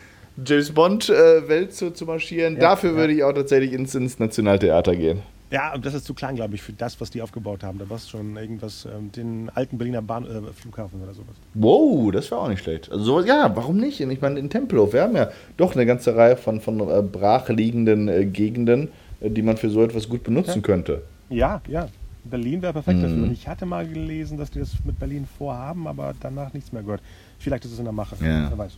James 0.45 0.71
Bond-Welt 0.71 1.69
äh, 1.69 1.71
zu, 1.71 1.91
zu 1.91 2.05
marschieren. 2.05 2.55
Ja, 2.55 2.59
Dafür 2.59 2.91
ja. 2.91 2.97
würde 2.97 3.13
ich 3.13 3.23
auch 3.23 3.33
tatsächlich 3.33 3.73
ins, 3.73 3.95
ins 3.95 4.19
Nationaltheater 4.19 4.95
gehen. 4.95 5.21
Ja, 5.51 5.73
und 5.73 5.85
das 5.85 5.95
ist 5.95 6.05
zu 6.05 6.13
klein, 6.13 6.35
glaube 6.35 6.55
ich, 6.55 6.61
für 6.61 6.73
das, 6.73 7.01
was 7.01 7.09
die 7.09 7.21
aufgebaut 7.21 7.63
haben. 7.63 7.79
Da 7.79 7.89
war 7.89 7.97
es 7.97 8.07
schon 8.07 8.37
irgendwas, 8.37 8.85
ähm, 8.85 9.11
den 9.11 9.49
alten 9.55 9.77
Berliner 9.77 10.01
Bahn, 10.01 10.25
äh, 10.25 10.53
Flughafen 10.53 11.01
oder 11.01 11.13
sowas. 11.13 11.35
Wow, 11.55 12.11
das 12.11 12.31
war 12.31 12.39
auch 12.39 12.49
nicht 12.49 12.63
schlecht. 12.63 12.91
Also 12.91 13.03
sowas, 13.03 13.25
ja, 13.25 13.51
warum 13.55 13.77
nicht? 13.77 13.99
Ich 13.99 14.21
meine, 14.21 14.39
in 14.39 14.49
Tempelhof, 14.49 14.93
wir 14.93 15.01
haben 15.01 15.15
ja 15.15 15.29
doch 15.57 15.73
eine 15.73 15.85
ganze 15.85 16.15
Reihe 16.15 16.37
von, 16.37 16.61
von 16.61 16.79
äh, 16.79 17.01
brachliegenden 17.01 18.07
äh, 18.09 18.25
Gegenden, 18.25 18.89
äh, 19.21 19.31
die 19.31 19.41
man 19.41 19.57
für 19.57 19.69
so 19.69 19.83
etwas 19.83 20.07
gut 20.07 20.23
benutzen 20.23 20.57
ja. 20.57 20.61
könnte. 20.61 21.01
Ja, 21.29 21.61
ja. 21.67 21.87
Berlin 22.23 22.61
wäre 22.61 22.73
perfekt 22.73 22.99
mhm. 22.99 23.03
dafür. 23.03 23.23
Und 23.23 23.31
ich 23.31 23.47
hatte 23.47 23.65
mal 23.65 23.87
gelesen, 23.87 24.37
dass 24.37 24.51
die 24.51 24.59
das 24.59 24.73
mit 24.83 24.99
Berlin 24.99 25.25
vorhaben, 25.37 25.87
aber 25.87 26.13
danach 26.19 26.53
nichts 26.53 26.71
mehr 26.71 26.83
gehört. 26.83 27.01
Vielleicht 27.39 27.65
ist 27.65 27.71
es 27.71 27.79
in 27.79 27.85
der 27.85 27.93
Mache. 27.93 28.15
Ja. 28.23 28.49
Wer 28.49 28.57
weiß. 28.57 28.77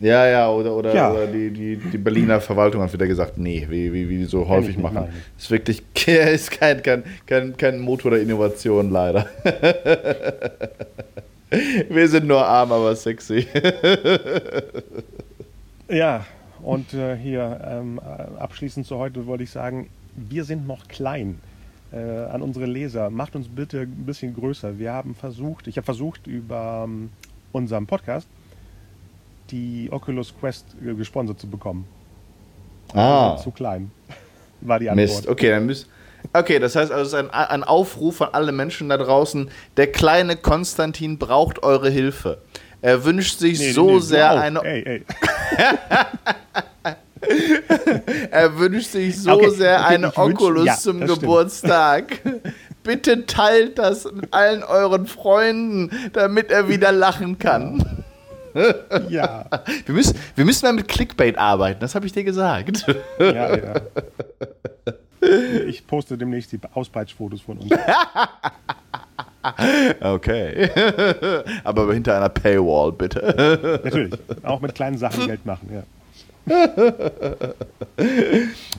Ja, 0.00 0.26
ja, 0.26 0.50
oder, 0.50 0.74
oder, 0.74 0.94
ja. 0.94 1.12
oder 1.12 1.26
die, 1.26 1.50
die, 1.50 1.76
die 1.76 1.98
Berliner 1.98 2.40
Verwaltung 2.40 2.80
hat 2.80 2.90
wieder 2.92 3.06
gesagt, 3.06 3.36
nee, 3.36 3.66
wie, 3.68 3.92
wie, 3.92 4.08
wie 4.08 4.18
die 4.18 4.24
so 4.24 4.48
häufig 4.48 4.78
machen. 4.78 4.94
Nein. 4.94 5.12
Ist 5.38 5.50
wirklich 5.50 5.82
ist 6.06 6.50
kein, 6.50 6.82
kein, 6.82 7.04
kein, 7.26 7.56
kein 7.56 7.80
Motor 7.80 8.12
der 8.12 8.22
Innovation, 8.22 8.90
leider. 8.90 9.26
Wir 11.88 12.08
sind 12.08 12.28
nur 12.28 12.46
arm, 12.46 12.72
aber 12.72 12.94
sexy. 12.94 13.46
ja, 15.88 16.24
und 16.62 16.94
äh, 16.94 17.16
hier 17.16 17.60
ähm, 17.64 17.98
abschließend 18.38 18.86
zu 18.86 18.98
heute 18.98 19.26
wollte 19.26 19.42
ich 19.42 19.50
sagen, 19.50 19.88
wir 20.14 20.44
sind 20.44 20.66
noch 20.66 20.88
klein. 20.88 21.40
Äh, 21.92 21.98
an 21.98 22.42
unsere 22.42 22.66
Leser, 22.66 23.10
macht 23.10 23.34
uns 23.34 23.48
bitte 23.48 23.80
ein 23.80 24.06
bisschen 24.06 24.32
größer. 24.32 24.78
Wir 24.78 24.92
haben 24.92 25.16
versucht, 25.16 25.66
ich 25.66 25.76
habe 25.76 25.84
versucht 25.84 26.28
über 26.28 26.84
ähm, 26.86 27.10
unseren 27.50 27.86
Podcast 27.86 28.28
die 29.50 29.88
Oculus 29.90 30.32
Quest 30.38 30.66
gesponsert 30.80 31.40
zu 31.40 31.48
bekommen. 31.48 31.86
Ah. 32.94 33.36
Zu 33.36 33.50
klein. 33.50 33.90
War 34.60 34.78
die 34.78 34.90
Antwort. 34.90 35.08
Mist, 35.08 35.28
okay, 35.28 35.50
dann 35.50 35.66
müsst. 35.66 35.88
Okay, 36.32 36.58
das 36.58 36.76
heißt 36.76 36.92
also, 36.92 37.16
es 37.16 37.24
ist 37.24 37.24
ein, 37.30 37.30
ein 37.30 37.64
Aufruf 37.64 38.16
von 38.16 38.34
allen 38.34 38.54
Menschen 38.54 38.90
da 38.90 38.98
draußen. 38.98 39.50
Der 39.76 39.90
kleine 39.90 40.36
Konstantin 40.36 41.18
braucht 41.18 41.62
eure 41.62 41.88
Hilfe. 41.88 42.38
Er 42.82 43.04
wünscht 43.04 43.38
sich 43.38 43.58
nee, 43.58 43.72
so 43.72 43.92
nee, 43.92 44.00
sehr 44.00 44.40
eine. 44.40 44.62
Ey, 44.62 44.82
ey. 44.84 45.04
er 48.30 48.58
wünscht 48.58 48.90
sich 48.90 49.20
so 49.20 49.32
okay, 49.32 49.50
sehr 49.50 49.80
okay, 49.80 49.94
eine 49.94 50.16
Oculus 50.16 50.66
ja, 50.66 50.76
zum 50.76 51.06
Geburtstag. 51.06 52.20
Bitte 52.82 53.26
teilt 53.26 53.78
das 53.78 54.10
mit 54.10 54.32
allen 54.32 54.62
euren 54.62 55.06
Freunden, 55.06 55.90
damit 56.14 56.50
er 56.50 56.68
wieder 56.68 56.92
lachen 56.92 57.38
kann. 57.38 57.99
Ja. 59.08 59.46
Wir 59.86 59.94
müssen, 59.94 60.16
wir 60.34 60.44
müssen 60.44 60.66
mal 60.66 60.72
mit 60.72 60.88
Clickbait 60.88 61.38
arbeiten, 61.38 61.80
das 61.80 61.94
habe 61.94 62.06
ich 62.06 62.12
dir 62.12 62.24
gesagt. 62.24 62.86
Ja, 63.18 63.56
ja. 63.56 63.74
Ich 65.66 65.86
poste 65.86 66.16
demnächst 66.16 66.52
die 66.52 66.60
Auspeitschfotos 66.72 67.40
von 67.42 67.58
uns. 67.58 67.70
Okay. 70.00 70.70
Aber 71.64 71.92
hinter 71.94 72.14
einer 72.16 72.28
Paywall, 72.28 72.92
bitte. 72.92 73.80
Natürlich. 73.82 74.12
Auch 74.42 74.60
mit 74.60 74.74
kleinen 74.74 74.98
Sachen 74.98 75.26
Geld 75.26 75.46
machen, 75.46 75.70
ja. 75.72 75.82
Ja, 76.46 77.54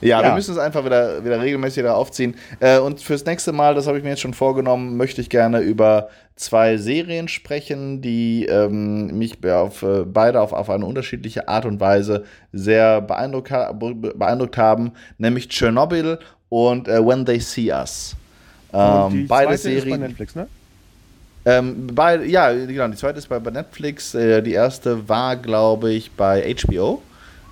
ja, 0.00 0.22
wir 0.22 0.34
müssen 0.34 0.52
es 0.52 0.58
einfach 0.58 0.84
wieder, 0.84 1.24
wieder 1.24 1.40
regelmäßig 1.40 1.78
wieder 1.78 1.96
aufziehen. 1.96 2.34
Äh, 2.60 2.78
und 2.78 3.00
fürs 3.00 3.24
nächste 3.24 3.52
Mal, 3.52 3.74
das 3.74 3.86
habe 3.86 3.98
ich 3.98 4.04
mir 4.04 4.10
jetzt 4.10 4.20
schon 4.20 4.34
vorgenommen, 4.34 4.96
möchte 4.96 5.20
ich 5.20 5.30
gerne 5.30 5.60
über 5.60 6.08
zwei 6.36 6.76
Serien 6.76 7.28
sprechen, 7.28 8.02
die 8.02 8.46
ähm, 8.46 9.18
mich 9.18 9.44
auf, 9.46 9.82
äh, 9.82 10.04
beide 10.04 10.40
auf, 10.40 10.52
auf 10.52 10.70
eine 10.70 10.86
unterschiedliche 10.86 11.48
Art 11.48 11.64
und 11.64 11.80
Weise 11.80 12.24
sehr 12.52 13.00
beeindruckt, 13.00 13.52
beeindruckt 14.18 14.56
haben, 14.56 14.92
nämlich 15.18 15.48
Chernobyl 15.48 16.18
und 16.48 16.88
äh, 16.88 17.04
When 17.04 17.24
They 17.24 17.40
See 17.40 17.72
Us. 17.72 18.16
Ähm, 18.72 19.26
beide 19.28 19.56
Serien. 19.56 19.84
Ist 19.84 19.90
bei 19.90 19.96
Netflix, 20.08 20.34
ne? 20.34 20.48
Ähm, 21.44 21.88
bei, 21.92 22.24
ja, 22.24 22.52
genau. 22.52 22.88
Die 22.88 22.96
zweite 22.96 23.18
ist 23.18 23.28
bei, 23.28 23.38
bei 23.38 23.50
Netflix. 23.50 24.14
Äh, 24.14 24.42
die 24.42 24.52
erste 24.52 25.08
war, 25.08 25.36
glaube 25.36 25.92
ich, 25.92 26.12
bei 26.12 26.54
HBO. 26.54 27.02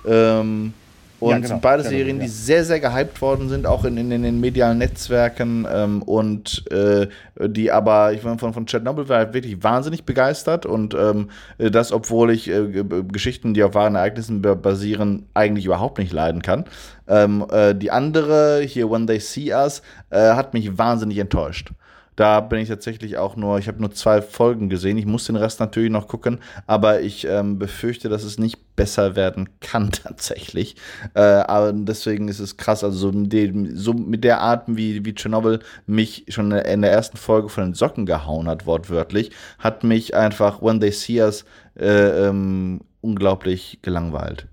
Ähm, 0.06 0.72
und 1.20 1.30
ja, 1.32 1.38
genau, 1.38 1.58
beide 1.60 1.82
genau, 1.82 1.94
Serien, 1.94 2.16
ja. 2.16 2.22
die 2.22 2.28
sehr, 2.30 2.64
sehr 2.64 2.80
gehypt 2.80 3.20
worden 3.20 3.50
sind, 3.50 3.66
auch 3.66 3.84
in, 3.84 3.98
in, 3.98 4.10
in 4.10 4.22
den 4.22 4.40
medialen 4.40 4.78
Netzwerken. 4.78 5.66
Ähm, 5.70 6.02
und 6.02 6.64
äh, 6.70 7.08
die 7.38 7.70
aber, 7.70 8.14
ich 8.14 8.24
war 8.24 8.38
von, 8.38 8.54
von 8.54 8.66
Chernobyl 8.66 9.08
war 9.10 9.34
wirklich 9.34 9.62
wahnsinnig 9.62 10.04
begeistert. 10.04 10.64
Und 10.64 10.94
ähm, 10.94 11.28
das, 11.58 11.92
obwohl 11.92 12.30
ich 12.30 12.48
äh, 12.48 12.84
Geschichten, 13.12 13.52
die 13.52 13.62
auf 13.62 13.74
wahren 13.74 13.96
Ereignissen 13.96 14.40
basieren, 14.40 15.26
eigentlich 15.34 15.66
überhaupt 15.66 15.98
nicht 15.98 16.12
leiden 16.12 16.40
kann. 16.40 16.64
Ähm, 17.06 17.44
äh, 17.52 17.74
die 17.74 17.90
andere, 17.90 18.62
hier 18.62 18.90
When 18.90 19.06
They 19.06 19.20
See 19.20 19.52
Us, 19.52 19.82
äh, 20.08 20.32
hat 20.32 20.54
mich 20.54 20.78
wahnsinnig 20.78 21.18
enttäuscht. 21.18 21.72
Da 22.20 22.40
bin 22.40 22.58
ich 22.58 22.68
tatsächlich 22.68 23.16
auch 23.16 23.34
nur, 23.36 23.58
ich 23.58 23.66
habe 23.66 23.80
nur 23.80 23.92
zwei 23.92 24.20
Folgen 24.20 24.68
gesehen. 24.68 24.98
Ich 24.98 25.06
muss 25.06 25.24
den 25.24 25.36
Rest 25.36 25.58
natürlich 25.58 25.90
noch 25.90 26.06
gucken, 26.06 26.40
aber 26.66 27.00
ich 27.00 27.26
ähm, 27.26 27.58
befürchte, 27.58 28.10
dass 28.10 28.24
es 28.24 28.36
nicht 28.36 28.76
besser 28.76 29.16
werden 29.16 29.48
kann 29.60 29.90
tatsächlich. 30.02 30.76
Äh, 31.14 31.20
aber 31.22 31.72
deswegen 31.72 32.28
ist 32.28 32.38
es 32.38 32.58
krass, 32.58 32.84
also 32.84 33.10
so 33.10 33.12
mit, 33.12 33.32
dem, 33.32 33.74
so 33.74 33.94
mit 33.94 34.22
der 34.22 34.42
Art, 34.42 34.64
wie, 34.66 35.02
wie 35.02 35.14
Chernobyl 35.14 35.60
mich 35.86 36.26
schon 36.28 36.52
in 36.52 36.82
der 36.82 36.92
ersten 36.92 37.16
Folge 37.16 37.48
von 37.48 37.64
den 37.64 37.74
Socken 37.74 38.04
gehauen 38.04 38.48
hat, 38.48 38.66
wortwörtlich, 38.66 39.30
hat 39.58 39.82
mich 39.82 40.14
einfach 40.14 40.60
When 40.60 40.78
They 40.78 40.92
See 40.92 41.22
Us 41.22 41.46
äh, 41.78 42.26
ähm, 42.26 42.82
unglaublich 43.00 43.78
gelangweilt. 43.80 44.46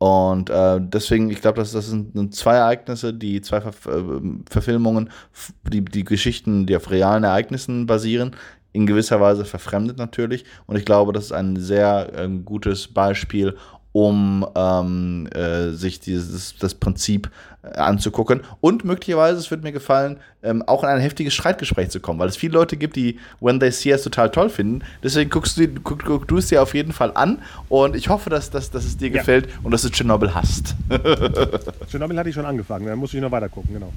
Und 0.00 0.48
äh, 0.48 0.80
deswegen, 0.80 1.28
ich 1.28 1.42
glaube, 1.42 1.58
das, 1.58 1.72
das 1.72 1.88
sind 1.88 2.34
zwei 2.34 2.54
Ereignisse, 2.56 3.12
die 3.12 3.42
zwei 3.42 3.60
Ver 3.60 3.96
äh, 3.98 4.20
Verfilmungen, 4.48 5.10
die, 5.70 5.84
die 5.84 6.04
Geschichten, 6.04 6.64
die 6.64 6.74
auf 6.74 6.90
realen 6.90 7.22
Ereignissen 7.22 7.84
basieren, 7.84 8.34
in 8.72 8.86
gewisser 8.86 9.20
Weise 9.20 9.44
verfremdet 9.44 9.98
natürlich. 9.98 10.46
Und 10.66 10.78
ich 10.78 10.86
glaube, 10.86 11.12
das 11.12 11.26
ist 11.26 11.32
ein 11.32 11.56
sehr 11.56 12.12
äh, 12.14 12.28
gutes 12.28 12.88
Beispiel, 12.88 13.58
um 13.92 14.46
ähm, 14.54 15.28
äh, 15.34 15.70
sich 15.70 16.00
dieses 16.00 16.56
das 16.56 16.74
Prinzip 16.74 17.30
äh, 17.62 17.76
anzugucken 17.76 18.42
und 18.60 18.84
möglicherweise, 18.84 19.38
es 19.38 19.50
wird 19.50 19.62
mir 19.62 19.72
gefallen, 19.72 20.18
ähm, 20.42 20.62
auch 20.66 20.82
in 20.82 20.88
ein 20.88 21.00
heftiges 21.00 21.34
Streitgespräch 21.34 21.90
zu 21.90 22.00
kommen, 22.00 22.18
weil 22.18 22.28
es 22.28 22.36
viele 22.36 22.54
Leute 22.54 22.76
gibt, 22.76 22.96
die 22.96 23.18
When 23.40 23.58
They 23.58 23.72
See 23.72 23.92
Us 23.92 24.02
total 24.02 24.30
toll 24.30 24.48
finden. 24.48 24.82
Deswegen 25.02 25.28
guckst 25.28 25.58
du, 25.58 25.68
guck, 25.82 26.04
guck, 26.04 26.28
du 26.28 26.38
es 26.38 26.46
dir 26.46 26.62
auf 26.62 26.74
jeden 26.74 26.92
Fall 26.92 27.12
an 27.14 27.38
und 27.68 27.96
ich 27.96 28.08
hoffe, 28.08 28.30
dass, 28.30 28.50
dass, 28.50 28.70
dass 28.70 28.84
es 28.84 28.96
dir 28.96 29.08
ja. 29.08 29.18
gefällt 29.18 29.48
und 29.62 29.72
dass 29.72 29.82
du 29.82 29.90
Tschernobyl 29.90 30.34
hast. 30.34 30.76
Tschernobyl 31.90 32.18
hatte 32.18 32.28
ich 32.28 32.34
schon 32.34 32.46
angefangen, 32.46 32.86
da 32.86 32.96
muss 32.96 33.12
ich 33.12 33.20
noch 33.20 33.30
weiter 33.30 33.48
gucken, 33.48 33.74
genau. 33.74 33.92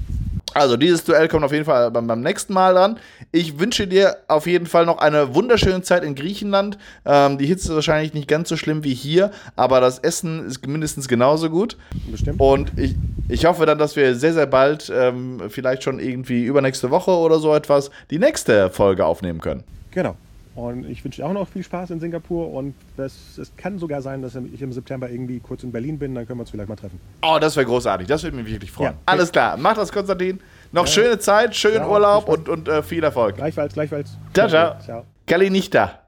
Also, 0.54 0.76
dieses 0.76 1.04
Duell 1.04 1.28
kommt 1.28 1.44
auf 1.44 1.52
jeden 1.52 1.64
Fall 1.64 1.90
beim, 1.90 2.06
beim, 2.06 2.20
nächsten 2.20 2.54
Mal 2.54 2.74
dran. 2.74 2.98
Ich 3.32 3.58
wünsche 3.58 3.88
dir 3.88 4.16
auf 4.28 4.46
jeden 4.46 4.66
Fall 4.66 4.86
noch 4.86 4.98
eine 4.98 5.34
wunderschöne 5.34 5.82
Zeit 5.82 6.04
in 6.04 6.14
Griechenland. 6.14 6.78
Ähm, 7.04 7.38
die 7.38 7.46
Hitze 7.46 7.68
ist 7.68 7.74
wahrscheinlich 7.74 8.14
nicht 8.14 8.28
ganz 8.28 8.48
so 8.48 8.56
schlimm 8.56 8.84
wie 8.84 8.94
hier, 8.94 9.32
aber 9.56 9.80
das 9.80 9.98
Essen 9.98 10.46
ist 10.46 10.66
mindestens 10.66 11.08
genauso 11.08 11.50
gut. 11.50 11.76
Bestimmt. 12.10 12.40
Und 12.40 12.72
ich, 12.78 12.94
ich 13.28 13.44
hoffe 13.46 13.66
dann, 13.66 13.78
dass 13.78 13.96
wir 13.96 14.14
sehr, 14.14 14.32
sehr 14.32 14.46
bald, 14.46 14.92
ähm, 14.94 15.42
vielleicht 15.48 15.82
schon 15.82 15.98
irgendwie 15.98 16.44
übernächste 16.44 16.90
Woche 16.90 17.10
oder 17.10 17.40
so 17.40 17.52
etwas, 17.52 17.90
die 18.10 18.20
nächste 18.20 18.70
Folge 18.70 19.04
aufnehmen 19.04 19.40
können. 19.40 19.64
Genau. 19.90 20.16
Und 20.54 20.88
ich 20.88 21.04
wünsche 21.04 21.20
dir 21.20 21.28
auch 21.28 21.32
noch 21.32 21.48
viel 21.48 21.64
Spaß 21.64 21.90
in 21.90 21.98
Singapur 21.98 22.52
und 22.52 22.74
es, 22.96 23.38
es, 23.38 23.50
kann 23.56 23.78
sogar 23.78 24.02
sein, 24.02 24.22
dass 24.22 24.36
ich 24.36 24.62
im 24.62 24.72
September 24.72 25.10
irgendwie 25.10 25.40
kurz 25.40 25.64
in 25.64 25.72
Berlin 25.72 25.98
bin, 25.98 26.14
dann 26.14 26.26
können 26.26 26.38
wir 26.38 26.42
uns 26.42 26.50
vielleicht 26.50 26.68
mal 26.68 26.76
treffen. 26.76 27.00
Oh, 27.22 27.38
das 27.40 27.56
wäre 27.56 27.66
großartig, 27.66 28.06
das 28.06 28.22
würde 28.22 28.36
mich 28.36 28.46
wirklich 28.46 28.70
freuen. 28.70 28.92
Ja. 28.92 28.98
Alles 29.06 29.32
klar, 29.32 29.56
mach 29.56 29.74
das, 29.74 29.90
Konstantin. 29.90 30.40
Noch 30.70 30.86
ja. 30.86 30.92
schöne 30.92 31.18
Zeit, 31.18 31.56
schönen 31.56 31.76
ja, 31.76 31.88
Urlaub 31.88 32.28
und, 32.28 32.48
und 32.48 32.68
äh, 32.68 32.82
viel 32.84 33.02
Erfolg. 33.02 33.36
Gleichfalls, 33.36 33.74
gleichfalls. 33.74 34.16
Ciao, 34.32 34.48
ciao. 34.48 34.78
ciao. 34.80 35.04
Kalli 35.26 35.50
nicht 35.50 35.74
da. 35.74 36.03